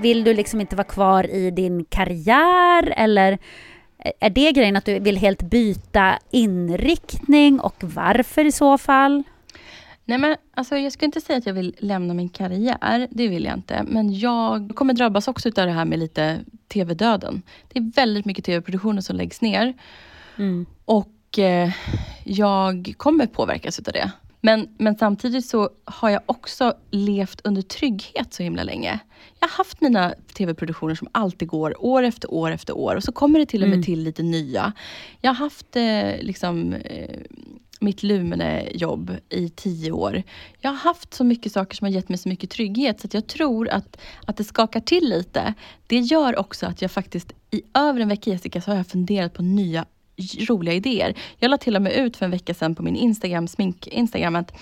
Vill 0.02 0.24
du 0.24 0.34
liksom 0.34 0.60
inte 0.60 0.76
vara 0.76 0.86
kvar 0.86 1.30
i 1.30 1.50
din 1.50 1.84
karriär 1.84 2.94
eller 2.96 3.38
är 4.20 4.30
det 4.30 4.52
grejen 4.52 4.76
att 4.76 4.84
du 4.84 4.98
vill 4.98 5.16
helt 5.16 5.42
byta 5.42 6.18
inriktning 6.30 7.60
och 7.60 7.84
varför 7.84 8.44
i 8.44 8.52
så 8.52 8.78
fall? 8.78 9.22
Nej 10.04 10.18
men 10.18 10.36
alltså 10.54 10.76
jag 10.76 10.92
skulle 10.92 11.06
inte 11.06 11.20
säga 11.20 11.38
att 11.38 11.46
jag 11.46 11.54
vill 11.54 11.74
lämna 11.78 12.14
min 12.14 12.28
karriär, 12.28 13.08
det 13.10 13.28
vill 13.28 13.44
jag 13.44 13.54
inte. 13.54 13.84
Men 13.88 14.18
jag 14.18 14.72
kommer 14.74 14.94
drabbas 14.94 15.28
också 15.28 15.48
av 15.48 15.66
det 15.66 15.72
här 15.72 15.84
med 15.84 15.98
lite 15.98 16.40
tv-döden. 16.68 17.42
Det 17.68 17.78
är 17.78 17.92
väldigt 17.94 18.24
mycket 18.24 18.44
tv-produktioner 18.44 19.00
som 19.00 19.16
läggs 19.16 19.40
ner. 19.40 19.74
Och 20.84 21.38
eh, 21.38 21.70
jag 22.24 22.94
kommer 22.96 23.26
påverkas 23.26 23.78
utav 23.78 23.92
det. 23.92 24.12
Men, 24.40 24.68
men 24.78 24.98
samtidigt 24.98 25.46
så 25.46 25.70
har 25.84 26.10
jag 26.10 26.22
också 26.26 26.74
levt 26.90 27.40
under 27.44 27.62
trygghet 27.62 28.34
så 28.34 28.42
himla 28.42 28.62
länge. 28.62 29.00
Jag 29.42 29.48
har 29.48 29.56
haft 29.56 29.80
mina 29.80 30.14
tv-produktioner 30.34 30.94
som 30.94 31.08
alltid 31.12 31.48
går 31.48 31.84
år 31.84 32.02
efter 32.02 32.32
år 32.32 32.50
efter 32.50 32.76
år. 32.76 32.96
Och 32.96 33.04
så 33.04 33.12
kommer 33.12 33.38
det 33.38 33.46
till 33.46 33.62
och 33.62 33.68
med 33.68 33.84
till 33.84 34.02
lite 34.02 34.22
nya. 34.22 34.72
Jag 35.20 35.30
har 35.30 35.34
haft 35.34 35.76
eh, 35.76 36.16
liksom, 36.20 36.72
eh, 36.72 37.20
mitt 37.80 38.02
Lumene-jobb 38.02 39.16
i 39.28 39.48
tio 39.48 39.92
år. 39.92 40.22
Jag 40.60 40.70
har 40.70 40.76
haft 40.76 41.14
så 41.14 41.24
mycket 41.24 41.52
saker 41.52 41.76
som 41.76 41.84
har 41.84 41.92
gett 41.92 42.08
mig 42.08 42.18
så 42.18 42.28
mycket 42.28 42.50
trygghet 42.50 43.00
så 43.00 43.08
jag 43.12 43.26
tror 43.26 43.68
att, 43.68 44.00
att 44.26 44.36
det 44.36 44.44
skakar 44.44 44.80
till 44.80 45.08
lite. 45.08 45.54
Det 45.86 45.98
gör 45.98 46.38
också 46.38 46.66
att 46.66 46.82
jag 46.82 46.90
faktiskt 46.90 47.32
i 47.50 47.62
över 47.74 48.00
en 48.00 48.08
vecka 48.08 48.30
Jessica 48.30 48.60
så 48.60 48.70
har 48.70 48.76
jag 48.76 48.86
funderat 48.86 49.34
på 49.34 49.42
nya 49.42 49.84
roliga 50.48 50.74
idéer. 50.74 51.14
Jag 51.38 51.48
la 51.48 51.58
till 51.58 51.76
och 51.76 51.82
med 51.82 51.92
ut 51.92 52.16
för 52.16 52.24
en 52.24 52.30
vecka 52.30 52.54
sedan 52.54 52.74
på 52.74 52.82
min 52.82 52.96
Instagram, 52.96 53.48
smink-Instagram, 53.48 54.36
att 54.36 54.52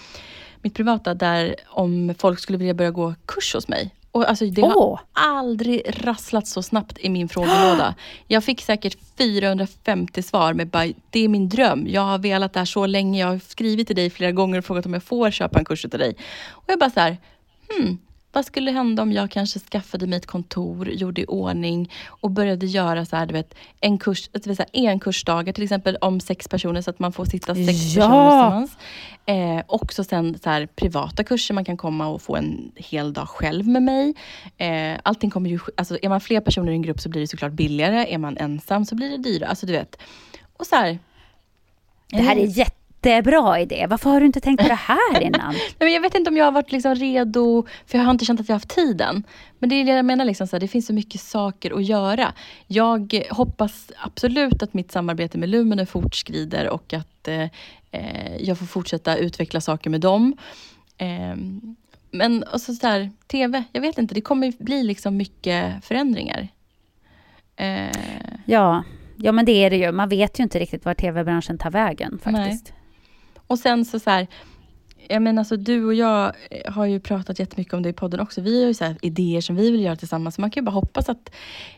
mitt 0.63 0.75
privata, 0.75 1.15
där 1.15 1.55
om 1.67 2.15
folk 2.19 2.39
skulle 2.39 2.59
vilja 2.59 2.75
börja 2.75 2.91
gå 2.91 3.15
kurs 3.27 3.55
hos 3.55 3.69
mig. 3.69 3.95
Och 4.13 4.29
alltså 4.29 4.47
det 4.47 4.63
har 4.63 5.01
aldrig 5.13 5.83
rasslat 5.87 6.47
så 6.47 6.63
snabbt 6.63 6.99
i 6.99 7.09
min 7.09 7.29
frågelåda. 7.29 7.95
Jag 8.27 8.45
fick 8.45 8.61
säkert 8.61 8.97
450 9.19 10.23
svar 10.23 10.55
med 10.55 10.69
bara, 10.69 10.93
det 11.11 11.25
är 11.25 11.29
min 11.29 11.49
dröm. 11.49 11.87
Jag 11.89 12.03
har 12.03 12.19
velat 12.19 12.53
det 12.53 12.59
här 12.59 12.65
så 12.65 12.87
länge. 12.87 13.21
Jag 13.21 13.27
har 13.27 13.39
skrivit 13.39 13.87
till 13.87 13.97
dig 13.97 14.11
flera 14.11 14.33
gånger 14.33 14.59
och 14.59 14.65
frågat 14.65 14.87
om 14.87 14.95
jag 14.95 15.03
får 15.03 15.31
köpa 15.31 15.59
en 15.59 15.65
kurs 15.65 15.83
till 15.83 15.91
dig. 15.91 16.17
Och 16.51 16.65
jag 16.67 16.79
bara 16.79 16.91
så 16.91 17.01
här, 17.01 17.17
hmm, 17.69 17.99
vad 18.33 18.45
skulle 18.47 18.71
hända 18.71 19.03
om 19.03 19.13
jag 19.13 19.31
kanske 19.31 19.59
skaffade 19.61 20.07
mig 20.07 20.17
ett 20.17 20.27
kontor, 20.27 20.89
gjorde 20.89 21.21
i 21.21 21.25
ordning 21.29 21.93
och 22.07 22.31
började 22.31 22.67
göra 22.67 23.05
så 23.07 23.17
här, 23.17 23.27
du 23.27 23.33
vet, 23.35 23.55
en 23.81 23.99
kurs, 23.99 24.29
det 24.33 24.47
vill 24.47 24.57
säga 24.57 24.69
en 24.73 25.01
kursdagar 25.01 25.53
till 25.53 25.65
exempel 25.65 25.97
om 26.01 26.21
sex 26.21 26.49
personer 26.49 26.83
så 26.83 26.91
att 26.91 26.99
man 26.99 27.13
får 27.13 27.25
sitta 27.25 27.55
sex 27.55 27.69
Ja. 27.97 28.03
personer 28.03 28.31
tillsammans. 28.31 28.77
Eh, 29.27 29.65
också 29.67 30.05
sen 30.05 30.39
så 30.45 30.51
här, 30.51 30.67
privata 30.67 31.25
kurser, 31.25 31.55
man 31.55 31.65
kan 31.65 31.77
komma 31.77 32.07
och 32.07 32.23
få 32.23 32.37
en 32.37 32.73
hel 32.77 33.13
dag 33.13 33.29
själv 33.29 33.67
med 33.69 33.83
mig. 33.83 34.15
Eh, 34.57 34.99
allting 35.03 35.31
kommer 35.31 35.51
ju, 35.51 35.59
alltså 35.77 35.99
är 36.03 36.09
man 36.09 36.21
fler 36.21 36.41
personer 36.41 36.73
i 36.73 36.75
en 36.75 36.83
grupp 36.83 37.01
så 37.01 37.09
blir 37.09 37.21
det 37.21 37.27
såklart 37.27 37.53
billigare, 37.53 38.13
är 38.15 38.19
man 38.19 38.37
ensam 38.37 38.85
så 38.85 38.95
blir 38.95 39.11
det 39.11 39.17
dyrare. 39.19 39.49
Alltså 39.51 39.67
du 39.67 39.73
vet. 39.73 39.97
Och 40.57 40.67
så 40.67 40.77
här, 40.77 40.99
Det 42.09 42.23
här 42.23 42.37
är 42.37 42.47
jättebra 43.09 43.61
idé. 43.61 43.87
Varför 43.91 44.11
har 44.11 44.21
du 44.21 44.27
inte 44.27 44.41
tänkt 44.41 44.63
på 44.63 44.69
det 44.69 44.75
här 44.75 45.21
innan? 45.23 45.51
Nej, 45.53 45.75
men 45.79 45.93
jag 45.93 46.01
vet 46.01 46.15
inte 46.15 46.31
om 46.31 46.37
jag 46.37 46.45
har 46.45 46.53
varit 46.53 46.73
liksom 46.73 46.95
redo, 46.95 47.67
för 47.87 47.99
jag 47.99 48.05
har 48.05 48.11
inte 48.11 48.25
känt 48.25 48.41
att 48.41 48.49
jag 48.49 48.55
har 48.55 48.57
haft 48.59 48.69
tiden. 48.69 49.23
Men 49.59 49.69
det 49.69 49.75
är 49.75 49.85
det 49.85 49.93
jag 49.93 50.05
menar, 50.05 50.25
liksom, 50.25 50.47
så 50.47 50.57
här, 50.57 50.61
det 50.61 50.69
finns 50.69 50.87
så 50.87 50.93
mycket 50.93 51.21
saker 51.21 51.71
att 51.77 51.85
göra. 51.85 52.33
Jag 52.67 53.23
hoppas 53.31 53.93
absolut 53.97 54.63
att 54.63 54.75
mitt 54.75 54.93
samarbete 54.93 55.39
med 55.39 55.49
Lumene 55.49 55.87
fortskrider 55.87 56.69
och 56.69 56.93
att 56.93 57.29
eh, 57.29 57.49
eh, 57.91 58.37
jag 58.41 58.59
får 58.59 58.67
fortsätta 58.67 59.17
utveckla 59.17 59.61
saker 59.61 59.91
med 59.91 60.01
dem. 60.01 60.37
Eh, 60.99 61.37
men 62.11 62.43
och 62.43 62.61
så, 62.61 62.75
så 62.75 62.87
här, 62.87 63.11
TV, 63.27 63.65
jag 63.73 63.81
vet 63.81 63.99
inte, 63.99 64.15
det 64.15 64.21
kommer 64.21 64.53
bli 64.65 64.83
liksom 64.83 65.17
mycket 65.17 65.85
förändringar. 65.85 66.49
Eh, 67.57 67.91
Ja, 68.45 68.85
ja 69.17 69.33
men 69.33 69.45
det 69.45 69.53
är 69.53 69.71
det 69.71 69.77
ju. 69.77 69.93
Man 69.93 70.09
vet 70.09 70.39
ju 70.39 70.43
inte 70.43 70.59
riktigt 70.59 70.85
var 70.85 70.95
tv-branschen 70.95 71.59
tar 71.59 71.71
vägen 71.71 72.19
faktiskt. 72.23 72.73
Och 73.51 73.59
sen 73.59 73.85
så, 73.85 73.99
så 73.99 74.11
här, 74.11 74.27
jag 75.09 75.23
menar 75.23 75.41
alltså 75.41 75.57
du 75.57 75.85
och 75.85 75.95
jag 75.95 76.33
eh, 76.51 76.73
har 76.73 76.87
ju 76.87 77.01
pratat 77.01 77.39
jättemycket 77.39 77.75
om 77.75 77.83
det 77.83 77.89
i 77.89 77.93
podden 77.93 78.21
också. 78.21 78.41
Vi 78.41 78.61
har 78.61 78.69
ju 78.69 78.75
så 78.75 78.95
idéer 79.03 79.41
som 79.41 79.57
vi 79.57 79.71
vill 79.71 79.81
göra 79.81 79.97
tillsammans. 79.97 80.35
Så 80.35 80.41
man 80.41 80.51
kan 80.51 80.61
ju 80.61 80.65
bara 80.65 80.71
hoppas 80.71 81.09
att, 81.09 81.31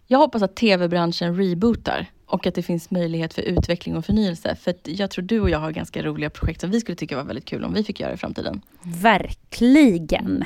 jag 0.06 0.18
hoppas 0.18 0.42
att 0.42 0.56
tv-branschen 0.56 1.36
rebootar 1.36 2.06
och 2.26 2.46
att 2.46 2.54
det 2.54 2.62
finns 2.62 2.90
möjlighet 2.90 3.34
för 3.34 3.42
utveckling 3.42 3.96
och 3.96 4.04
förnyelse. 4.04 4.56
För 4.60 4.74
jag 4.84 5.10
tror 5.10 5.24
du 5.24 5.40
och 5.40 5.50
jag 5.50 5.58
har 5.58 5.70
ganska 5.70 6.02
roliga 6.02 6.30
projekt 6.30 6.60
som 6.60 6.70
vi 6.70 6.80
skulle 6.80 6.96
tycka 6.96 7.16
var 7.16 7.24
väldigt 7.24 7.44
kul 7.44 7.64
om 7.64 7.74
vi 7.74 7.84
fick 7.84 8.00
göra 8.00 8.12
i 8.12 8.16
framtiden. 8.16 8.60
Verkligen. 8.82 10.44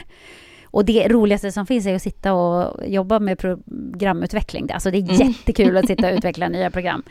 Och 0.64 0.85
det 0.85 1.09
roligaste 1.09 1.53
som 1.53 1.66
finns 1.66 1.87
är 1.87 1.95
att 1.95 2.03
sitta 2.03 2.33
och 2.33 2.87
jobba 2.87 3.18
med 3.18 3.39
programutveckling. 3.39 4.70
Alltså 4.72 4.91
det 4.91 4.99
är 4.99 5.20
jättekul 5.20 5.77
att 5.77 5.87
sitta 5.87 6.09
och 6.09 6.14
utveckla 6.16 6.49
nya 6.49 6.70
program. 6.70 7.03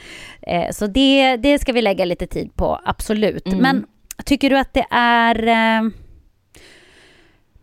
Eh, 0.41 0.71
så 0.71 0.87
det, 0.87 1.37
det 1.37 1.59
ska 1.59 1.71
vi 1.73 1.81
lägga 1.81 2.05
lite 2.05 2.27
tid 2.27 2.55
på, 2.55 2.79
absolut. 2.83 3.47
Mm. 3.47 3.59
Men 3.59 3.85
tycker 4.25 4.49
du 4.49 4.57
att 4.59 4.73
det 4.73 4.85
är 4.91 5.47
eh, 5.47 5.89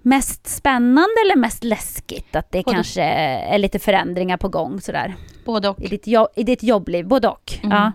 mest 0.03 0.47
spännande 0.47 1.15
eller 1.25 1.37
mest 1.37 1.65
läskigt? 1.65 2.37
Att 2.37 2.53
det 2.53 2.65
Både- 2.65 2.75
kanske 2.75 3.03
är 3.03 3.59
lite 3.59 3.79
förändringar 3.79 4.37
på 4.37 4.49
gång 4.49 4.81
sådär? 4.81 5.15
Både 5.45 5.69
och. 5.69 5.81
I 5.83 5.89
ditt, 5.89 6.07
jo- 6.07 6.29
i 6.37 6.43
ditt 6.43 6.63
jobbliv, 6.63 7.07
både 7.07 7.29
och. 7.29 7.53
Mm. 7.63 7.77
Ja. 7.77 7.93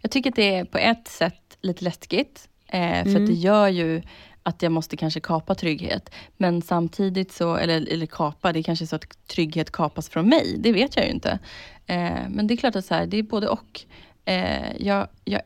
Jag 0.00 0.10
tycker 0.10 0.30
att 0.30 0.36
det 0.36 0.54
är 0.54 0.64
på 0.64 0.78
ett 0.78 1.08
sätt 1.08 1.34
lite 1.62 1.84
läskigt. 1.84 2.48
Eh, 2.68 2.80
för 3.02 3.10
Mm. 3.10 3.22
att 3.22 3.26
det 3.28 3.34
gör 3.34 3.68
ju 3.68 4.02
att 4.42 4.62
jag 4.62 4.72
måste 4.72 4.96
kanske 4.96 5.20
kapa 5.20 5.54
trygghet. 5.54 6.10
Men 6.36 6.62
samtidigt 6.62 7.32
så, 7.32 7.56
eller, 7.56 7.92
eller 7.92 8.06
kapa, 8.06 8.52
det 8.52 8.58
är 8.58 8.62
kanske 8.62 8.86
så 8.86 8.96
att 8.96 9.26
trygghet 9.26 9.70
kapas 9.70 10.08
från 10.08 10.28
mig. 10.28 10.56
Det 10.58 10.72
vet 10.72 10.96
jag 10.96 11.04
ju 11.06 11.12
inte. 11.12 11.38
Eh, 11.86 12.12
men 12.28 12.46
det 12.46 12.54
är 12.54 12.56
klart 12.56 12.76
att 12.76 12.84
så 12.84 12.94
här, 12.94 13.06
det 13.06 13.16
är 13.18 13.22
både 13.22 13.48
och. 13.48 13.80
Eh, 14.24 14.76
jag, 14.78 15.08
jag, 15.24 15.40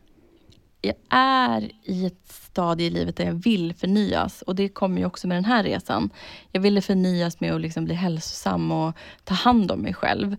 jag 0.86 0.94
är 1.18 1.70
i 1.82 2.06
ett 2.06 2.28
stadie 2.28 2.86
i 2.86 2.90
livet 2.90 3.16
där 3.16 3.24
jag 3.24 3.32
vill 3.32 3.74
förnyas. 3.74 4.42
Och 4.42 4.54
det 4.54 4.68
kommer 4.68 4.98
ju 4.98 5.06
också 5.06 5.28
med 5.28 5.36
den 5.36 5.44
här 5.44 5.62
resan. 5.62 6.10
Jag 6.52 6.60
ville 6.60 6.80
förnyas 6.82 7.40
med 7.40 7.54
att 7.54 7.60
liksom 7.60 7.84
bli 7.84 7.94
hälsosam 7.94 8.72
och 8.72 8.94
ta 9.24 9.34
hand 9.34 9.70
om 9.70 9.80
mig 9.80 9.94
själv. 9.94 10.36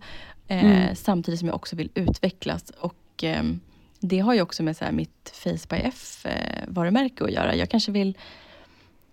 Eh, 0.48 0.64
Mm. 0.64 0.94
Samtidigt 0.96 1.40
som 1.40 1.48
jag 1.48 1.54
också 1.54 1.76
vill 1.76 1.90
utvecklas. 1.94 2.70
Och 2.80 2.96
ehm, 3.22 3.60
det 4.00 4.18
har 4.18 4.34
ju 4.34 4.40
också 4.42 4.62
med 4.62 4.76
så 4.76 4.84
här, 4.84 4.92
mitt 4.92 5.32
Face 5.34 5.66
by 5.68 5.76
F-varumärke 5.76 7.24
att 7.24 7.32
göra. 7.32 7.54
Jag 7.54 7.70
kanske 7.70 7.92
vill 7.92 8.16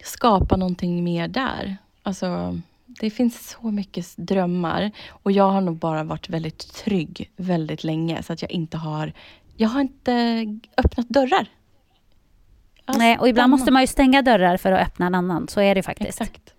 skapa 0.03 0.57
någonting 0.57 1.03
mer 1.03 1.27
där. 1.27 1.77
Alltså, 2.03 2.59
det 2.85 3.09
finns 3.09 3.49
så 3.49 3.71
mycket 3.71 4.13
drömmar 4.17 4.91
och 5.09 5.31
jag 5.31 5.49
har 5.51 5.61
nog 5.61 5.77
bara 5.77 6.03
varit 6.03 6.29
väldigt 6.29 6.73
trygg 6.73 7.31
väldigt 7.35 7.83
länge 7.83 8.23
så 8.23 8.33
att 8.33 8.41
jag 8.41 8.51
inte 8.51 8.77
har 8.77 9.13
jag 9.55 9.69
har 9.69 9.81
inte 9.81 10.45
öppnat 10.77 11.09
dörrar. 11.09 11.47
Har 12.85 12.97
Nej, 12.97 13.17
och 13.17 13.29
ibland 13.29 13.51
måste 13.51 13.71
man 13.71 13.81
ju 13.81 13.87
stänga 13.87 14.21
dörrar 14.21 14.57
för 14.57 14.71
att 14.71 14.87
öppna 14.87 15.05
en 15.05 15.15
annan. 15.15 15.47
Så 15.47 15.61
är 15.61 15.75
det 15.75 15.83
faktiskt. 15.83 16.21
Exakt. 16.21 16.53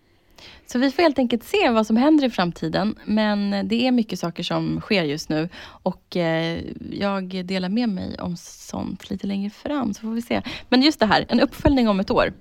Så 0.66 0.78
vi 0.78 0.90
får 0.90 1.02
helt 1.02 1.18
enkelt 1.18 1.44
se 1.44 1.70
vad 1.70 1.86
som 1.86 1.96
händer 1.96 2.24
i 2.24 2.30
framtiden. 2.30 2.98
Men 3.04 3.68
det 3.68 3.86
är 3.86 3.92
mycket 3.92 4.18
saker 4.18 4.42
som 4.42 4.80
sker 4.80 5.04
just 5.04 5.28
nu. 5.28 5.48
Och 5.64 6.16
eh, 6.16 6.60
jag 6.90 7.44
delar 7.46 7.68
med 7.68 7.88
mig 7.88 8.18
om 8.18 8.36
sånt 8.36 9.10
lite 9.10 9.26
längre 9.26 9.50
fram. 9.50 9.94
Så 9.94 10.00
får 10.00 10.10
vi 10.10 10.22
se. 10.22 10.42
Men 10.68 10.82
just 10.82 11.00
det 11.00 11.06
här, 11.06 11.26
en 11.28 11.40
uppföljning 11.40 11.88
om 11.88 12.00
ett 12.00 12.10
år. 12.10 12.32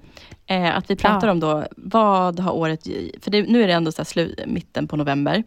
Eh, 0.46 0.78
att 0.78 0.90
vi 0.90 0.96
pratar 0.96 1.28
Ja. 1.28 1.32
om 1.32 1.40
då, 1.40 1.66
vad 1.78 2.40
har 2.40 2.52
året... 2.52 2.84
För 3.22 3.32
det, 3.32 3.42
nu 3.42 3.64
är 3.64 3.68
det 3.68 3.74
ändå 3.74 3.92
så 3.92 4.06
slu, 4.06 4.36
mitten 4.48 4.88
på 4.88 4.96
november. 4.98 5.44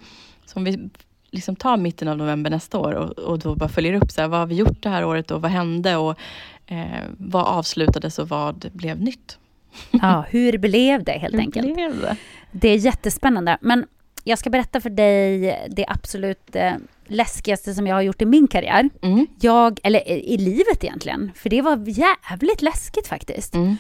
Så 0.46 0.58
om 0.58 0.64
vi 0.64 0.90
liksom 1.30 1.56
ta 1.56 1.76
mitten 1.76 2.08
av 2.08 2.16
november 2.16 2.50
nästa 2.50 2.78
år 2.78 2.92
och, 2.92 3.10
och 3.18 3.38
då 3.38 3.54
bara 3.54 3.68
följer 3.68 3.94
upp, 3.94 4.10
så 4.10 4.20
här, 4.20 4.28
vad 4.28 4.40
har 4.40 4.46
vi 4.46 4.54
gjort 4.54 4.82
det 4.82 4.88
här 4.88 5.04
året 5.04 5.30
och 5.30 5.42
vad 5.42 5.50
hände 5.50 5.96
och 5.96 6.18
eh, 6.66 7.02
vad 7.18 7.44
avslutades 7.46 8.18
och 8.18 8.28
vad 8.28 8.70
blev 8.72 9.00
nytt? 9.02 9.38
Ja, 9.90 10.24
hur 10.30 10.58
blev 10.58 11.04
det 11.04 11.12
helt 11.12 11.34
Hur 11.34 11.40
enkelt? 11.40 11.74
blev 11.74 12.00
det? 12.00 12.16
Det 12.52 12.68
är 12.68 12.76
jättespännande. 12.76 13.58
Men 13.60 13.86
jag 14.24 14.38
ska 14.38 14.50
berätta 14.50 14.80
för 14.80 14.90
dig 14.90 15.40
det 15.70 15.84
absolut 15.88 16.56
eh, 16.56 16.72
läskigaste 17.06 17.74
som 17.74 17.86
jag 17.86 17.94
har 17.94 18.02
gjort 18.02 18.22
i 18.22 18.26
min 18.26 18.48
karriär. 18.48 18.88
Mm. 19.02 19.26
Jag, 19.40 19.80
eller 19.82 20.08
i 20.08 20.38
livet 20.38 20.84
egentligen, 20.84 21.32
för 21.34 21.50
det 21.50 21.62
var 21.62 21.84
jävligt 21.86 22.62
läskigt 22.62 23.06
faktiskt. 23.08 23.54
Mm. 23.54 23.76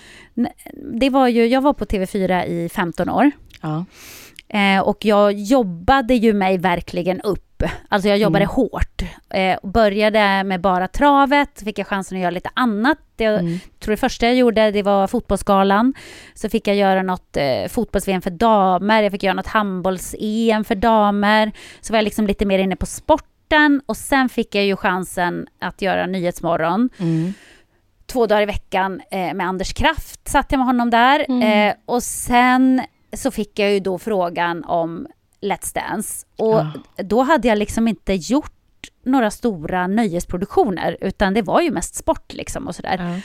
Det 0.92 1.10
var 1.10 1.28
ju, 1.28 1.46
jag 1.46 1.60
var 1.60 1.72
på 1.72 1.84
TV4 1.84 2.44
i 2.44 2.68
15 2.68 3.08
år. 3.10 3.30
Ja. 3.60 3.84
Eh, 4.48 4.80
och 4.80 5.04
jag 5.04 5.32
jobbade 5.32 6.14
ju 6.14 6.32
mig 6.32 6.58
verkligen 6.58 7.20
upp. 7.20 7.42
Alltså 7.88 8.08
jag 8.08 8.18
jobbade 8.18 8.44
Mm. 8.44 8.54
hårt. 8.54 9.02
Eh, 9.30 9.56
och 9.56 9.68
började 9.68 10.44
med 10.44 10.60
bara 10.60 10.88
travet, 10.88 11.62
fick 11.64 11.78
jag 11.78 11.86
chansen 11.86 12.16
att 12.18 12.22
göra 12.22 12.30
lite 12.30 12.50
annat. 12.54 12.98
Det, 13.16 13.24
Mm. 13.24 13.58
tror 13.80 13.90
det 13.92 13.96
första 13.96 14.26
jag 14.26 14.34
gjorde 14.34 14.70
det 14.70 14.82
var 14.82 15.06
fotbollsgalan. 15.06 15.94
Så 16.34 16.48
fick 16.48 16.68
jag 16.68 16.76
göra 16.76 17.02
något 17.02 17.36
eh, 17.36 17.68
fotbolls-VM 17.68 18.22
för 18.22 18.30
damer, 18.30 19.02
jag 19.02 19.12
fick 19.12 19.22
göra 19.22 19.34
något 19.34 19.46
handbolls-EM 19.46 20.64
för 20.64 20.74
damer. 20.74 21.52
Så 21.80 21.92
var 21.92 21.98
jag 21.98 22.04
liksom 22.04 22.26
lite 22.26 22.44
mer 22.46 22.58
inne 22.58 22.76
på 22.76 22.86
sporten 22.86 23.80
och 23.86 23.96
sen 23.96 24.28
fick 24.28 24.54
jag 24.54 24.64
ju 24.64 24.76
chansen 24.76 25.46
att 25.60 25.82
göra 25.82 26.06
Nyhetsmorgon 26.06 26.90
Mm. 26.98 27.32
två 28.06 28.26
dagar 28.26 28.42
i 28.42 28.46
veckan 28.46 29.00
eh, 29.10 29.34
med 29.34 29.46
Anders 29.46 29.72
Kraft, 29.74 30.28
satt 30.28 30.46
jag 30.52 30.58
med 30.58 30.66
honom 30.66 30.90
där. 30.90 31.26
Mm. 31.28 31.68
Eh, 31.68 31.74
och 31.86 32.02
sen 32.02 32.82
så 33.16 33.30
fick 33.30 33.58
jag 33.58 33.72
ju 33.72 33.80
då 33.80 33.98
frågan 33.98 34.64
om 34.64 35.06
Let's 35.40 35.74
Dance. 35.74 36.26
Och 36.36 36.54
Ja. 36.96 37.02
då 37.02 37.22
hade 37.22 37.48
jag 37.48 37.58
liksom 37.58 37.88
inte 37.88 38.12
gjort 38.14 38.52
några 39.04 39.30
stora 39.30 39.86
nöjesproduktioner, 39.86 40.96
utan 41.00 41.34
det 41.34 41.42
var 41.42 41.60
ju 41.60 41.70
mest 41.70 41.94
sport 41.94 42.32
liksom 42.32 42.66
och 42.68 42.74
sådär. 42.74 42.96
Ja. 43.14 43.20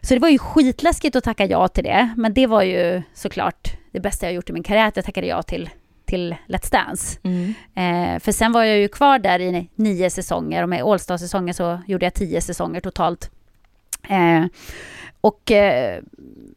Så 0.00 0.14
det 0.14 0.20
var 0.20 0.28
ju 0.28 0.38
skitläskigt 0.38 1.16
att 1.16 1.24
tacka 1.24 1.46
ja 1.46 1.68
till 1.68 1.84
det, 1.84 2.14
men 2.16 2.34
det 2.34 2.46
var 2.46 2.62
ju 2.62 3.02
såklart 3.14 3.76
det 3.92 4.00
bästa 4.00 4.26
jag 4.26 4.32
gjort 4.34 4.50
i 4.50 4.52
min 4.52 4.62
karriär, 4.62 4.88
att 4.88 4.96
jag 4.96 5.04
tackade 5.04 5.26
ja 5.26 5.42
till, 5.42 5.70
till 6.06 6.34
Let's 6.48 6.72
Dance. 6.72 7.18
Mm. 7.22 7.54
Eh, 7.74 8.20
för 8.20 8.32
sen 8.32 8.52
var 8.52 8.62
jag 8.64 8.78
ju 8.78 8.88
kvar 8.88 9.18
där 9.18 9.40
i 9.40 9.68
nio 9.74 10.10
säsonger 10.10 10.62
och 10.62 10.68
med 10.68 10.82
All-Star-säsonger 10.82 11.52
så 11.52 11.78
gjorde 11.86 12.06
jag 12.06 12.14
tio 12.14 12.40
säsonger 12.40 12.80
totalt. 12.80 13.30
Eh, 14.08 14.46
och 15.20 15.50
eh, 15.50 16.02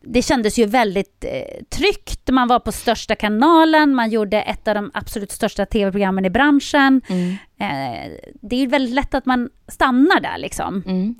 det 0.02 0.22
kändes 0.22 0.60
ju 0.60 0.66
väldigt 0.66 1.26
eh, 1.26 1.66
tryggt. 1.70 2.30
Man 2.30 2.48
var 2.48 2.60
på 2.60 2.72
största 2.72 3.16
kanalen, 3.16 3.96
man 3.96 4.10
gjorde 4.10 4.42
ett 4.42 4.68
av 4.68 4.76
de 4.76 4.92
absolut 4.94 5.32
största 5.32 5.66
tv-programmen 5.66 6.26
i 6.26 6.30
branschen. 6.30 7.02
Mm. 7.08 7.30
Eh, 7.60 8.12
det 8.42 8.56
är 8.56 8.60
ju 8.60 8.68
väldigt 8.68 8.96
lätt 8.96 9.14
att 9.14 9.26
man 9.26 9.50
stannar 9.68 10.20
där 10.20 10.38
liksom. 10.38 10.84
Mm. 10.86 11.16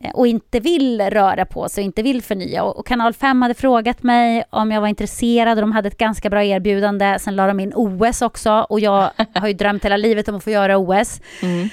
Eh, 0.00 0.10
och 0.10 0.26
inte 0.26 0.60
vill 0.60 1.00
röra 1.00 1.46
på 1.46 1.68
sig 1.68 1.82
och 1.82 1.86
inte 1.86 2.02
vill 2.02 2.22
förnya. 2.22 2.62
Och, 2.62 2.78
och 2.78 2.86
Kanal 2.86 3.12
5 3.12 3.42
hade 3.42 3.54
frågat 3.54 4.02
mig 4.02 4.44
om 4.50 4.70
jag 4.70 4.80
var 4.80 4.88
intresserad 4.88 5.58
och 5.58 5.62
de 5.62 5.72
hade 5.72 5.88
ett 5.88 5.98
ganska 5.98 6.30
bra 6.30 6.44
erbjudande. 6.44 7.18
Sen 7.20 7.36
la 7.36 7.46
de 7.46 7.60
in 7.60 7.72
OS 7.74 8.22
också 8.22 8.66
och 8.68 8.80
jag 8.80 9.10
har 9.34 9.48
ju 9.48 9.54
drömt 9.54 9.84
hela 9.84 9.96
livet 9.96 10.28
om 10.28 10.34
att 10.34 10.44
få 10.44 10.50
göra 10.50 10.78
OS. 10.78 11.20
Mm. 11.42 11.68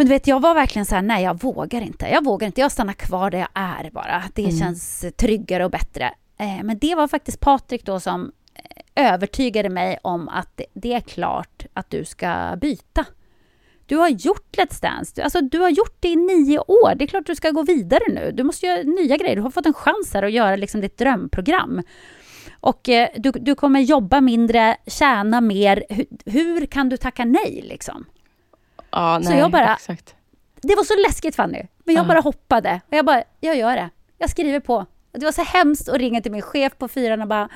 Men 0.00 0.06
du 0.06 0.12
vet, 0.14 0.26
jag 0.26 0.40
var 0.40 0.54
verkligen 0.54 0.86
så 0.86 0.94
här, 0.94 1.02
nej 1.02 1.24
jag 1.24 1.42
vågar 1.42 1.80
inte. 1.80 2.06
Jag 2.06 2.24
vågar 2.24 2.46
inte, 2.46 2.60
jag 2.60 2.72
stannar 2.72 2.92
kvar 2.92 3.30
där 3.30 3.38
jag 3.38 3.48
är 3.54 3.90
bara. 3.90 4.22
Det 4.34 4.42
Mm. 4.42 4.58
känns 4.58 5.04
tryggare 5.16 5.64
och 5.64 5.70
bättre. 5.70 6.14
Eh, 6.38 6.62
men 6.62 6.78
det 6.78 6.94
var 6.94 7.08
faktiskt 7.08 7.40
Patrik 7.40 7.84
då 7.84 8.00
som 8.00 8.32
eh, 8.94 9.12
övertygade 9.12 9.68
mig 9.68 9.98
om 10.02 10.28
att 10.28 10.56
det, 10.56 10.64
det 10.72 10.92
är 10.92 11.00
klart 11.00 11.66
att 11.74 11.90
du 11.90 12.04
ska 12.04 12.56
byta. 12.60 13.04
Du 13.86 13.96
har 13.96 14.08
gjort 14.08 14.56
Let's 14.56 14.82
Dance, 14.82 15.12
du, 15.16 15.22
alltså, 15.22 15.40
du 15.40 15.58
har 15.58 15.70
gjort 15.70 15.96
det 16.00 16.08
i 16.08 16.16
nio 16.16 16.58
år. 16.58 16.94
Det 16.94 17.04
är 17.04 17.06
klart 17.06 17.26
du 17.26 17.34
ska 17.34 17.50
gå 17.50 17.62
vidare 17.62 18.02
nu. 18.08 18.32
Du 18.34 18.42
måste 18.42 18.66
göra 18.66 18.82
nya 18.82 19.16
grejer. 19.16 19.36
Du 19.36 19.42
har 19.42 19.50
fått 19.50 19.66
en 19.66 19.74
chans 19.74 20.14
här 20.14 20.22
att 20.22 20.32
göra 20.32 20.56
liksom 20.56 20.80
ditt 20.80 20.98
drömprogram. 20.98 21.82
Och 22.60 22.88
eh, 22.88 23.08
du, 23.16 23.30
du 23.30 23.54
kommer 23.54 23.80
jobba 23.80 24.20
mindre, 24.20 24.76
tjäna 24.86 25.40
mer. 25.40 25.84
Hur, 25.88 26.06
hur 26.24 26.66
kan 26.66 26.88
du 26.88 26.96
tacka 26.96 27.24
nej 27.24 27.60
liksom? 27.64 28.06
Ja, 28.92 29.20
Så 29.22 29.30
nej, 29.30 29.38
jag 29.38 29.50
bara- 29.50 29.74
Exakt. 29.74 30.14
Det 30.62 30.74
var 30.76 30.84
så 30.84 30.94
läskigt 31.08 31.36
Fanny. 31.36 31.62
Men 31.84 31.94
jag 31.94 32.04
Ja. 32.04 32.08
bara 32.08 32.20
hoppade. 32.20 32.80
Och 32.90 32.96
jag 32.96 33.04
bara, 33.06 33.22
jag 33.40 33.56
gör 33.56 33.76
det. 33.76 33.90
Jag 34.18 34.30
skriver 34.30 34.60
på. 34.60 34.76
Och 35.12 35.18
det 35.18 35.24
var 35.24 35.32
så 35.32 35.42
hemskt 35.42 35.88
att 35.88 35.96
ringa 35.98 36.20
till 36.20 36.32
min 36.32 36.42
chef 36.42 36.72
på 36.78 36.88
fyran 36.88 37.22
och 37.22 37.28
bara, 37.28 37.48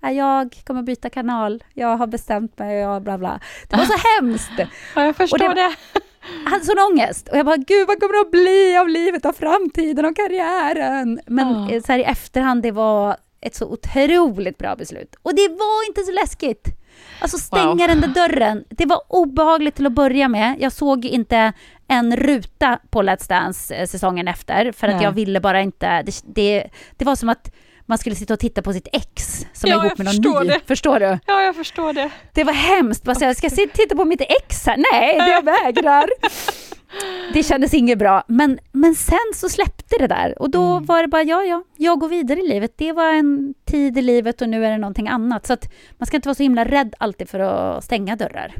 "Ja, 0.00 0.10
jag 0.10 0.60
kommer 0.66 0.82
byta 0.82 1.10
kanal. 1.10 1.64
Jag 1.74 1.96
har 1.96 2.06
bestämt 2.06 2.58
mig 2.58 2.86
och 2.86 3.02
bla 3.02 3.18
bla. 3.18 3.40
Det 3.68 3.76
var 3.76 3.84
så 3.84 3.94
hemskt. 4.20 4.50
Ja, 4.94 5.04
jag 5.04 5.16
förstår 5.16 5.38
det 5.38 5.54
det. 5.54 5.74
Jag 6.44 6.50
hade 6.50 6.64
sån 6.64 6.78
ångest. 6.78 7.28
Och 7.28 7.36
jag 7.38 7.46
bara, 7.46 7.56
gud 7.56 7.88
vad 7.88 8.00
kommer 8.00 8.12
det 8.14 8.20
att 8.20 8.30
bli 8.30 8.76
av 8.76 8.88
livet, 8.88 9.24
av 9.26 9.32
framtiden, 9.32 10.04
av 10.04 10.12
karriären? 10.14 11.20
Men 11.26 11.48
Ja. 11.68 11.70
eh, 11.70 11.82
så 11.82 11.92
här 11.92 11.98
i 11.98 12.02
efterhand, 12.02 12.62
det 12.62 12.70
var 12.70 13.16
ett 13.40 13.54
så 13.54 13.66
otroligt 13.66 14.58
bra 14.58 14.76
beslut. 14.76 15.16
Och 15.22 15.34
det 15.34 15.48
var 15.48 15.88
inte 15.88 16.02
så 16.02 16.12
läskigt. 16.12 16.68
Alltså 17.20 17.38
stänga 17.38 17.66
Wow. 17.66 17.76
den 17.88 18.00
där 18.00 18.08
dörren. 18.08 18.64
Det 18.70 18.86
var 18.86 19.00
obehagligt 19.08 19.74
till 19.74 19.86
att 19.86 19.92
börja 19.92 20.28
med. 20.28 20.56
Jag 20.60 20.72
såg 20.72 21.04
inte 21.04 21.52
en 21.88 22.16
ruta 22.16 22.78
på 22.90 23.02
Let's 23.02 23.28
Dance 23.28 23.74
eh, 23.74 23.86
säsongen 23.86 24.28
efter, 24.28 24.72
för 24.72 24.88
att 24.88 24.94
Nej. 24.94 25.04
jag 25.04 25.12
ville 25.12 25.40
bara 25.40 25.60
inte... 25.60 26.02
Det, 26.02 26.22
det, 26.34 26.64
det 26.96 27.04
var 27.04 27.16
som 27.16 27.28
att 27.28 27.50
man 27.88 27.98
skulle 27.98 28.16
sitta 28.16 28.34
och 28.34 28.40
titta 28.40 28.62
på 28.62 28.72
sitt 28.72 28.88
ex 28.92 29.46
som 29.52 29.70
Ja, 29.70 29.76
är 29.76 29.80
ihop 29.80 29.92
jag 29.98 29.98
med 29.98 30.06
någon 30.06 30.14
förstår 30.24 30.40
ny. 30.44 30.48
det. 30.48 30.60
Förstår 30.66 31.00
du? 31.00 31.18
Ja, 31.26 31.42
jag 31.42 31.56
förstår 31.56 31.92
det. 31.92 32.10
Det 32.32 32.44
var 32.44 32.52
hemskt. 32.52 33.04
Bara 33.04 33.14
säga, 33.14 33.34
ska 33.34 33.46
jag 33.46 33.72
titta 33.72 33.96
på 33.96 34.04
mitt 34.04 34.20
ex 34.20 34.66
här? 34.66 34.76
Nej, 34.92 35.18
det 35.20 35.30
jag 35.30 35.44
vägrar. 35.44 36.06
Det 37.32 37.42
kändes 37.42 37.74
inget 37.74 37.98
bra. 37.98 38.22
Men, 38.28 38.58
men 38.72 38.94
sen 38.94 39.18
så 39.34 39.48
släppte 39.48 39.96
det 39.98 40.06
där. 40.06 40.42
Och 40.42 40.50
då 40.50 40.62
Mm. 40.62 40.84
var 40.84 41.02
det 41.02 41.08
bara, 41.08 41.22
ja, 41.22 41.42
ja, 41.42 41.62
jag 41.76 41.98
går 42.00 42.08
vidare 42.08 42.40
i 42.40 42.48
livet. 42.48 42.72
Det 42.76 42.92
var 42.92 43.12
en 43.12 43.54
tid 43.64 43.98
i 43.98 44.02
livet 44.02 44.42
och 44.42 44.48
nu 44.48 44.64
är 44.66 44.70
det 44.70 44.78
någonting 44.78 45.08
annat. 45.08 45.46
Så 45.46 45.52
att 45.52 45.72
man 45.98 46.06
ska 46.06 46.16
inte 46.16 46.28
vara 46.28 46.34
så 46.34 46.42
himla 46.42 46.64
rädd 46.64 46.94
alltid 46.98 47.28
för 47.28 47.40
att 47.40 47.84
stänga 47.84 48.16
dörrar. 48.16 48.54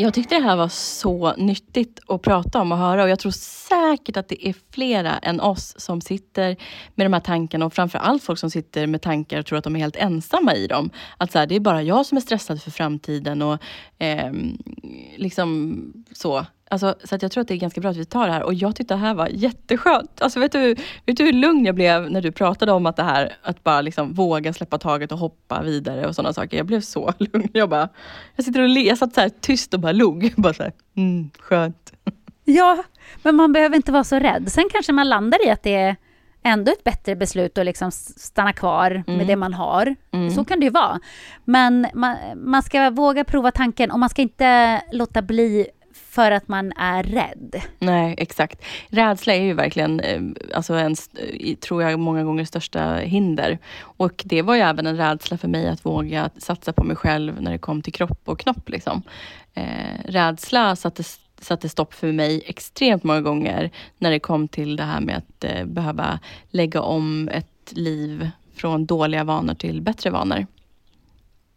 Jag 0.00 0.14
tyckte 0.14 0.34
det 0.34 0.40
här 0.40 0.56
var 0.56 0.68
så 0.68 1.34
nyttigt 1.36 2.00
att 2.06 2.22
prata 2.22 2.60
om 2.60 2.72
och 2.72 2.78
höra 2.78 3.02
och 3.02 3.08
jag 3.08 3.18
tror 3.18 3.32
säkert 3.32 4.16
att 4.16 4.28
det 4.28 4.48
är 4.48 4.54
flera 4.70 5.18
än 5.18 5.40
oss 5.40 5.74
som 5.78 6.00
sitter 6.00 6.56
med 6.94 7.06
de 7.06 7.12
här 7.12 7.20
tankarna 7.20 7.66
och 7.66 7.72
framför 7.72 7.98
allt 7.98 8.22
folk 8.22 8.38
som 8.38 8.50
sitter 8.50 8.86
med 8.86 9.02
tankar 9.02 9.38
och 9.38 9.46
tror 9.46 9.58
att 9.58 9.64
de 9.64 9.76
är 9.76 9.80
helt 9.80 9.96
ensamma 9.96 10.54
i 10.54 10.66
dem. 10.66 10.90
Att 11.16 11.32
så 11.32 11.38
här, 11.38 11.46
det 11.46 11.56
är 11.56 11.60
bara 11.60 11.82
jag 11.82 12.06
som 12.06 12.16
är 12.16 12.20
stressad 12.22 12.62
för 12.62 12.70
framtiden 12.70 13.42
och 13.42 13.58
eh, 13.98 14.32
liksom 15.16 15.82
så. 16.12 16.46
Alltså, 16.70 16.94
så 17.04 17.14
att 17.14 17.22
jag 17.22 17.32
tror 17.32 17.42
att 17.42 17.48
det 17.48 17.54
är 17.54 17.58
ganska 17.58 17.80
bra 17.80 17.90
att 17.90 17.96
vi 17.96 18.04
tar 18.04 18.26
det 18.26 18.32
här 18.32 18.42
och 18.42 18.54
jag 18.54 18.76
tyckte 18.76 18.94
det 18.94 18.98
här 18.98 19.14
var 19.14 19.28
jätteskönt. 19.28 20.22
Alltså, 20.22 20.40
vet, 20.40 20.52
du, 20.52 20.74
vet 21.06 21.16
du 21.16 21.24
hur 21.24 21.32
lugn 21.32 21.64
jag 21.64 21.74
blev 21.74 22.10
när 22.10 22.22
du 22.22 22.32
pratade 22.32 22.72
om 22.72 22.86
att 22.86 22.96
det 22.96 23.02
här, 23.02 23.36
att 23.42 23.64
bara 23.64 23.80
liksom 23.80 24.12
våga 24.12 24.52
släppa 24.52 24.78
taget 24.78 25.12
och 25.12 25.18
hoppa 25.18 25.62
vidare 25.62 26.06
och 26.06 26.14
sådana 26.14 26.32
saker. 26.32 26.56
Jag 26.56 26.66
blev 26.66 26.80
så 26.80 27.12
lugn. 27.18 27.48
Jag 27.52 27.68
bara, 27.68 27.88
jag 28.36 28.44
sitter 28.44 28.60
och 28.60 28.68
le, 28.68 28.80
jag 28.80 28.98
satt 28.98 29.14
så 29.14 29.20
här 29.20 29.28
tyst 29.40 29.74
och 29.74 29.80
bara 29.80 29.92
log. 29.92 30.32
Bara 30.36 30.54
så 30.54 30.62
här, 30.62 30.72
mm, 30.96 31.30
skönt. 31.38 31.92
Ja, 32.44 32.84
men 33.22 33.34
man 33.34 33.52
behöver 33.52 33.76
inte 33.76 33.92
vara 33.92 34.04
så 34.04 34.18
rädd. 34.18 34.52
Sen 34.52 34.68
kanske 34.72 34.92
man 34.92 35.08
landar 35.08 35.46
i 35.46 35.50
att 35.50 35.62
det 35.62 35.74
är 35.74 35.96
ändå 36.42 36.72
ett 36.72 36.84
bättre 36.84 37.16
beslut 37.16 37.58
att 37.58 37.64
liksom 37.64 37.90
stanna 37.90 38.52
kvar 38.52 39.02
med 39.06 39.26
det 39.26 39.36
man 39.36 39.54
har. 39.54 39.96
Mm. 40.10 40.30
Så 40.30 40.44
kan 40.44 40.60
det 40.60 40.64
ju 40.64 40.70
vara. 40.70 41.00
Men 41.44 41.86
man, 41.94 42.16
man 42.36 42.62
ska 42.62 42.90
våga 42.90 43.24
prova 43.24 43.50
tanken 43.50 43.90
och 43.90 43.98
man 43.98 44.08
ska 44.08 44.22
inte 44.22 44.80
låta 44.92 45.22
bli 45.22 45.66
för 46.10 46.30
att 46.30 46.48
man 46.48 46.72
är 46.76 47.02
rädd. 47.02 47.62
Nej, 47.78 48.14
exakt. 48.18 48.64
Rädsla 48.88 49.34
är 49.34 49.42
ju 49.42 49.54
verkligen, 49.54 50.00
eh, 50.00 50.20
alltså 50.54 50.74
en, 50.74 50.94
tror 51.60 51.82
jag, 51.82 51.98
många 51.98 52.24
gånger 52.24 52.44
största 52.44 52.94
hinder. 52.94 53.58
Och 53.80 54.22
det 54.24 54.42
var 54.42 54.54
ju 54.54 54.60
även 54.60 54.86
en 54.86 54.96
rädsla 54.96 55.38
för 55.38 55.48
mig 55.48 55.68
att 55.68 55.86
våga 55.86 56.30
satsa 56.36 56.72
på 56.72 56.84
mig 56.84 56.96
själv 56.96 57.42
när 57.42 57.50
det 57.50 57.58
kom 57.58 57.82
till 57.82 57.92
kropp 57.92 58.20
och 58.24 58.38
knopp. 58.38 58.68
Liksom. 58.68 59.02
Eh, 59.54 60.04
rädsla 60.04 60.76
satte, 60.76 61.02
satte 61.40 61.68
stopp 61.68 61.94
för 61.94 62.12
mig 62.12 62.42
extremt 62.46 63.04
många 63.04 63.20
gånger 63.20 63.70
när 63.98 64.10
det 64.10 64.20
kom 64.20 64.48
till 64.48 64.76
det 64.76 64.84
här 64.84 65.00
med 65.00 65.16
att 65.16 65.44
eh, 65.44 65.64
behöva 65.64 66.18
lägga 66.50 66.80
om 66.80 67.28
ett 67.28 67.72
liv 67.72 68.30
från 68.54 68.86
dåliga 68.86 69.24
vanor 69.24 69.54
till 69.54 69.82
bättre 69.82 70.10
vanor. 70.10 70.46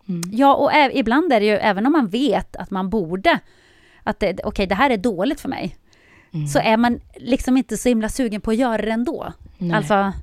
Mm. 0.10 0.22
Ja, 0.32 0.56
och 0.56 0.72
ibland 0.94 1.34
är 1.34 1.40
det 1.40 1.46
ju, 1.46 1.56
även 1.56 1.86
om 1.86 1.92
man 1.92 2.08
vet 2.08 2.56
att 2.56 2.72
man 2.72 2.90
borde, 2.90 3.40
att 4.04 4.20
det, 4.20 4.40
okej, 4.44 4.68
det 4.68 4.76
här 4.76 4.90
är 4.90 4.98
dåligt 4.98 5.42
för 5.42 5.50
mig, 5.50 5.78
Mm. 6.34 6.48
så 6.48 6.60
är 6.60 6.78
man 6.78 7.00
liksom 7.16 7.58
inte 7.58 7.78
så 7.78 7.90
himla 7.90 8.10
sugen 8.10 8.42
på 8.42 8.52
att 8.52 8.58
göra 8.58 8.82
det 8.82 8.92
ändå. 8.92 9.34
Nej. 9.58 9.78
Alltså, 9.78 10.14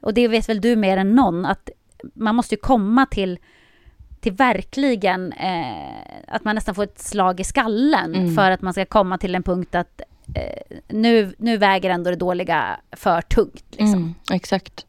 och 0.00 0.14
det 0.14 0.28
vet 0.28 0.48
väl 0.48 0.60
du 0.60 0.76
mer 0.76 0.96
än 0.96 1.14
någon, 1.14 1.44
att 1.46 1.70
man 2.14 2.34
måste 2.34 2.54
ju 2.54 2.60
komma 2.60 3.06
till, 3.06 3.38
till 4.20 4.32
verkligen, 4.32 5.32
eh, 5.32 5.74
att 6.28 6.44
man 6.44 6.54
nästan 6.54 6.74
får 6.74 6.82
ett 6.82 6.98
slag 6.98 7.40
i 7.40 7.44
skallen 7.44 8.14
Mm. 8.14 8.34
för 8.34 8.50
att 8.50 8.62
man 8.62 8.72
ska 8.72 8.84
komma 8.84 9.18
till 9.18 9.34
en 9.34 9.42
punkt 9.42 9.74
att 9.74 10.00
eh, 10.34 10.78
nu, 10.88 11.34
nu 11.38 11.56
väger 11.56 11.90
ändå 11.90 12.10
det 12.10 12.16
dåliga 12.16 12.80
för 12.92 13.20
tungt. 13.20 13.64
Liksom. 13.70 13.94
Mm, 13.94 14.14
exakt. 14.32 14.86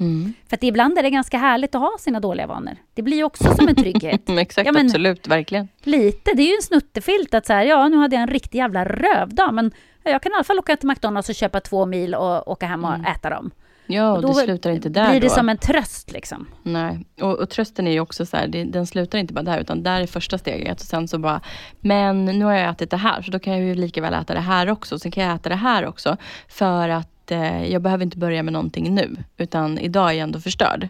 Mm. 0.00 0.32
För 0.48 0.56
att 0.56 0.62
ibland 0.62 0.98
är 0.98 1.02
det 1.02 1.10
ganska 1.10 1.38
härligt 1.38 1.74
att 1.74 1.80
ha 1.80 1.96
sina 2.00 2.20
dåliga 2.20 2.46
vanor. 2.46 2.76
Det 2.94 3.02
blir 3.02 3.16
ju 3.16 3.24
också 3.24 3.54
som 3.54 3.68
en 3.68 3.74
trygghet. 3.74 4.20
Exakt, 4.38 4.66
Ja, 4.66 4.72
men- 4.72 4.86
absolut, 4.86 5.26
verkligen. 5.28 5.68
Lite, 5.82 6.30
det 6.34 6.42
är 6.42 6.46
ju 6.46 6.54
en 6.54 6.62
snuttefilt 6.62 7.34
att 7.34 7.46
så 7.46 7.52
här, 7.52 7.62
ja 7.64 7.88
nu 7.88 7.96
hade 7.96 8.16
jag 8.16 8.22
en 8.22 8.28
riktig 8.28 8.58
jävla 8.58 8.84
rövdag 8.84 9.54
men 9.54 9.72
jag 10.02 10.22
kan 10.22 10.32
i 10.32 10.34
alla 10.34 10.44
fall 10.44 10.58
åka 10.58 10.76
till 10.76 10.88
McDonalds 10.88 11.28
och 11.28 11.34
köpa 11.34 11.60
två 11.60 11.86
mil 11.86 12.14
och 12.14 12.48
åka 12.48 12.66
hem 12.66 12.84
och 12.84 12.94
äta 13.08 13.30
dem. 13.30 13.50
Ja, 13.86 14.10
och 14.10 14.16
Och 14.16 14.22
då 14.22 14.28
det 14.28 14.34
slutar 14.34 14.70
inte 14.70 14.88
där 14.88 15.10
blir 15.10 15.20
det 15.20 15.26
då. 15.26 15.34
som 15.34 15.48
en 15.48 15.58
tröst 15.58 16.12
liksom. 16.12 16.46
Nej, 16.62 17.06
och, 17.20 17.38
och 17.38 17.50
trösten 17.50 17.86
är 17.86 17.90
ju 17.92 18.00
också 18.00 18.26
så 18.26 18.36
här, 18.36 18.46
det, 18.48 18.64
den 18.64 18.86
slutar 18.86 19.18
inte 19.18 19.34
bara 19.34 19.42
där, 19.42 19.58
utan 19.60 19.82
där 19.82 20.00
är 20.00 20.06
första 20.06 20.38
steget. 20.38 20.80
Och 20.80 20.86
sen 20.86 21.08
så 21.08 21.18
bara, 21.18 21.40
men 21.80 22.24
nu 22.24 22.44
har 22.44 22.52
jag 22.52 22.70
ätit 22.70 22.90
det 22.90 22.96
här, 22.96 23.22
så 23.22 23.30
då 23.30 23.38
kan 23.38 23.52
jag 23.52 23.62
ju 23.62 23.74
lika 23.74 24.00
väl 24.00 24.14
äta 24.14 24.34
det 24.34 24.40
här 24.40 24.70
också. 24.70 24.98
Sen 24.98 25.12
kan 25.12 25.24
jag 25.24 25.34
äta 25.34 25.48
det 25.48 25.54
här 25.54 25.86
också. 25.86 26.16
För 26.48 26.88
att 26.88 27.09
eh, 27.32 27.72
jag 27.72 27.82
behöver 27.82 28.04
inte 28.04 28.18
börja 28.18 28.42
med 28.42 28.52
någonting 28.52 28.94
nu, 28.94 29.16
utan 29.36 29.78
idag 29.78 30.08
är 30.08 30.12
jag 30.12 30.22
ändå 30.22 30.40
förstörd. 30.40 30.88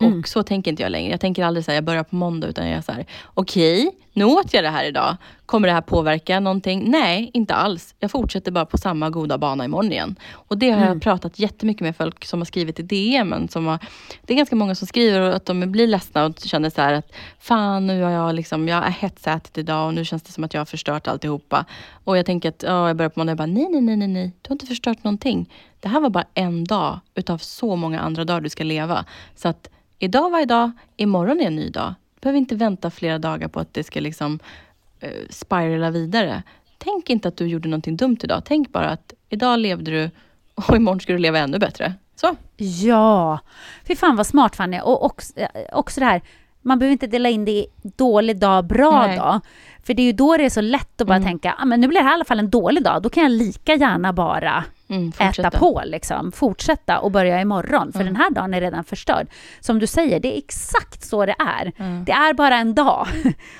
Mm. 0.00 0.18
Och 0.18 0.28
så 0.28 0.42
tänker 0.42 0.70
inte 0.70 0.82
jag 0.82 0.92
längre. 0.92 1.10
Jag 1.10 1.20
tänker 1.20 1.44
aldrig 1.44 1.64
säga 1.64 1.74
jag 1.74 1.84
börjar 1.84 2.04
på 2.04 2.16
måndag, 2.16 2.48
utan 2.48 2.68
jag 2.68 2.78
är 2.78 2.82
så 2.82 2.92
här, 2.92 3.06
okej, 3.34 3.90
nu 4.12 4.24
åt 4.24 4.54
jag 4.54 4.64
det 4.64 4.70
här 4.70 4.84
idag. 4.84 5.16
Kommer 5.46 5.68
det 5.68 5.74
här 5.74 5.80
påverka 5.80 6.40
någonting? 6.40 6.90
Nej, 6.90 7.30
inte 7.34 7.54
alls. 7.54 7.94
Jag 7.98 8.10
fortsätter 8.10 8.52
bara 8.52 8.66
på 8.66 8.78
samma 8.78 9.10
goda 9.10 9.38
bana 9.38 9.64
imorgon 9.64 9.92
igen. 9.92 10.16
Och 10.32 10.58
det 10.58 10.70
har 10.70 10.76
Mm. 10.76 10.88
jag 10.88 11.02
pratat 11.02 11.38
jättemycket 11.38 11.80
med 11.80 11.96
folk 11.96 12.24
som 12.24 12.40
har 12.40 12.44
skrivit 12.44 12.80
i 12.80 12.82
DM. 12.82 13.48
Som 13.48 13.66
har, 13.66 13.78
det 14.26 14.32
är 14.32 14.36
ganska 14.36 14.56
många 14.56 14.74
som 14.74 14.86
skriver 14.86 15.20
att 15.20 15.46
de 15.46 15.72
blir 15.72 15.86
ledsna 15.86 16.24
och 16.24 16.38
känner 16.38 16.70
så 16.70 16.80
här 16.82 16.92
att 16.92 17.12
fan, 17.38 17.86
nu 17.86 18.02
har 18.02 18.10
jag 18.10 18.34
liksom, 18.34 18.68
jag 18.68 18.76
har 18.76 18.90
hetsätit 18.90 19.58
idag 19.58 19.86
och 19.86 19.94
nu 19.94 20.04
känns 20.04 20.22
det 20.22 20.32
som 20.32 20.44
att 20.44 20.54
jag 20.54 20.60
har 20.60 20.66
förstört 20.66 21.08
alltihopa. 21.08 21.64
Och 22.04 22.18
jag 22.18 22.26
tänker 22.26 22.48
att, 22.48 22.62
ja, 22.66 22.86
jag 22.88 22.96
börjar 22.96 23.10
på 23.10 23.20
måndag 23.20 23.32
och 23.32 23.36
bara, 23.38 23.46
nej, 23.46 23.68
nej, 23.70 23.80
nej, 23.80 23.96
nej, 23.96 24.08
nej, 24.08 24.32
du 24.42 24.48
har 24.48 24.54
inte 24.54 24.66
förstört 24.66 25.04
någonting. 25.04 25.50
Det 25.80 25.88
här 25.88 26.00
var 26.00 26.10
bara 26.10 26.24
en 26.34 26.64
dag 26.64 27.00
utav 27.14 27.38
så 27.38 27.76
många 27.76 28.00
andra 28.00 28.24
dagar 28.24 28.40
du 28.40 28.48
ska 28.48 28.64
leva. 28.64 29.04
Så 29.36 29.48
att 29.48 29.68
idag 29.98 30.30
var 30.30 30.40
idag, 30.42 30.70
imorgon 30.96 31.40
är 31.40 31.46
en 31.46 31.56
ny 31.56 31.68
dag. 31.70 31.94
Du 32.22 32.24
behöver 32.24 32.38
inte 32.38 32.54
vänta 32.54 32.90
flera 32.90 33.18
dagar 33.18 33.48
på 33.48 33.60
att 33.60 33.74
det 33.74 33.84
ska 33.84 34.00
liksom 34.00 34.38
eh, 35.00 35.10
spirala 35.30 35.90
vidare. 35.90 36.42
Tänk 36.78 37.10
inte 37.10 37.28
att 37.28 37.36
du 37.36 37.46
gjorde 37.46 37.68
någonting 37.68 37.96
dumt 37.96 38.16
idag. 38.22 38.42
Tänk 38.44 38.72
bara 38.72 38.90
att 38.90 39.14
idag 39.28 39.58
levde 39.58 39.90
du 39.90 40.10
och 40.54 40.76
imorgon 40.76 41.00
ska 41.00 41.12
du 41.12 41.18
leva 41.18 41.38
ännu 41.38 41.58
bättre. 41.58 41.94
Så. 42.14 42.36
Ja, 42.56 43.38
fy 43.84 43.96
fan 43.96 44.16
vad 44.16 44.26
smart 44.26 44.56
Fanny. 44.56 44.80
Och 44.80 45.04
också, 45.04 45.32
eh, 45.36 45.48
också 45.72 46.00
det 46.00 46.06
här, 46.06 46.22
man 46.62 46.78
behöver 46.78 46.92
inte 46.92 47.06
dela 47.06 47.28
in 47.28 47.44
det 47.44 47.50
i 47.50 47.66
dålig 47.82 48.38
dag, 48.38 48.64
bra 48.66 49.06
Nej. 49.06 49.16
dag. 49.18 49.40
För 49.84 49.94
det 49.94 50.02
är 50.02 50.06
ju 50.06 50.12
då 50.12 50.36
det 50.36 50.44
är 50.44 50.50
så 50.50 50.60
lätt 50.60 51.00
att 51.00 51.06
bara 51.06 51.16
Mm. 51.16 51.26
tänka, 51.28 51.54
ah, 51.58 51.64
men 51.64 51.80
nu 51.80 51.88
blir 51.88 51.98
det 51.98 52.04
här 52.04 52.10
i 52.12 52.14
alla 52.14 52.24
fall 52.24 52.38
en 52.38 52.50
dålig 52.50 52.84
dag. 52.84 53.02
Då 53.02 53.08
kan 53.08 53.22
jag 53.22 53.32
lika 53.32 53.74
gärna 53.74 54.12
bara 54.12 54.64
Mm, 54.88 55.12
äta 55.18 55.50
på, 55.50 55.82
liksom. 55.84 56.32
fortsätta 56.32 56.98
och 56.98 57.10
börja 57.10 57.40
imorgon. 57.40 57.92
För 57.92 58.00
Mm. 58.00 58.12
den 58.12 58.22
här 58.22 58.30
dagen 58.30 58.54
är 58.54 58.60
redan 58.60 58.84
förstörd. 58.84 59.26
Som 59.60 59.78
du 59.78 59.86
säger, 59.86 60.20
det 60.20 60.34
är 60.34 60.38
exakt 60.38 61.02
så 61.04 61.26
det 61.26 61.34
är. 61.38 61.72
Det 62.04 62.12
är 62.12 62.34
bara 62.34 62.56
en 62.56 62.74
dag. 62.74 63.06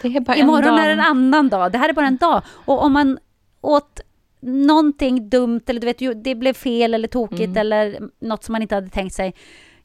Det 0.02 0.08
är 0.16 0.20
bara 0.20 0.36
Imorgon 0.36 0.64
en 0.68 0.76
dag. 0.76 0.84
är 0.86 0.90
en 0.90 1.00
annan 1.00 1.48
dag. 1.48 1.72
Det 1.72 1.78
här 1.78 1.88
är 1.88 1.92
bara 1.92 2.06
en 2.06 2.16
dag. 2.16 2.42
Och 2.64 2.84
om 2.84 2.92
man 2.92 3.18
åt 3.60 4.00
någonting 4.40 5.28
dumt 5.30 5.60
eller 5.66 5.80
du 5.80 5.86
vet, 5.86 6.24
det 6.24 6.34
blev 6.34 6.52
fel 6.52 6.94
eller 6.94 7.08
tokigt 7.08 7.42
Mm. 7.42 7.56
eller 7.56 8.00
något 8.20 8.44
som 8.44 8.52
man 8.52 8.62
inte 8.62 8.74
hade 8.74 8.88
tänkt 8.88 9.14
sig. 9.14 9.34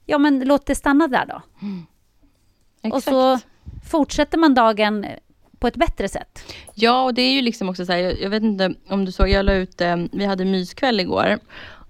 Ja, 0.06 0.18
men 0.18 0.40
låt 0.40 0.66
det 0.66 0.76
stanna 0.76 1.08
där 1.08 1.26
då. 1.26 1.42
Och 2.92 2.98
Exakt. 2.98 3.16
så 3.16 3.40
fortsätter 3.90 4.38
man 4.38 4.54
dagen 4.54 5.06
på 5.60 5.68
ett 5.68 5.76
bättre 5.76 6.10
sätt. 6.10 6.54
Ja, 6.74 7.04
och 7.04 7.14
det 7.14 7.22
är 7.22 7.32
ju 7.32 7.42
liksom 7.42 7.70
också 7.70 7.86
så 7.86 7.92
här, 7.92 8.00
jag, 8.00 8.22
jag 8.22 8.30
vet 8.30 8.44
inte 8.44 8.74
om 8.90 9.06
du 9.06 9.12
såg, 9.12 9.30
jag 9.30 9.46
la 9.46 9.54
ut, 9.54 9.82
eh, 9.82 9.96
vi 10.12 10.26
hade 10.26 10.46
myskväll 10.46 11.00
igår. 11.00 11.40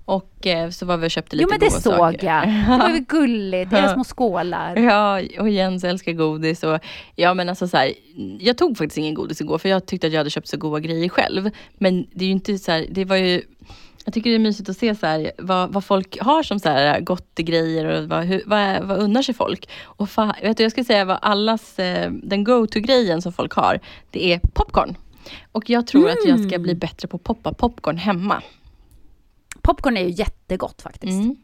Och 0.06 0.48
eh, 0.48 0.70
så 0.70 0.86
var 0.86 0.98
vi 0.98 1.08
och 1.08 1.12
köpte 1.12 1.36
lite 1.36 1.44
Jo, 1.44 1.50
men 1.50 1.60
det 1.60 1.72
såg 1.72 1.94
saker. 1.94 2.28
jag. 2.28 2.48
Det 2.48 2.78
var 2.84 2.90
ju 2.90 3.00
gulligt. 3.08 3.74
Era 3.74 3.94
små 3.94 4.04
skålar. 4.04 4.76
Ja, 4.76 5.22
och 5.40 5.50
Jens 5.50 5.84
älskar 5.84 6.12
godis. 6.12 6.64
Och, 6.64 6.80
ja, 7.16 7.34
men 7.34 7.50
alltså 7.50 7.68
så 7.68 7.78
här, 7.78 7.94
jag 8.40 8.58
tog 8.58 8.78
faktiskt 8.78 8.98
ingen 8.98 9.14
godis 9.14 9.42
igår 9.42 9.58
för 9.58 9.70
jag 9.70 9.86
tyckte 9.86 10.08
att 10.08 10.14
jag 10.14 10.20
hade 10.20 10.30
köpt 10.30 10.48
så 10.48 10.58
goda 10.58 10.80
grejer 10.80 11.10
själv. 11.10 11.50
Men 11.78 12.06
det 12.14 12.24
är 12.26 12.28
ju 12.28 12.32
inte 12.34 12.58
så 12.58 12.72
här, 12.72 12.86
det 12.90 13.06
var 13.06 13.16
ju 13.16 13.42
jag 14.08 14.14
tycker 14.14 14.30
det 14.30 14.36
är 14.36 14.40
mysigt 14.40 14.70
att 14.70 14.78
se 14.78 14.96
så 14.96 15.06
här, 15.06 15.32
vad, 15.38 15.74
vad 15.74 15.84
folk 15.84 16.18
har 16.22 16.44
som 16.44 16.60
så 16.60 16.70
här 16.70 17.00
gott 17.00 17.36
grejer 17.36 17.86
och 17.86 18.10
vad, 18.10 18.24
hur, 18.24 18.44
vad, 18.46 18.84
vad 18.84 19.00
unnar 19.00 19.22
sig 19.22 19.36
folk. 19.36 19.70
Och 19.84 20.10
fa, 20.10 20.36
vet 20.42 20.58
du, 20.58 20.64
jag 20.64 20.72
skulle 20.72 20.86
säga 20.86 21.06
vad 21.06 21.18
allas, 21.22 21.80
eh, 21.80 22.12
den 22.12 22.44
go-to-grejen 22.44 23.22
som 23.22 23.34
folk 23.34 23.54
har, 23.54 23.80
det 24.12 24.34
är 24.34 24.40
popcorn. 24.54 24.98
Och 25.52 25.70
jag 25.70 25.88
tror 25.88 26.10
att 26.10 26.26
jag 26.26 26.48
ska 26.48 26.60
bli 26.60 26.76
bättre 26.76 27.08
på 27.08 27.18
att 27.18 27.24
poppa 27.24 27.54
popcorn 27.54 27.98
hemma. 27.98 28.44
Popcorn 29.62 29.98
är 29.98 30.02
ju 30.02 30.10
jättegott 30.10 30.82
faktiskt. 30.82 31.24
Mm. 31.24 31.36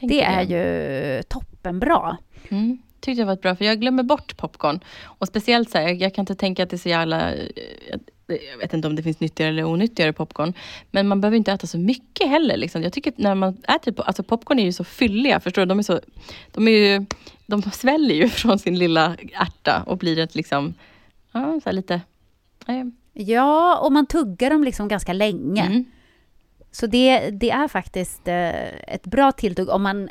Jag 0.00 0.08
Det 0.08 0.22
är 0.22 0.42
ju 0.42 1.22
toppenbra. 1.22 2.16
Mm. 2.48 2.78
Tyckte 3.02 3.20
jag 3.20 3.26
var 3.26 3.36
bra, 3.36 3.56
för 3.56 3.64
jag 3.64 3.80
glömmer 3.80 4.02
bort 4.02 4.36
popcorn. 4.36 4.80
Och 5.04 5.28
speciellt 5.28 5.70
så 5.70 5.78
här, 5.78 5.88
jag, 5.88 6.14
kan 6.14 6.22
inte 6.22 6.34
tänka 6.34 6.62
att 6.62 6.70
det 6.70 6.76
är 6.76 6.78
så 6.78 6.88
jävla... 6.88 7.34
eh, 7.34 7.48
Jag, 8.26 8.58
vet 8.58 8.74
inte 8.74 8.88
om 8.88 8.96
det 8.96 9.02
finns 9.02 9.20
nyttigare 9.20 9.50
eller 9.50 9.64
onyttigare 9.64 10.12
popcorn. 10.12 10.54
Men 10.90 11.08
man 11.08 11.20
behöver 11.20 11.36
inte 11.36 11.52
äta 11.52 11.66
så 11.66 11.78
mycket 11.78 12.28
heller. 12.28 12.56
Liksom. 12.56 12.82
Jag 12.82 12.92
tycker 12.92 13.12
när 13.16 13.34
man 13.34 13.56
äter, 13.68 13.94
alltså 14.06 14.22
popcorn 14.22 14.58
är 14.58 14.64
ju 14.64 14.72
så 14.72 14.84
fylliga, 14.84 15.40
förstår 15.40 15.62
du? 15.62 15.66
De 15.66 15.78
är 15.78 15.82
så... 15.82 16.00
De, 16.52 16.68
är 16.68 16.72
ju, 16.72 17.06
de 17.46 17.62
sväller 17.62 18.14
ju 18.14 18.28
från 18.40 18.58
sin 18.58 18.78
lilla 18.78 19.16
ärta 19.32 19.82
och 19.86 19.98
blir 19.98 20.18
ett 20.18 20.34
liksom... 20.34 20.74
Ja, 21.32 21.60
så 21.64 21.72
lite... 21.72 22.00
Nej. 22.66 22.90
Ja, 23.12 23.78
och 23.78 23.92
man 23.92 24.06
tuggar 24.06 24.50
dem 24.50 24.64
liksom 24.64 24.88
ganska 24.88 25.12
länge. 25.12 25.62
Mm. 25.66 25.84
Så 26.72 26.86
det, 26.86 27.30
det 27.30 27.50
är 27.50 27.68
faktiskt 27.68 28.28
eh, 28.28 28.94
ett 28.94 29.06
bra 29.06 29.32
tilltugg 29.32 29.68
om 29.68 29.82
man 29.82 30.08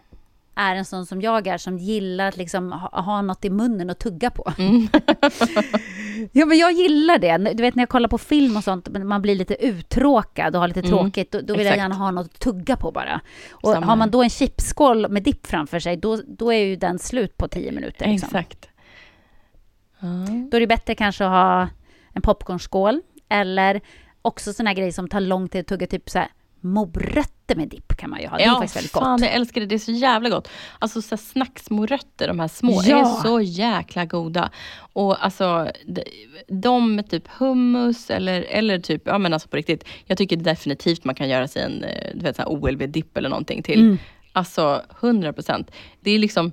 är 0.56 0.76
en 0.76 0.86
sån 0.86 1.06
som 1.06 1.22
jag 1.22 1.48
är 1.48 1.58
som 1.58 1.78
gillar 1.78 2.28
att 2.28 2.38
liksom 2.38 2.72
ha, 2.72 3.02
ha 3.02 3.22
något 3.22 3.46
i 3.46 3.50
munnen 3.50 3.90
och 3.90 3.98
tugga 3.98 4.30
på. 4.30 4.54
Mm. 4.58 4.88
ja, 6.32 6.46
men 6.46 6.58
jag 6.58 6.72
gillar 6.72 7.18
det. 7.20 7.38
Du 7.54 7.64
vet 7.64 7.76
när 7.76 7.82
jag 7.82 7.90
kollar 7.90 8.10
på 8.10 8.18
film 8.18 8.58
och 8.58 8.64
sånt, 8.64 8.90
man 9.04 9.22
blir 9.22 9.36
lite 9.36 9.66
uttråkad 9.66 10.56
och 10.56 10.62
har 10.62 10.68
lite 10.68 10.80
Mm, 10.80 10.92
tråkigt, 10.92 11.32
då, 11.32 11.42
då 11.42 11.54
vill 11.54 11.66
jag 11.66 11.74
exakt. 11.74 11.78
gärna 11.78 11.96
ha 11.96 12.12
något 12.12 12.26
att 12.26 12.40
tugga 12.40 12.76
på 12.76 12.92
bara. 12.92 13.22
Och 13.52 13.74
Samma 13.74 13.86
har 13.86 13.96
man 13.96 14.12
då 14.12 14.24
en 14.24 14.30
chipsskål 14.30 15.10
med 15.12 15.24
dipp 15.24 15.48
framför 15.48 15.80
sig, 15.80 15.98
då, 15.98 16.20
då 16.28 16.54
är 16.54 16.58
ju 16.66 16.76
den 16.76 17.00
slut 17.00 17.38
på 17.38 17.48
tio 17.48 17.72
minuter. 17.72 18.08
Liksom. 18.08 18.28
Exakt. 18.28 18.70
Ja. 20.00 20.08
Då 20.52 20.58
är 20.58 20.62
det 20.62 20.68
bättre 20.68 20.96
kanske 20.96 21.26
att 21.26 21.32
ha 21.32 21.68
en 22.14 22.22
popcornskål 22.22 23.02
eller 23.30 23.82
också 24.22 24.54
såna 24.54 24.74
grejer 24.74 24.92
som 24.92 25.08
tar 25.10 25.20
lång 25.20 25.50
tid 25.50 25.62
att 25.62 25.68
tugga, 25.68 25.88
typ 25.88 26.10
så 26.10 26.20
här 26.20 26.28
morötter 26.62 27.56
med 27.56 27.70
dipp 27.70 27.98
kan 27.98 28.10
man 28.10 28.22
ju 28.22 28.28
ha. 28.28 28.38
Det 28.38 28.44
är 28.44 28.52
faktiskt 28.52 28.76
väldigt 28.76 28.92
fan, 28.92 29.18
gott. 29.18 29.22
jag 29.28 29.36
älskar 29.36 29.62
det. 29.62 29.68
Det 29.68 29.76
är 29.76 29.80
så 29.80 29.92
jävla 29.92 30.30
gott. 30.30 30.48
Alltså 30.80 31.02
så 31.02 31.18
snacksmorötter, 31.18 32.28
de 32.28 32.40
här 32.40 32.48
små, 32.48 32.82
Ja. 32.86 33.00
är 33.00 33.24
så 33.24 33.42
jäkla 33.42 34.06
goda. 34.06 34.50
Och 34.94 35.26
alltså, 35.26 35.72
de, 35.88 36.04
de 36.48 36.96
med 36.96 37.10
typ 37.10 37.28
hummus 37.28 38.10
eller, 38.10 38.42
eller 38.42 38.80
typ, 38.80 39.02
ja 39.06 39.18
men 39.18 39.34
alltså 39.34 39.50
på 39.50 39.58
riktigt. 39.58 39.84
Jag 40.06 40.18
tycker 40.18 40.36
definitivt 40.38 41.04
man 41.04 41.16
kan 41.16 41.30
göra 41.30 41.48
sig 41.48 41.62
en 41.64 41.84
eh, 41.84 42.12
du 42.16 42.22
vet, 42.22 42.40
OLV-dipp 42.40 43.18
eller 43.18 43.30
någonting 43.30 43.64
till. 43.64 43.80
Mm. 43.80 43.98
Alltså 44.34 44.82
100 45.02 45.34
procent. 45.34 45.72
Det 46.02 46.12
är 46.12 46.20
liksom 46.20 46.52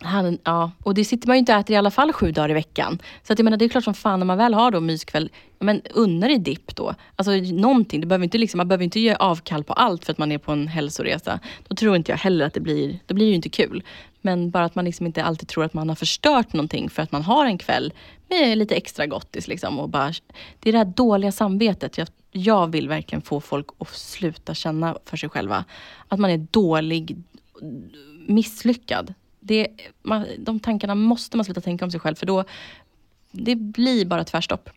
han, 0.00 0.38
ja, 0.44 0.70
och 0.82 0.94
det 0.94 1.04
sitter 1.04 1.28
man 1.28 1.36
ju 1.36 1.38
inte 1.38 1.54
och 1.54 1.60
äter 1.60 1.74
i 1.74 1.76
alla 1.76 1.90
fall 1.90 2.12
sju 2.12 2.32
dagar 2.32 2.50
i 2.50 2.54
veckan. 2.54 2.98
Så 3.22 3.32
att 3.32 3.38
jag 3.38 3.44
menar, 3.44 3.56
det 3.56 3.64
är 3.64 3.68
klart 3.68 3.84
som 3.84 3.94
fan 3.94 4.18
när 4.18 4.26
man 4.26 4.38
väl 4.38 4.54
har 4.54 4.70
då 4.70 4.80
myskväll, 4.80 5.30
men 5.58 5.82
unna 5.94 6.26
dig 6.26 6.38
dipp 6.38 6.76
då. 6.76 6.94
Alltså 7.16 7.32
någonting, 7.32 8.00
det 8.00 8.06
behöver 8.06 8.24
inte 8.24 8.38
liksom, 8.38 8.58
man 8.58 8.68
behöver 8.68 8.84
inte 8.84 9.00
ge 9.00 9.14
avkall 9.14 9.64
på 9.64 9.72
allt 9.72 10.04
för 10.04 10.12
att 10.12 10.18
man 10.18 10.32
är 10.32 10.38
på 10.38 10.52
en 10.52 10.68
hälsoresa. 10.68 11.40
Då 11.68 11.76
tror 11.76 11.96
inte 11.96 12.12
jag 12.12 12.18
heller 12.18 12.46
att 12.46 12.54
det 12.54 12.60
blir, 12.60 12.98
då 13.06 13.14
blir 13.14 13.26
ju 13.26 13.34
inte 13.34 13.48
kul. 13.48 13.82
Men 14.20 14.50
bara 14.50 14.64
att 14.64 14.74
man 14.74 14.84
liksom 14.84 15.06
inte 15.06 15.24
alltid 15.24 15.48
tror 15.48 15.64
att 15.64 15.74
man 15.74 15.88
har 15.88 15.96
förstört 15.96 16.52
någonting 16.52 16.90
för 16.90 17.02
att 17.02 17.12
man 17.12 17.22
har 17.22 17.46
en 17.46 17.58
kväll 17.58 17.92
med 18.28 18.58
lite 18.58 18.74
extra 18.74 19.06
gottis. 19.06 19.48
Liksom, 19.48 19.78
och 19.78 19.88
bara, 19.88 20.12
det 20.60 20.68
är 20.68 20.72
det 20.72 20.78
här 20.78 20.84
dåliga 20.84 21.32
samvetet. 21.32 21.98
Jag, 21.98 22.08
jag 22.32 22.72
vill 22.72 22.88
verkligen 22.88 23.22
få 23.22 23.40
folk 23.40 23.66
att 23.78 23.88
sluta 23.88 24.54
känna 24.54 24.96
för 25.04 25.16
sig 25.16 25.28
själva 25.28 25.64
att 26.08 26.20
man 26.20 26.30
är 26.30 26.46
dålig, 26.50 27.16
misslyckad. 28.26 29.14
Det, 29.46 29.68
man, 30.02 30.26
de 30.38 30.60
tankarna 30.60 30.94
måste 30.94 31.36
man 31.36 31.44
sluta 31.44 31.60
tänka 31.60 31.84
om 31.84 31.90
sig 31.90 32.00
själv 32.00 32.14
för 32.14 32.26
då 32.26 32.44
det 33.30 33.56
blir 33.56 34.04
bara 34.06 34.24
tvärstopp. 34.24 34.70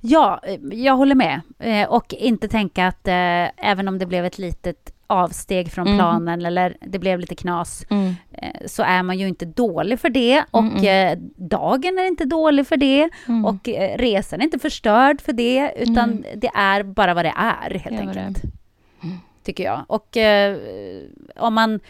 Ja, 0.00 0.40
jag 0.72 0.96
håller 0.96 1.14
med. 1.14 1.40
Eh, 1.58 1.88
Och 1.88 2.14
inte 2.14 2.48
tänka 2.48 2.86
att 2.86 3.08
eh, 3.08 3.66
även 3.70 3.88
om 3.88 3.98
det 3.98 4.06
blev 4.06 4.24
ett 4.24 4.38
litet 4.38 4.92
avsteg 5.06 5.72
från 5.72 5.86
Mm. 5.86 5.98
planen 5.98 6.44
eller 6.46 6.76
det 6.80 6.98
blev 6.98 7.20
lite 7.20 7.34
knas 7.34 7.84
Mm. 7.90 8.14
eh, 8.32 8.66
så 8.66 8.82
är 8.82 9.02
man 9.02 9.18
ju 9.18 9.28
inte 9.28 9.44
dålig 9.44 10.00
för 10.00 10.08
det 10.08 10.44
och 10.50 10.64
Mm, 10.84 11.30
dagen 11.36 11.98
är 11.98 12.06
inte 12.06 12.24
dålig 12.24 12.66
för 12.66 12.76
det 12.76 13.08
Mm. 13.28 13.44
och 13.44 13.68
resan 13.96 14.40
är 14.40 14.44
inte 14.44 14.58
förstörd 14.58 15.20
för 15.20 15.32
det 15.32 15.72
utan 15.76 16.24
det 16.36 16.50
är 16.54 16.82
bara 16.82 17.14
vad 17.14 17.24
det 17.24 17.34
är 17.36 17.70
helt 17.70 17.84
Det 17.96 17.98
enkelt. 18.20 18.42
Tycker 19.42 19.64
jag. 19.64 19.84
Och 19.88 20.16
om 21.36 21.54
man 21.54 21.80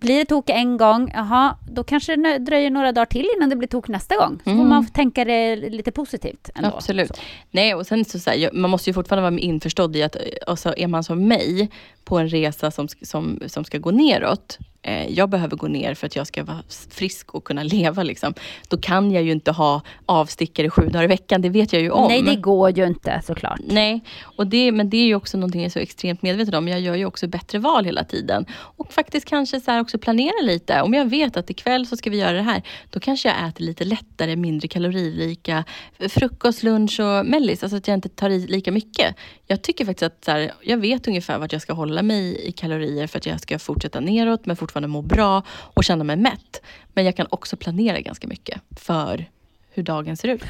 blir 0.00 0.18
det 0.18 0.24
tok 0.24 0.50
en 0.50 0.76
gång, 0.76 1.10
jaha, 1.14 1.56
då 1.72 1.84
kanske 1.84 2.16
det 2.16 2.38
dröjer 2.38 2.70
några 2.70 2.92
dagar 2.92 3.06
till 3.06 3.26
innan 3.36 3.50
det 3.50 3.56
blir 3.56 3.68
tok 3.68 3.88
nästa 3.88 4.16
gång. 4.16 4.40
Så 4.44 4.50
får 4.50 4.64
man 4.64 4.86
tänka 4.86 5.24
det 5.24 5.56
lite 5.56 5.90
positivt 5.90 6.50
ändå. 6.54 6.68
Absolut. 6.68 7.16
Så. 7.16 7.22
Nej, 7.50 7.74
och 7.74 7.86
sen 7.86 8.04
så, 8.04 8.18
så 8.18 8.30
här, 8.30 8.50
man 8.52 8.70
måste 8.70 8.90
ju 8.90 8.94
fortfarande 8.94 9.30
vara 9.30 9.40
införstådd 9.40 9.96
i 9.96 10.02
att 10.02 10.16
och 10.46 10.58
så 10.58 10.74
är 10.76 10.86
man 10.86 11.04
som 11.04 11.28
mig 11.28 11.70
på 12.04 12.18
en 12.18 12.28
resa 12.28 12.70
som, 12.70 12.88
som, 13.02 13.40
som 13.46 13.64
ska 13.64 13.78
gå 13.78 13.90
neråt. 13.90 14.58
Eh, 14.86 15.08
jag 15.08 15.30
behöver 15.30 15.56
gå 15.56 15.68
ner 15.68 15.94
för 15.94 16.06
att 16.06 16.16
jag 16.16 16.26
ska 16.26 16.44
vara 16.44 16.62
frisk 16.90 17.34
och 17.34 17.44
kunna 17.44 17.62
leva. 17.74 18.02
Liksom. 18.02 18.34
Då 18.68 18.76
kan 18.76 19.10
jag 19.10 19.22
ju 19.22 19.32
inte 19.32 19.52
ha 19.52 19.80
avstickare 20.06 20.70
sju 20.70 20.86
dagar 20.86 21.04
i 21.04 21.06
veckan, 21.06 21.42
det 21.42 21.48
vet 21.48 21.72
jag 21.72 21.82
ju 21.82 21.90
om. 21.90 22.08
Nej, 22.08 22.22
det 22.22 22.36
går 22.36 22.70
ju 22.70 22.86
inte 22.86 23.22
såklart. 23.24 23.60
Nej, 23.68 24.04
och 24.22 24.46
det, 24.46 24.72
men 24.72 24.90
det 24.90 24.96
är 24.96 25.06
ju 25.06 25.14
också 25.14 25.38
någonting 25.38 25.60
jag 25.60 25.66
är 25.66 25.70
så 25.70 25.78
extremt 25.78 26.22
medveten 26.22 26.54
om. 26.54 26.68
Jag 26.68 26.80
gör 26.80 26.94
ju 26.94 27.06
också 27.06 27.26
bättre 27.26 27.58
val 27.58 27.84
hela 27.84 28.04
tiden. 28.04 28.46
Och 28.50 28.92
faktiskt 28.92 29.26
kanske 29.26 29.60
så 29.60 29.80
också 29.80 29.98
planera 29.98 30.42
lite. 30.42 30.82
Om 30.82 30.94
jag 30.94 31.10
vet 31.10 31.36
att 31.36 31.50
ikväll 31.50 31.86
så 31.86 31.96
ska 31.96 32.10
vi 32.10 32.18
göra 32.18 32.32
det 32.32 32.42
här, 32.42 32.62
då 32.90 33.00
kanske 33.00 33.28
jag 33.28 33.48
äter 33.48 33.64
lite 33.64 33.84
lättare, 33.84 34.36
mindre 34.36 34.68
kaloririka 34.68 35.64
frukost, 36.08 36.62
lunch 36.62 37.00
och 37.00 37.26
mellis. 37.26 37.62
Alltså 37.62 37.76
att 37.76 37.88
jag 37.88 37.94
inte 37.94 38.08
tar 38.08 38.30
i 38.30 38.46
lika 38.46 38.72
mycket. 38.72 39.16
Jag 39.46 39.62
tycker 39.62 39.84
faktiskt 39.84 40.02
att 40.02 40.24
så 40.24 40.30
här, 40.30 40.52
jag 40.62 40.76
vet 40.76 41.08
ungefär 41.08 41.38
vart 41.38 41.52
jag 41.52 41.62
ska 41.62 41.72
hålla 41.72 42.02
mig 42.02 42.48
i 42.48 42.52
kalorier 42.52 43.06
för 43.06 43.18
att 43.18 43.26
jag 43.26 43.40
ska 43.40 43.58
fortsätta 43.58 44.00
neråt 44.00 44.46
men 44.46 44.56
fortfarande 44.56 44.73
må 44.82 45.02
bra 45.02 45.42
och 45.48 45.84
känna 45.84 46.04
mig 46.04 46.16
mätt. 46.16 46.62
Men 46.92 47.04
jag 47.04 47.16
kan 47.16 47.26
också 47.30 47.56
planera 47.56 48.00
ganska 48.00 48.28
mycket 48.28 48.60
för 48.76 49.24
hur 49.70 49.82
dagen 49.82 50.16
ser 50.16 50.28
ut. 50.28 50.44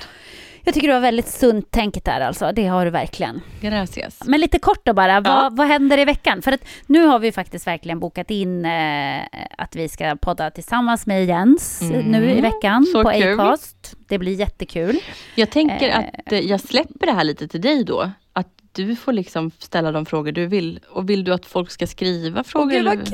Jag 0.66 0.74
tycker 0.74 0.88
du 0.88 0.94
har 0.94 1.00
väldigt 1.00 1.28
sunt 1.28 1.70
tänkt 1.70 2.04
där 2.04 2.20
alltså, 2.20 2.52
det 2.54 2.66
har 2.66 2.84
du 2.84 2.90
verkligen. 2.90 3.40
Gracias. 3.60 4.20
Men 4.26 4.40
lite 4.40 4.58
kort 4.58 4.80
då 4.86 4.92
bara, 4.92 5.12
Ja. 5.12 5.20
vad, 5.20 5.56
vad 5.56 5.66
händer 5.66 5.98
i 5.98 6.04
veckan? 6.04 6.42
För 6.42 6.52
att 6.52 6.60
nu 6.86 7.04
har 7.06 7.18
vi 7.18 7.32
faktiskt 7.32 7.66
verkligen 7.66 8.00
bokat 8.00 8.30
in 8.30 8.64
eh, 8.64 9.20
att 9.58 9.76
vi 9.76 9.88
ska 9.88 10.16
podda 10.16 10.50
tillsammans 10.50 11.06
med 11.06 11.24
Jens 11.24 11.82
Mm, 11.82 12.00
nu 12.00 12.30
i 12.30 12.40
veckan 12.40 12.86
så 12.86 13.02
på 13.02 13.10
kul. 13.10 13.40
Acast. 13.40 13.94
Det 14.08 14.18
blir 14.18 14.34
jättekul. 14.34 14.98
Jag 15.34 15.50
tänker 15.50 15.88
Eh. 15.88 15.98
att 15.98 16.32
eh, 16.32 16.38
jag 16.40 16.60
släpper 16.60 17.06
det 17.06 17.12
här 17.12 17.24
lite 17.24 17.48
till 17.48 17.60
dig 17.60 17.84
då. 17.84 18.10
Att 18.32 18.48
du 18.72 18.96
får 18.96 19.12
liksom 19.12 19.50
ställa 19.58 19.92
de 19.92 20.06
frågor 20.06 20.32
du 20.32 20.46
vill. 20.46 20.80
Och 20.90 21.10
vill 21.10 21.24
du 21.24 21.34
att 21.34 21.46
folk 21.46 21.70
ska 21.70 21.86
skriva 21.86 22.44
frågor? 22.44 22.70
Gud 22.70 22.84
vad 22.84 22.98
kul! 22.98 23.12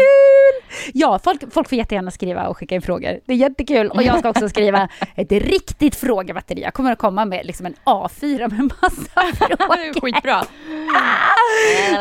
Ja, 0.95 1.19
folk, 1.25 1.53
folk 1.53 1.69
får 1.69 1.79
jättegärna 1.79 2.11
skriva 2.11 2.49
och 2.49 2.57
skicka 2.57 2.75
in 2.75 2.83
frågor. 2.83 3.21
Det 3.27 3.33
är 3.33 3.37
jättekul. 3.37 3.91
Och 3.91 4.03
jag 4.03 4.19
ska 4.19 4.29
också 4.31 4.49
skriva 4.49 4.89
ett 5.17 5.33
riktigt 5.33 5.97
frågebatteri. 5.97 6.63
Jag 6.63 6.75
kommer 6.75 6.93
att 6.93 6.99
komma 6.99 7.25
med 7.25 7.47
liksom 7.47 7.67
en 7.67 7.75
A4 7.85 8.39
med 8.51 8.73
massa 8.83 9.21
frågor. 9.37 10.01
Skitbra. 10.01 10.43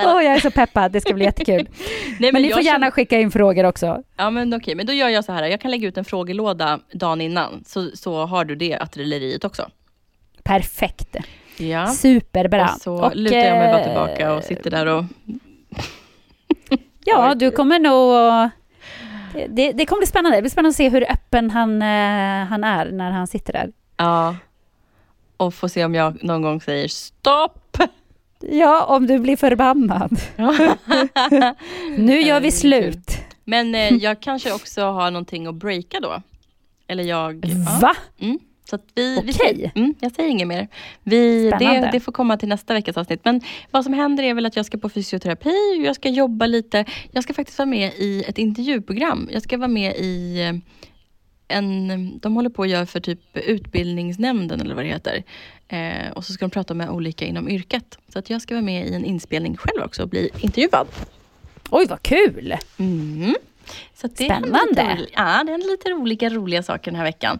Åh, 0.06 0.24
jag 0.24 0.34
är 0.36 0.40
så 0.40 0.52
peppad, 0.52 0.92
det 0.92 1.02
ska 1.02 1.14
bli 1.14 1.26
jättekul. 1.26 1.70
Nej, 2.20 2.32
Men 2.32 2.42
ni 2.42 2.48
jag 2.48 2.56
får 2.58 2.64
gärna 2.64 2.76
känner- 2.76 2.92
skicka 2.92 3.20
in 3.20 3.32
frågor 3.32 3.64
också. 3.64 4.04
Ja 4.18 4.30
men 4.30 4.54
okej, 4.54 4.76
men 4.76 4.86
då 4.86 4.94
gör 4.94 5.10
jag 5.10 5.26
så 5.26 5.32
här. 5.32 5.44
Jag 5.48 5.62
kan 5.62 5.72
lägga 5.72 5.88
ut 5.88 5.98
en 5.98 6.06
frågelåda 6.06 6.80
dagen 6.94 7.22
innan. 7.22 7.64
Så, 7.68 7.90
så 7.94 8.26
har 8.26 8.46
du 8.46 8.56
det 8.56 8.80
artilleriet 8.80 9.44
också. 9.46 9.70
Perfekt. 10.44 11.16
Ja. 11.58 11.88
Superbra. 11.88 12.70
Och 12.76 12.82
så 12.82 13.12
lutar 13.14 13.38
jag 13.38 13.58
mig 13.58 13.74
bara 13.74 13.84
tillbaka 13.84 14.32
och 14.32 14.38
eh, 14.38 14.44
sitter 14.44 14.72
där 14.72 14.86
och... 14.86 15.04
Ja, 17.06 17.36
du 17.36 17.52
kommer 17.52 17.80
nog... 17.80 18.50
Det, 19.34 19.48
det, 19.48 19.72
det 19.72 19.86
kommer 19.86 20.00
bli 20.00 20.08
spännande. 20.08 20.38
Det 20.38 20.42
blir 20.42 20.52
spännande 20.52 20.70
att 20.70 20.76
se 20.76 20.90
hur 20.90 21.12
öppen 21.12 21.52
han, 21.52 21.82
eh, 21.82 22.46
han 22.46 22.64
är 22.64 22.92
när 22.92 23.12
han 23.12 23.28
sitter 23.28 23.54
där. 23.54 23.72
Ja. 23.98 24.36
Och 25.38 25.54
få 25.54 25.70
se 25.70 25.86
om 25.86 25.96
jag 25.96 26.24
någon 26.24 26.42
gång 26.42 26.62
säger 26.62 26.88
stopp. 26.88 27.78
Ja, 28.40 28.86
om 28.86 29.08
du 29.08 29.20
blir 29.20 29.38
förbannad. 29.38 30.22
Nu 31.98 32.22
gör 32.22 32.40
vi 32.42 32.52
slut. 32.52 33.12
Men 33.44 33.76
eh, 33.76 33.94
jag 33.94 34.20
kanske 34.20 34.54
också 34.54 34.82
har 34.82 35.12
någonting 35.12 35.48
att 35.48 35.56
breaka 35.56 36.00
då. 36.00 36.22
Eller 36.88 37.04
jag... 37.04 37.46
ja. 37.46 37.80
Va? 37.82 37.96
Mm. 38.20 38.40
Så 38.70 38.76
att 38.76 38.84
vi, 38.96 39.18
Okej. 39.20 39.34
säger, 39.34 39.72
mm, 39.76 39.96
jag 40.00 40.12
säger 40.12 40.30
inget 40.30 40.48
mer. 40.48 40.68
Vi, 41.04 41.52
det, 41.60 41.90
det 41.92 42.00
får 42.00 42.12
komma 42.12 42.38
till 42.38 42.50
nästa 42.50 42.74
veckas 42.74 42.98
avsnitt. 42.98 43.20
Men 43.24 43.42
vad 43.72 43.84
som 43.84 43.94
händer 43.94 44.24
är 44.24 44.34
väl 44.34 44.46
att 44.46 44.56
jag 44.56 44.66
ska 44.66 44.78
på 44.78 44.90
fysioterapi 44.90 45.80
och 45.80 45.86
jag 45.86 45.96
ska 45.96 46.10
jobba 46.10 46.46
lite. 46.46 46.86
Jag 47.12 47.24
ska 47.24 47.34
faktiskt 47.34 47.58
vara 47.58 47.70
med 47.70 47.94
i 47.98 48.24
ett 48.28 48.38
intervjuprogram. 48.38 49.30
Jag 49.32 49.42
ska 49.42 49.58
vara 49.58 49.68
med 49.68 49.96
i 49.96 50.42
eh, 50.42 50.54
en, 51.58 52.20
de 52.20 52.36
håller 52.36 52.50
på 52.50 52.64
att 52.64 52.70
göra 52.70 52.86
för 52.86 53.00
typ 53.00 53.20
utbildningsnämnden 53.34 54.62
eller 54.62 54.76
vad 54.76 54.86
det 54.86 54.90
heter. 54.90 55.24
Eh, 55.68 56.12
och 56.12 56.26
så 56.26 56.34
ska 56.34 56.46
de 56.46 56.52
prata 56.52 56.74
med 56.74 56.90
olika 56.90 57.26
inom 57.26 57.50
yrket. 57.50 57.98
Så 58.14 58.20
att 58.20 58.30
jag 58.30 58.42
ska 58.42 58.56
vara 58.56 58.66
med 58.66 58.88
i 58.88 58.94
en 58.94 59.06
inspelning 59.06 59.58
själv 59.58 59.84
också 59.84 60.04
och 60.04 60.10
bli 60.10 60.30
intervjuad. 60.40 60.88
Oj, 61.70 61.86
vad 61.90 62.02
kul! 62.02 62.56
Mm. 62.78 63.36
Så 63.94 64.08
det 64.08 64.26
Spännande. 64.26 64.96
Lite, 64.98 65.12
ja, 65.16 65.44
det 65.44 65.52
händer 65.52 65.72
lite 65.72 65.94
olika 65.94 66.30
roliga 66.30 66.64
saker 66.64 66.92
den 66.92 66.96
här 66.96 67.06
veckan. 67.06 67.40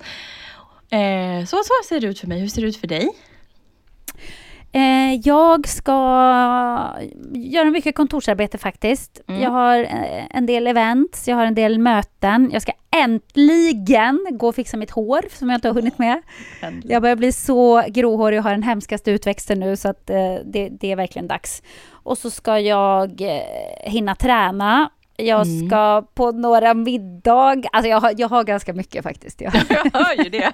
Eh, 0.90 1.46
så, 1.46 1.58
så 1.58 1.74
ser 1.90 2.00
det 2.00 2.08
ut 2.08 2.20
för 2.20 2.28
mig. 2.28 2.40
Hur 2.40 2.48
ser 2.48 2.62
det 2.62 2.68
ut 2.68 2.78
för 2.78 2.88
dig? 2.88 3.10
Eh, 4.72 5.14
jag 5.24 5.68
ska 5.68 5.94
göra 7.34 7.66
mycket 7.66 7.96
kontorsarbete 7.96 8.58
faktiskt. 8.58 9.22
Mm. 9.28 9.42
Jag 9.42 9.50
har 9.50 9.80
eh, 9.80 10.26
en 10.30 10.46
del 10.46 10.68
events, 10.68 11.28
jag 11.28 11.36
har 11.36 11.46
en 11.46 11.56
del 11.56 11.80
möten. 11.80 12.50
Jag 12.54 12.62
ska 12.62 12.72
äntligen 12.96 14.28
gå 14.32 14.48
och 14.48 14.56
fixa 14.56 14.78
mitt 14.78 14.92
hår 14.92 15.22
som 15.32 15.50
jag 15.50 15.58
inte 15.58 15.68
har 15.68 15.76
hunnit 15.76 16.00
med. 16.00 16.22
Jag 16.84 17.02
börjar 17.02 17.16
bli 17.16 17.32
så 17.32 17.84
gråhårig 17.88 18.40
och 18.40 18.44
har 18.44 18.52
den 18.52 18.64
hemskaste 18.64 19.12
utväxten 19.12 19.60
nu 19.60 19.76
så 19.76 19.90
att 19.90 20.10
eh, 20.10 20.36
det, 20.46 20.70
det 20.70 20.92
är 20.92 20.96
verkligen 20.96 21.28
dags. 21.28 21.64
Och 21.92 22.18
så 22.18 22.30
ska 22.30 22.60
jag 22.60 23.22
eh, 23.22 23.92
hinna 23.92 24.16
träna. 24.16 24.90
Jag 25.26 25.48
Mm. 25.48 25.68
ska 25.70 26.02
på 26.14 26.32
några 26.32 26.74
middag. 26.74 27.56
Alltså 27.72 27.90
jag 27.90 28.02
har, 28.02 28.14
jag 28.18 28.28
har 28.30 28.44
ganska 28.44 28.74
mycket 28.74 29.04
faktiskt. 29.04 29.42
Jag. 29.42 29.54
Jag 29.70 30.00
hör 30.00 30.24
ju 30.24 30.30
det. 30.30 30.52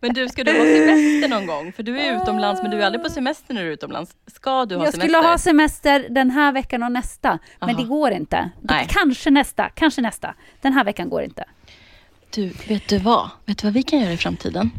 men 0.00 0.12
du, 0.14 0.28
ska 0.28 0.44
du 0.44 0.50
ha 0.52 0.58
semester 0.58 1.28
någon 1.28 1.46
gång? 1.46 1.72
För 1.72 1.82
du 1.82 2.00
är 2.00 2.16
utomlands, 2.22 2.62
men 2.62 2.70
du 2.70 2.82
är 2.82 2.86
aldrig 2.86 3.04
på 3.04 3.10
semester 3.10 3.54
när 3.54 3.62
du 3.62 3.68
är 3.68 3.72
utomlands. 3.72 4.16
Ska 4.26 4.66
du 4.66 4.74
ha 4.76 4.84
Jag 4.84 4.92
semester? 4.94 5.00
skulle 5.08 5.28
ha 5.28 5.38
semester 5.38 6.06
den 6.10 6.30
här 6.30 6.52
veckan 6.52 6.82
och 6.82 6.92
nästa, 6.92 7.38
men 7.60 7.70
Aha. 7.70 7.78
det 7.78 7.84
går 7.88 8.10
inte. 8.10 8.50
Nej. 8.60 8.86
Kanske 8.90 9.30
nästa, 9.30 9.68
kanske 9.68 10.02
nästa. 10.02 10.34
Den 10.60 10.72
här 10.72 10.84
veckan 10.84 11.08
går 11.08 11.22
inte. 11.22 11.44
Du, 12.30 12.48
vet 12.68 12.88
du 12.88 12.98
vad? 12.98 13.30
Vet 13.44 13.58
du 13.58 13.66
vad 13.66 13.74
vi 13.74 13.82
kan 13.82 14.00
göra 14.00 14.12
i 14.12 14.16
framtiden? 14.16 14.70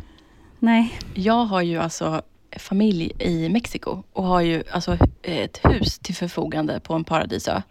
Nej. 0.59 0.99
Jag 1.13 1.45
har 1.45 1.61
ju 1.61 1.77
alltså 1.79 2.21
familj 2.57 3.11
i 3.19 3.49
Mexiko 3.49 4.03
och 4.13 4.23
har 4.23 4.41
ju 4.41 4.63
alltså 4.71 4.97
ett 5.21 5.59
hus 5.63 5.99
till 5.99 6.15
förfogande 6.15 6.79
på 6.79 6.93
en 6.93 7.03
paradisö. 7.03 7.61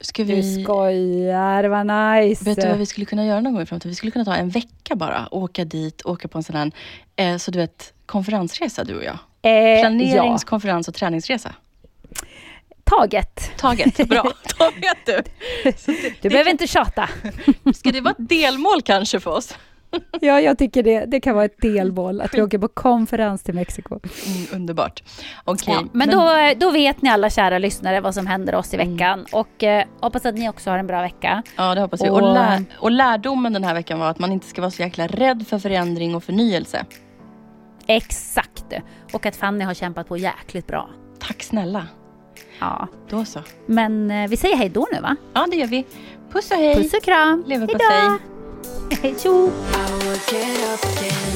Ska 0.00 0.24
Du 0.24 0.34
vi... 0.34 0.62
skojar, 0.64 1.64
vad 1.64 1.86
nice. 1.86 2.44
Vet 2.44 2.60
du 2.60 2.68
vad 2.68 2.78
vi 2.78 2.86
skulle 2.86 3.06
kunna 3.06 3.24
göra 3.26 3.40
någon 3.40 3.52
gång 3.52 3.62
i 3.62 3.66
framtiden? 3.66 3.90
Vi 3.90 3.94
skulle 3.96 4.12
kunna 4.12 4.24
ta 4.24 4.34
en 4.34 4.48
vecka 4.48 4.96
bara, 4.96 5.28
åka 5.30 5.64
dit, 5.64 6.02
åka 6.04 6.28
på 6.28 6.38
en 6.38 6.44
sån 6.44 6.56
här, 6.56 6.70
eh, 7.16 7.36
så 7.36 7.50
du 7.50 7.58
vet, 7.58 7.92
konferensresa 8.06 8.84
du 8.84 8.96
och 8.96 9.04
jag. 9.04 9.18
eh, 9.42 9.80
Planerings, 9.80 10.42
ja. 10.42 10.48
konferens 10.48 10.88
och 10.88 10.94
träningsresa. 10.94 11.54
Taget. 12.84 13.50
Taget, 13.58 14.08
bra. 14.08 14.22
Vet 14.80 15.06
du. 15.06 15.22
Du 16.20 16.28
behöver 16.28 16.50
inte 16.50 16.66
tjata. 16.66 17.08
Ska 17.74 17.92
det 17.92 18.00
vara 18.00 18.14
ett 18.18 18.28
delmål 18.28 18.82
kanske 18.82 19.20
för 19.20 19.30
oss? 19.30 19.54
Ja, 20.20 20.40
jag 20.40 20.58
tycker 20.58 20.82
det, 20.82 21.04
det 21.04 21.20
kan 21.20 21.34
vara 21.34 21.44
ett 21.44 21.60
delmål 21.60 22.20
att 22.20 22.34
vi 22.34 22.42
åker 22.42 22.58
på 22.58 22.68
konferens 22.68 23.42
till 23.42 23.54
Mexiko. 23.54 23.94
Mm, 23.94 24.46
underbart. 24.52 25.02
Okej. 25.44 25.74
Ja, 25.74 25.84
men 25.92 26.08
då, 26.10 26.30
då 26.56 26.70
vet 26.70 27.02
ni 27.02 27.08
alla 27.10 27.30
kära 27.30 27.58
lyssnare 27.58 28.00
vad 28.00 28.14
som 28.14 28.26
händer 28.26 28.54
oss 28.54 28.74
i 28.74 28.76
veckan. 28.76 29.26
Och 29.32 29.64
eh, 29.64 29.84
hoppas 30.00 30.26
att 30.26 30.34
ni 30.34 30.48
också 30.48 30.70
har 30.70 30.78
en 30.78 30.86
bra 30.86 31.02
vecka. 31.02 31.42
Ja, 31.56 31.74
det 31.74 31.80
hoppas 31.80 32.04
vi. 32.04 32.08
Och, 32.08 32.14
Och- 32.16 32.34
lär, 32.34 32.64
och 32.78 32.90
lärdomen 32.90 33.52
den 33.52 33.64
här 33.64 33.74
veckan 33.74 33.98
var 33.98 34.10
att 34.10 34.18
man 34.18 34.32
inte 34.32 34.46
ska 34.46 34.60
vara 34.60 34.70
så 34.70 34.82
jäkla 34.82 35.06
rädd 35.06 35.44
för 35.48 35.58
förändring 35.58 36.14
och 36.14 36.24
förnyelse. 36.24 36.84
Exakt. 37.86 38.64
Och 39.12 39.26
att 39.26 39.36
Fanny 39.36 39.64
har 39.64 39.74
kämpat 39.74 40.08
på 40.08 40.16
jäkligt 40.16 40.66
bra. 40.66 40.90
Tack 41.18 41.42
snälla. 41.42 41.86
Ja. 42.60 42.88
Då 43.10 43.24
så. 43.24 43.40
Men 43.66 44.10
eh, 44.10 44.28
vi 44.28 44.36
säger 44.36 44.56
hej 44.56 44.68
då 44.68 44.86
nu 44.92 45.00
va? 45.00 45.16
Ja, 45.34 45.46
det 45.50 45.56
gör 45.56 45.66
vi. 45.66 45.84
Puss 46.32 46.50
och 46.50 46.56
hej. 46.56 46.74
Puss 46.76 46.94
och 46.94 47.02
kram. 47.02 47.44
Leverpastej. 47.46 48.35
Hejdå. 49.02 49.50
Hej 51.00 51.35